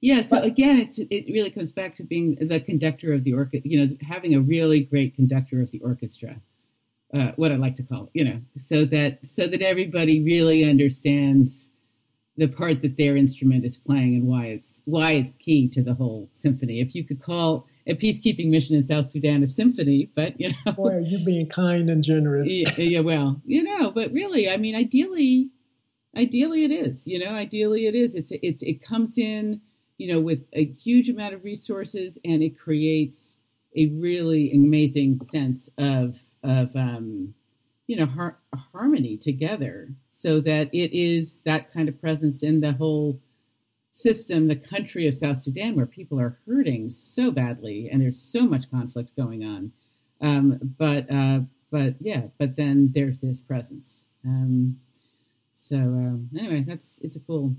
Yeah, 0.01 0.21
so 0.21 0.37
but, 0.37 0.45
again, 0.45 0.77
it's 0.77 0.99
it 0.99 1.25
really 1.33 1.51
comes 1.51 1.71
back 1.71 1.95
to 1.95 2.03
being 2.03 2.35
the 2.35 2.59
conductor 2.59 3.13
of 3.13 3.23
the 3.23 3.33
orchestra, 3.33 3.69
you 3.69 3.79
know, 3.79 3.97
having 4.01 4.35
a 4.35 4.41
really 4.41 4.83
great 4.83 5.15
conductor 5.15 5.61
of 5.61 5.71
the 5.71 5.79
orchestra, 5.79 6.41
uh, 7.15 7.31
what 7.37 7.51
I 7.51 7.55
like 7.55 7.75
to 7.75 7.83
call 7.83 8.05
it, 8.05 8.09
you 8.13 8.25
know, 8.25 8.41
so 8.57 8.83
that 8.85 9.25
so 9.25 9.47
that 9.47 9.61
everybody 9.61 10.21
really 10.21 10.69
understands 10.69 11.71
the 12.37 12.47
part 12.47 12.81
that 12.81 12.97
their 12.97 13.15
instrument 13.15 13.63
is 13.63 13.77
playing 13.77 14.15
and 14.15 14.27
why 14.27 14.47
it's 14.47 14.81
why 14.85 15.11
it's 15.11 15.35
key 15.35 15.69
to 15.69 15.81
the 15.81 15.93
whole 15.93 16.29
symphony. 16.33 16.81
If 16.81 16.93
you 16.93 17.05
could 17.05 17.21
call 17.21 17.67
a 17.87 17.95
peacekeeping 17.95 18.49
mission 18.49 18.75
in 18.75 18.83
South 18.83 19.09
Sudan 19.09 19.43
a 19.43 19.47
symphony, 19.47 20.09
but 20.13 20.39
you 20.39 20.49
know, 20.49 20.73
boy, 20.73 20.95
are 20.95 20.99
you 20.99 21.23
being 21.23 21.47
kind 21.47 21.89
and 21.89 22.03
generous? 22.03 22.49
yeah, 22.51 22.69
yeah, 22.77 22.99
well, 22.99 23.41
you 23.45 23.63
know, 23.63 23.91
but 23.91 24.11
really, 24.11 24.49
I 24.49 24.57
mean, 24.57 24.75
ideally, 24.75 25.49
ideally, 26.17 26.65
it 26.65 26.71
is. 26.71 27.07
You 27.07 27.19
know, 27.19 27.31
ideally, 27.31 27.87
it 27.87 27.95
is. 27.95 28.15
It's 28.15 28.33
it's 28.43 28.61
it 28.61 28.83
comes 28.83 29.17
in, 29.17 29.61
you 29.97 30.11
know, 30.11 30.19
with 30.19 30.45
a 30.51 30.65
huge 30.65 31.07
amount 31.07 31.33
of 31.33 31.45
resources, 31.45 32.19
and 32.25 32.43
it 32.43 32.59
creates 32.59 33.39
a 33.77 33.87
really 33.87 34.51
amazing 34.51 35.19
sense 35.19 35.69
of 35.77 36.17
of 36.45 36.75
um, 36.75 37.33
you 37.87 37.95
know 37.95 38.05
har- 38.05 38.37
harmony 38.71 39.17
together 39.17 39.89
so 40.09 40.39
that 40.39 40.69
it 40.73 40.97
is 40.97 41.41
that 41.41 41.71
kind 41.71 41.89
of 41.89 41.99
presence 41.99 42.43
in 42.43 42.61
the 42.61 42.73
whole 42.73 43.19
system 43.91 44.47
the 44.47 44.55
country 44.55 45.07
of 45.07 45.13
south 45.13 45.37
sudan 45.37 45.75
where 45.75 45.85
people 45.85 46.19
are 46.19 46.37
hurting 46.45 46.89
so 46.89 47.31
badly 47.31 47.89
and 47.89 48.01
there's 48.01 48.19
so 48.19 48.45
much 48.45 48.69
conflict 48.69 49.15
going 49.15 49.43
on. 49.43 49.71
Um, 50.21 50.59
but 50.77 51.11
uh, 51.11 51.41
but 51.71 51.95
yeah 51.99 52.23
but 52.37 52.55
then 52.55 52.89
there's 52.93 53.19
this 53.19 53.39
presence. 53.39 54.07
Um, 54.25 54.79
so 55.51 55.77
um, 55.77 56.29
anyway 56.37 56.61
that's 56.61 56.99
it's 57.01 57.15
a 57.15 57.21
cool 57.21 57.55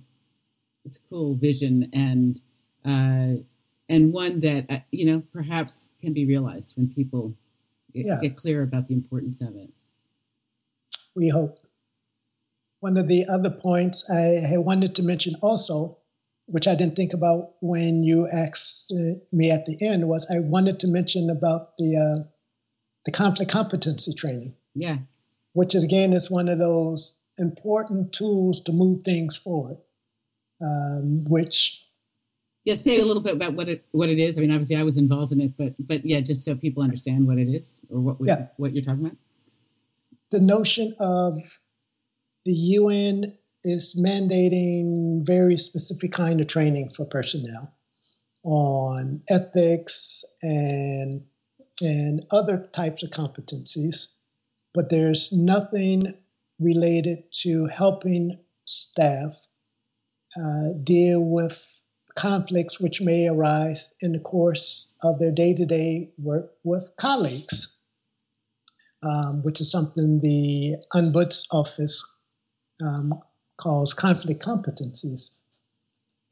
it's 0.85 0.99
a 0.99 1.09
cool 1.09 1.35
vision 1.35 1.91
and 1.93 2.41
uh, 2.85 3.43
and 3.89 4.13
one 4.13 4.41
that 4.41 4.67
uh, 4.69 4.79
you 4.91 5.07
know 5.07 5.23
perhaps 5.33 5.93
can 6.01 6.13
be 6.13 6.27
realized 6.27 6.77
when 6.77 6.89
people 6.89 7.35
yeah. 8.05 8.19
get 8.21 8.37
clear 8.37 8.63
about 8.63 8.89
the 8.89 8.95
importance 8.95 9.41
of 9.41 9.57
it 9.57 9.71
we 11.17 11.29
hope. 11.29 11.59
One 12.81 12.99
of 12.99 13.09
the 13.09 13.27
other 13.27 13.51
points 13.51 14.09
I 14.09 14.59
wanted 14.59 14.97
to 14.97 15.03
mention 15.03 15.33
also, 15.43 15.99
which 16.45 16.69
I 16.69 16.77
didn't 16.77 16.95
think 16.95 17.15
about 17.15 17.55
when 17.61 18.05
you 18.05 18.29
asked 18.29 18.93
uh, 18.93 19.19
me 19.33 19.51
at 19.51 19.67
the 19.67 19.79
end, 19.81 20.07
was 20.07 20.31
I 20.31 20.39
wanted 20.39 20.81
to 20.81 20.89
mention 20.89 21.31
about 21.31 21.77
the 21.79 21.97
uh, 21.97 22.25
the 23.07 23.13
conflict 23.13 23.51
competency 23.51 24.13
training. 24.13 24.55
Yeah. 24.75 24.99
Which 25.55 25.75
is 25.75 25.85
again 25.85 26.13
is 26.13 26.31
one 26.31 26.49
of 26.49 26.59
those 26.59 27.15
important 27.39 28.13
tools 28.13 28.61
to 28.63 28.73
move 28.73 29.03
things 29.03 29.39
forward. 29.39 29.79
Um, 30.61 31.25
which 31.25 31.83
yeah, 32.67 32.75
say 32.75 33.01
a 33.01 33.07
little 33.07 33.23
bit 33.23 33.37
about 33.37 33.55
what 33.55 33.71
it 33.71 33.87
what 33.93 34.11
it 34.11 34.19
is. 34.19 34.37
I 34.37 34.43
mean, 34.43 34.51
obviously, 34.51 34.77
I 34.77 34.83
was 34.83 34.99
involved 34.99 35.33
in 35.33 35.41
it, 35.41 35.57
but 35.57 35.75
but 35.79 36.05
yeah, 36.05 36.21
just 36.21 36.45
so 36.45 36.55
people 36.55 36.83
understand 36.83 37.27
what 37.27 37.39
it 37.39 37.49
is 37.49 37.81
or 37.89 38.01
what 38.01 38.21
we, 38.21 38.29
yeah. 38.29 38.49
what 38.59 38.75
you're 38.75 38.85
talking 38.85 39.07
about 39.07 39.17
the 40.31 40.41
notion 40.41 40.95
of 40.99 41.39
the 42.45 42.53
UN 42.53 43.25
is 43.65 43.95
mandating 44.01 45.25
very 45.25 45.57
specific 45.57 46.13
kind 46.13 46.41
of 46.41 46.47
training 46.47 46.91
for 46.91 47.05
personnel 47.05 47.73
on 48.45 49.23
ethics 49.29 50.25
and 50.43 51.25
and 51.83 52.25
other 52.31 52.69
types 52.73 53.03
of 53.03 53.11
competencies, 53.11 54.15
but 54.73 54.89
there's 54.89 55.31
nothing 55.31 56.03
related 56.59 57.25
to 57.31 57.67
helping 57.67 58.33
staff 58.65 59.37
uh, 60.41 60.73
deal 60.83 61.23
with 61.23 61.76
conflicts 62.17 62.81
which 62.81 63.01
may 63.01 63.29
arise 63.29 63.95
in 64.01 64.13
the 64.13 64.19
course 64.19 64.93
of 65.03 65.19
their 65.19 65.33
day-to-day 65.33 66.11
work 66.19 66.53
with 66.65 66.95
colleagues 66.97 67.77
um, 69.03 69.43
which 69.43 69.61
is 69.61 69.71
something 69.71 70.21
the 70.21 70.77
Ombuds 70.95 71.47
office 71.53 72.05
um, 72.83 73.21
calls 73.57 73.95
conflict 73.95 74.43
competencies. 74.43 75.43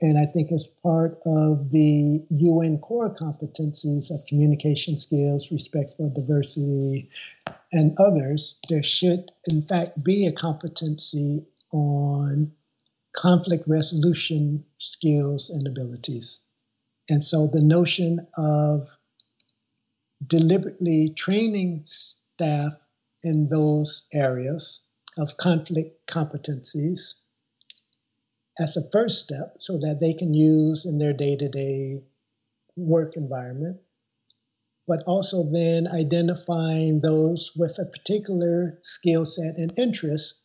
And 0.00 0.18
I 0.18 0.26
think 0.26 0.50
as 0.52 0.66
part 0.82 1.18
of 1.24 1.70
the 1.70 2.24
UN 2.28 2.78
core 2.78 3.14
competencies 3.14 4.10
of 4.10 4.18
communication 4.28 4.96
skills, 4.96 5.52
respect 5.52 5.94
for 5.96 6.10
diversity, 6.10 7.10
and 7.72 7.96
others, 7.98 8.58
there 8.68 8.82
should 8.82 9.30
in 9.50 9.62
fact 9.62 10.04
be 10.04 10.26
a 10.26 10.32
competency 10.32 11.46
on 11.72 12.52
conflict 13.14 13.64
resolution 13.66 14.64
skills 14.78 15.50
and 15.50 15.66
abilities. 15.66 16.42
And 17.08 17.22
so 17.22 17.46
the 17.46 17.62
notion 17.62 18.20
of 18.36 18.88
deliberately 20.26 21.10
training 21.16 21.82
staff 21.84 22.72
in 23.22 23.48
those 23.48 24.06
areas 24.12 24.86
of 25.16 25.36
conflict 25.36 26.06
competencies 26.06 27.14
as 28.58 28.76
a 28.76 28.88
first 28.90 29.24
step 29.24 29.56
so 29.60 29.78
that 29.78 29.98
they 30.00 30.14
can 30.14 30.34
use 30.34 30.86
in 30.86 30.98
their 30.98 31.12
day 31.12 31.36
to 31.36 31.48
day 31.48 32.02
work 32.76 33.16
environment, 33.16 33.78
but 34.86 35.02
also 35.06 35.44
then 35.50 35.86
identifying 35.88 37.00
those 37.00 37.52
with 37.56 37.78
a 37.78 37.84
particular 37.84 38.78
skill 38.82 39.24
set 39.24 39.58
and 39.58 39.78
interest 39.78 40.40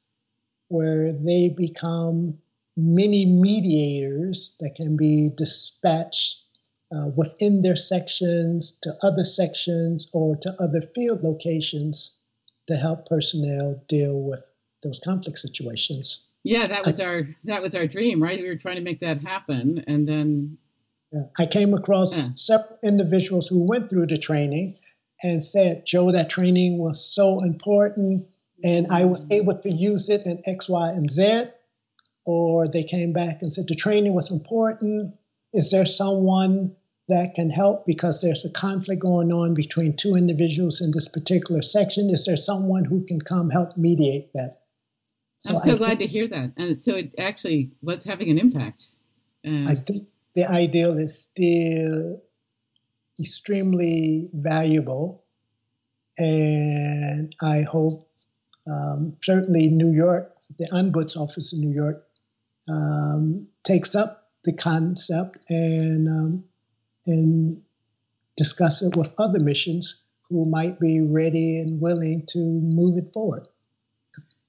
where 0.67 1.11
they 1.11 1.49
become 1.55 2.37
mini 2.79 3.25
mediators 3.25 4.55
that 4.59 4.75
can 4.75 4.95
be 4.97 5.29
dispatched 5.35 6.37
uh, 6.91 7.07
within 7.15 7.61
their 7.61 7.75
sections 7.75 8.77
to 8.81 8.95
other 9.03 9.23
sections 9.23 10.07
or 10.13 10.35
to 10.37 10.55
other 10.59 10.81
field 10.81 11.23
locations 11.23 12.17
to 12.67 12.75
help 12.75 13.05
personnel 13.05 13.83
deal 13.87 14.19
with 14.19 14.51
those 14.81 14.99
conflict 14.99 15.37
situations. 15.37 16.25
Yeah, 16.43 16.67
that 16.67 16.85
was 16.85 16.99
I, 16.99 17.05
our 17.05 17.27
that 17.43 17.61
was 17.61 17.75
our 17.75 17.85
dream, 17.85 18.23
right? 18.23 18.39
We 18.39 18.47
were 18.47 18.55
trying 18.55 18.77
to 18.77 18.81
make 18.81 18.99
that 18.99 19.21
happen, 19.21 19.83
and 19.87 20.07
then 20.07 20.57
yeah, 21.11 21.23
I 21.37 21.45
came 21.47 21.73
across 21.73 22.17
yeah. 22.17 22.33
several 22.35 22.79
individuals 22.83 23.47
who 23.49 23.63
went 23.63 23.89
through 23.89 24.07
the 24.07 24.17
training 24.17 24.77
and 25.21 25.43
said, 25.43 25.85
"Joe, 25.85 26.11
that 26.11 26.29
training 26.29 26.77
was 26.77 27.03
so 27.03 27.43
important, 27.43 28.27
and 28.63 28.87
I 28.89 29.05
was 29.05 29.25
mm-hmm. 29.25 29.33
able 29.33 29.57
to 29.59 29.69
use 29.69 30.09
it 30.09 30.25
in 30.25 30.41
X, 30.45 30.69
Y, 30.69 30.89
and 30.89 31.09
Z." 31.09 31.43
Or 32.31 32.67
they 32.67 32.83
came 32.83 33.11
back 33.11 33.41
and 33.41 33.51
said 33.51 33.65
the 33.67 33.73
training 33.73 34.13
was 34.13 34.29
important. 34.29 35.15
Is 35.51 35.71
there 35.71 35.85
someone 35.85 36.75
that 37.07 37.33
can 37.33 37.49
help 37.49 37.87
because 37.87 38.21
there's 38.21 38.45
a 38.45 38.51
conflict 38.51 39.01
going 39.01 39.33
on 39.33 39.55
between 39.55 39.95
two 39.95 40.13
individuals 40.13 40.79
in 40.79 40.91
this 40.91 41.07
particular 41.07 41.63
section? 41.63 42.11
Is 42.11 42.25
there 42.25 42.37
someone 42.37 42.85
who 42.85 43.03
can 43.03 43.19
come 43.19 43.49
help 43.49 43.77
mediate 43.77 44.31
that? 44.33 44.61
So 45.39 45.55
I'm 45.55 45.59
so 45.59 45.73
I 45.73 45.77
glad 45.77 45.99
to 45.99 46.05
hear 46.05 46.27
that. 46.27 46.51
And 46.55 46.77
so 46.77 46.97
it 46.97 47.15
actually 47.17 47.71
was 47.81 48.03
having 48.03 48.29
an 48.29 48.37
impact. 48.37 48.89
Uh, 49.43 49.63
I 49.65 49.73
think 49.73 50.07
the 50.35 50.45
ideal 50.45 50.99
is 50.99 51.23
still 51.23 52.21
extremely 53.19 54.29
valuable. 54.35 55.23
And 56.19 57.33
I 57.41 57.63
hope 57.63 58.03
um, 58.67 59.17
certainly 59.23 59.69
New 59.69 59.91
York, 59.91 60.35
the 60.59 60.67
Ombuds 60.71 61.17
office 61.17 61.53
in 61.53 61.61
New 61.61 61.73
York, 61.73 62.05
um, 62.69 63.47
takes 63.63 63.95
up 63.95 64.29
the 64.43 64.53
concept 64.53 65.39
and 65.49 66.07
um, 66.07 66.43
and 67.05 67.61
discuss 68.37 68.81
it 68.81 68.95
with 68.95 69.13
other 69.17 69.39
missions 69.39 70.03
who 70.29 70.45
might 70.45 70.79
be 70.79 71.01
ready 71.01 71.59
and 71.59 71.81
willing 71.81 72.23
to 72.27 72.39
move 72.39 72.97
it 72.97 73.11
forward. 73.11 73.47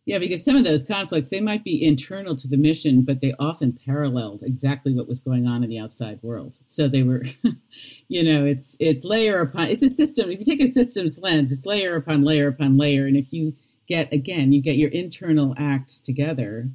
Yeah, 0.07 0.19
because 0.19 0.45
some 0.45 0.57
of 0.57 0.65
those 0.65 0.85
conflicts 0.85 1.29
they 1.29 1.41
might 1.41 1.63
be 1.63 1.85
internal 1.85 2.35
to 2.37 2.49
the 2.49 2.57
mission, 2.57 3.03
but 3.03 3.21
they 3.21 3.35
often 3.39 3.79
paralleled 3.85 4.43
exactly 4.43 4.95
what 4.95 5.07
was 5.09 5.21
going 5.21 5.47
on 5.47 5.63
in 5.63 5.71
the 5.71 5.79
outside 5.79 6.19
world. 6.23 6.59
So 6.67 6.89
they 6.89 7.03
were, 7.03 7.25
you 8.09 8.25
know, 8.25 8.45
it's 8.45 8.77
it's 8.81 9.05
layer 9.05 9.41
upon 9.41 9.69
it's 9.69 9.83
a 9.83 9.89
system. 9.89 10.31
If 10.31 10.39
you 10.39 10.45
take 10.45 10.63
a 10.63 10.69
systems 10.69 11.19
lens, 11.21 11.53
it's 11.53 11.67
layer 11.67 11.97
upon 11.97 12.23
layer 12.23 12.49
upon 12.49 12.77
layer, 12.77 13.07
and 13.07 13.17
if 13.17 13.33
you 13.33 13.55
get 13.87 14.13
again, 14.13 14.53
you 14.53 14.63
get 14.63 14.77
your 14.77 14.91
internal 14.91 15.55
act 15.59 16.05
together. 16.05 16.71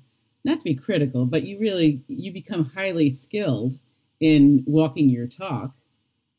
Not 0.45 0.59
to 0.59 0.63
be 0.63 0.75
critical, 0.75 1.25
but 1.25 1.43
you 1.43 1.59
really 1.59 2.03
you 2.07 2.31
become 2.31 2.65
highly 2.65 3.09
skilled 3.09 3.73
in 4.21 4.63
walking 4.67 5.09
your 5.09 5.27
talk, 5.27 5.73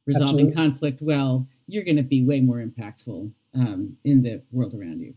resolving 0.07 0.47
Absolutely. 0.47 0.55
conflict 0.55 1.03
well. 1.03 1.49
You're 1.67 1.85
going 1.85 1.97
to 1.97 2.05
be 2.05 2.25
way 2.25 2.41
more 2.41 2.65
impactful 2.65 3.33
um, 3.55 3.97
in 4.05 4.23
the 4.23 4.45
world 4.53 4.75
around 4.75 5.01
you. 5.01 5.15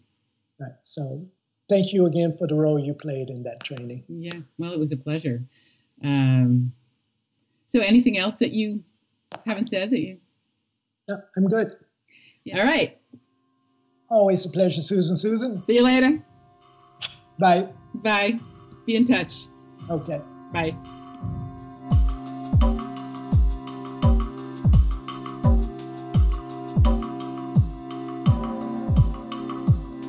Right. 0.59 0.71
So 0.81 1.27
thank 1.69 1.93
you 1.93 2.07
again 2.07 2.35
for 2.35 2.47
the 2.47 2.55
role 2.55 2.83
you 2.83 2.95
played 2.95 3.29
in 3.29 3.43
that 3.43 3.63
training. 3.63 4.03
Yeah, 4.09 4.39
well, 4.57 4.73
it 4.73 4.79
was 4.79 4.91
a 4.91 4.97
pleasure. 4.97 5.43
Um, 6.03 6.73
so, 7.67 7.81
anything 7.81 8.17
else 8.17 8.39
that 8.39 8.51
you 8.51 8.83
haven't 9.45 9.67
said 9.67 9.91
that 9.91 9.99
you? 9.99 10.17
No, 11.07 11.17
I'm 11.37 11.45
good. 11.45 11.75
Yeah. 12.43 12.59
All 12.59 12.65
right. 12.65 12.97
Always 14.09 14.47
a 14.47 14.49
pleasure, 14.49 14.81
Susan. 14.81 15.15
Susan. 15.17 15.63
See 15.63 15.75
you 15.75 15.83
later. 15.83 16.23
Bye. 17.37 17.69
Bye. 17.93 18.39
Be 18.89 18.95
in 18.95 19.05
touch. 19.05 19.49
Okay. 19.87 20.19
Bye. 20.51 20.75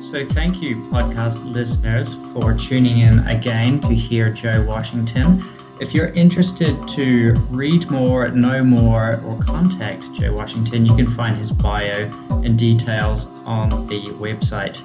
So, 0.01 0.25
thank 0.25 0.63
you, 0.63 0.77
podcast 0.89 1.45
listeners, 1.45 2.15
for 2.33 2.55
tuning 2.55 2.97
in 2.97 3.19
again 3.27 3.79
to 3.81 3.93
hear 3.93 4.33
Joe 4.33 4.65
Washington. 4.65 5.43
If 5.79 5.93
you're 5.93 6.11
interested 6.13 6.75
to 6.87 7.33
read 7.51 7.87
more, 7.91 8.29
know 8.29 8.63
more, 8.63 9.21
or 9.21 9.37
contact 9.41 10.11
Joe 10.13 10.33
Washington, 10.33 10.87
you 10.87 10.95
can 10.95 11.07
find 11.07 11.37
his 11.37 11.51
bio 11.51 12.09
and 12.43 12.57
details 12.57 13.27
on 13.45 13.69
the 13.85 14.01
website. 14.17 14.81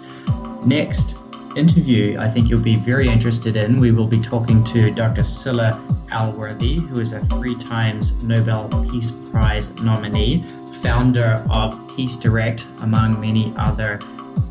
Next 0.67 1.26
interview, 1.57 2.19
I 2.19 2.29
think 2.29 2.49
you'll 2.51 2.61
be 2.63 2.77
very 2.77 3.09
interested 3.09 3.57
in. 3.57 3.81
We 3.81 3.91
will 3.91 4.07
be 4.07 4.21
talking 4.21 4.63
to 4.65 4.91
Dr. 4.91 5.23
Scilla 5.23 5.81
Elworthy, 6.09 6.87
who 6.87 7.01
is 7.01 7.13
a 7.13 7.21
three 7.21 7.57
times 7.57 8.23
Nobel 8.23 8.69
Peace 8.91 9.11
Prize 9.11 9.75
nominee, 9.83 10.43
founder 10.83 11.45
of 11.51 11.81
Peace 11.97 12.17
Direct, 12.17 12.67
among 12.83 13.21
many 13.21 13.55
other 13.57 13.99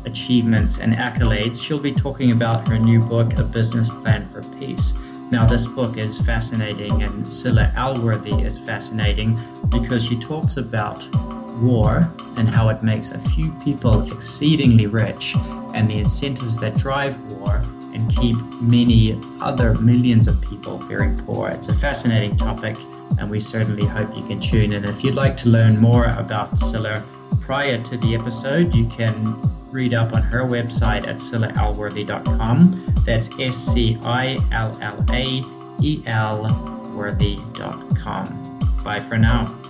achievements, 0.04 0.80
and 0.80 0.92
accolades, 0.92 1.62
she'll 1.64 1.80
be 1.80 1.92
talking 1.92 2.32
about 2.32 2.66
her 2.68 2.78
new 2.78 3.00
book, 3.00 3.38
A 3.38 3.44
Business 3.44 3.90
Plan 3.90 4.26
for 4.26 4.42
Peace. 4.58 4.98
Now, 5.30 5.44
this 5.44 5.66
book 5.66 5.96
is 5.96 6.20
fascinating, 6.20 7.02
and 7.02 7.32
Scilla 7.32 7.72
Elworthy 7.76 8.44
is 8.44 8.58
fascinating 8.60 9.38
because 9.70 10.06
she 10.06 10.18
talks 10.18 10.56
about 10.56 11.08
war 11.56 12.10
and 12.36 12.48
how 12.48 12.68
it 12.68 12.82
makes 12.82 13.12
a 13.12 13.18
few 13.18 13.50
people 13.64 14.10
exceedingly 14.12 14.86
rich 14.86 15.34
and 15.74 15.88
the 15.88 15.98
incentives 15.98 16.58
that 16.58 16.76
drive 16.76 17.20
war 17.32 17.62
and 17.92 18.14
keep 18.16 18.36
many 18.60 19.18
other 19.40 19.74
millions 19.74 20.28
of 20.28 20.40
people 20.42 20.78
very 20.78 21.16
poor. 21.24 21.48
It's 21.48 21.68
a 21.68 21.74
fascinating 21.74 22.36
topic, 22.36 22.76
and 23.18 23.30
we 23.30 23.40
certainly 23.40 23.86
hope 23.86 24.14
you 24.14 24.22
can 24.22 24.38
tune 24.38 24.72
in. 24.72 24.84
If 24.84 25.02
you'd 25.02 25.14
like 25.14 25.36
to 25.38 25.48
learn 25.48 25.80
more 25.80 26.04
about 26.04 26.58
Scilla 26.58 27.02
prior 27.40 27.82
to 27.82 27.96
the 27.96 28.14
episode, 28.14 28.74
you 28.74 28.86
can 28.86 29.40
read 29.70 29.94
up 29.94 30.12
on 30.12 30.22
her 30.22 30.44
website 30.44 31.06
at 31.06 31.16
scillaelworthy.com. 31.16 32.92
That's 33.04 33.30
S 33.40 33.56
C 33.56 33.98
I 34.04 34.38
L 34.52 34.76
L 34.82 35.04
A 35.10 35.42
E 35.80 36.02
L 36.06 36.42
worthy.com. 36.94 38.24
Bye 38.84 39.00
for 39.00 39.18
now. 39.18 39.65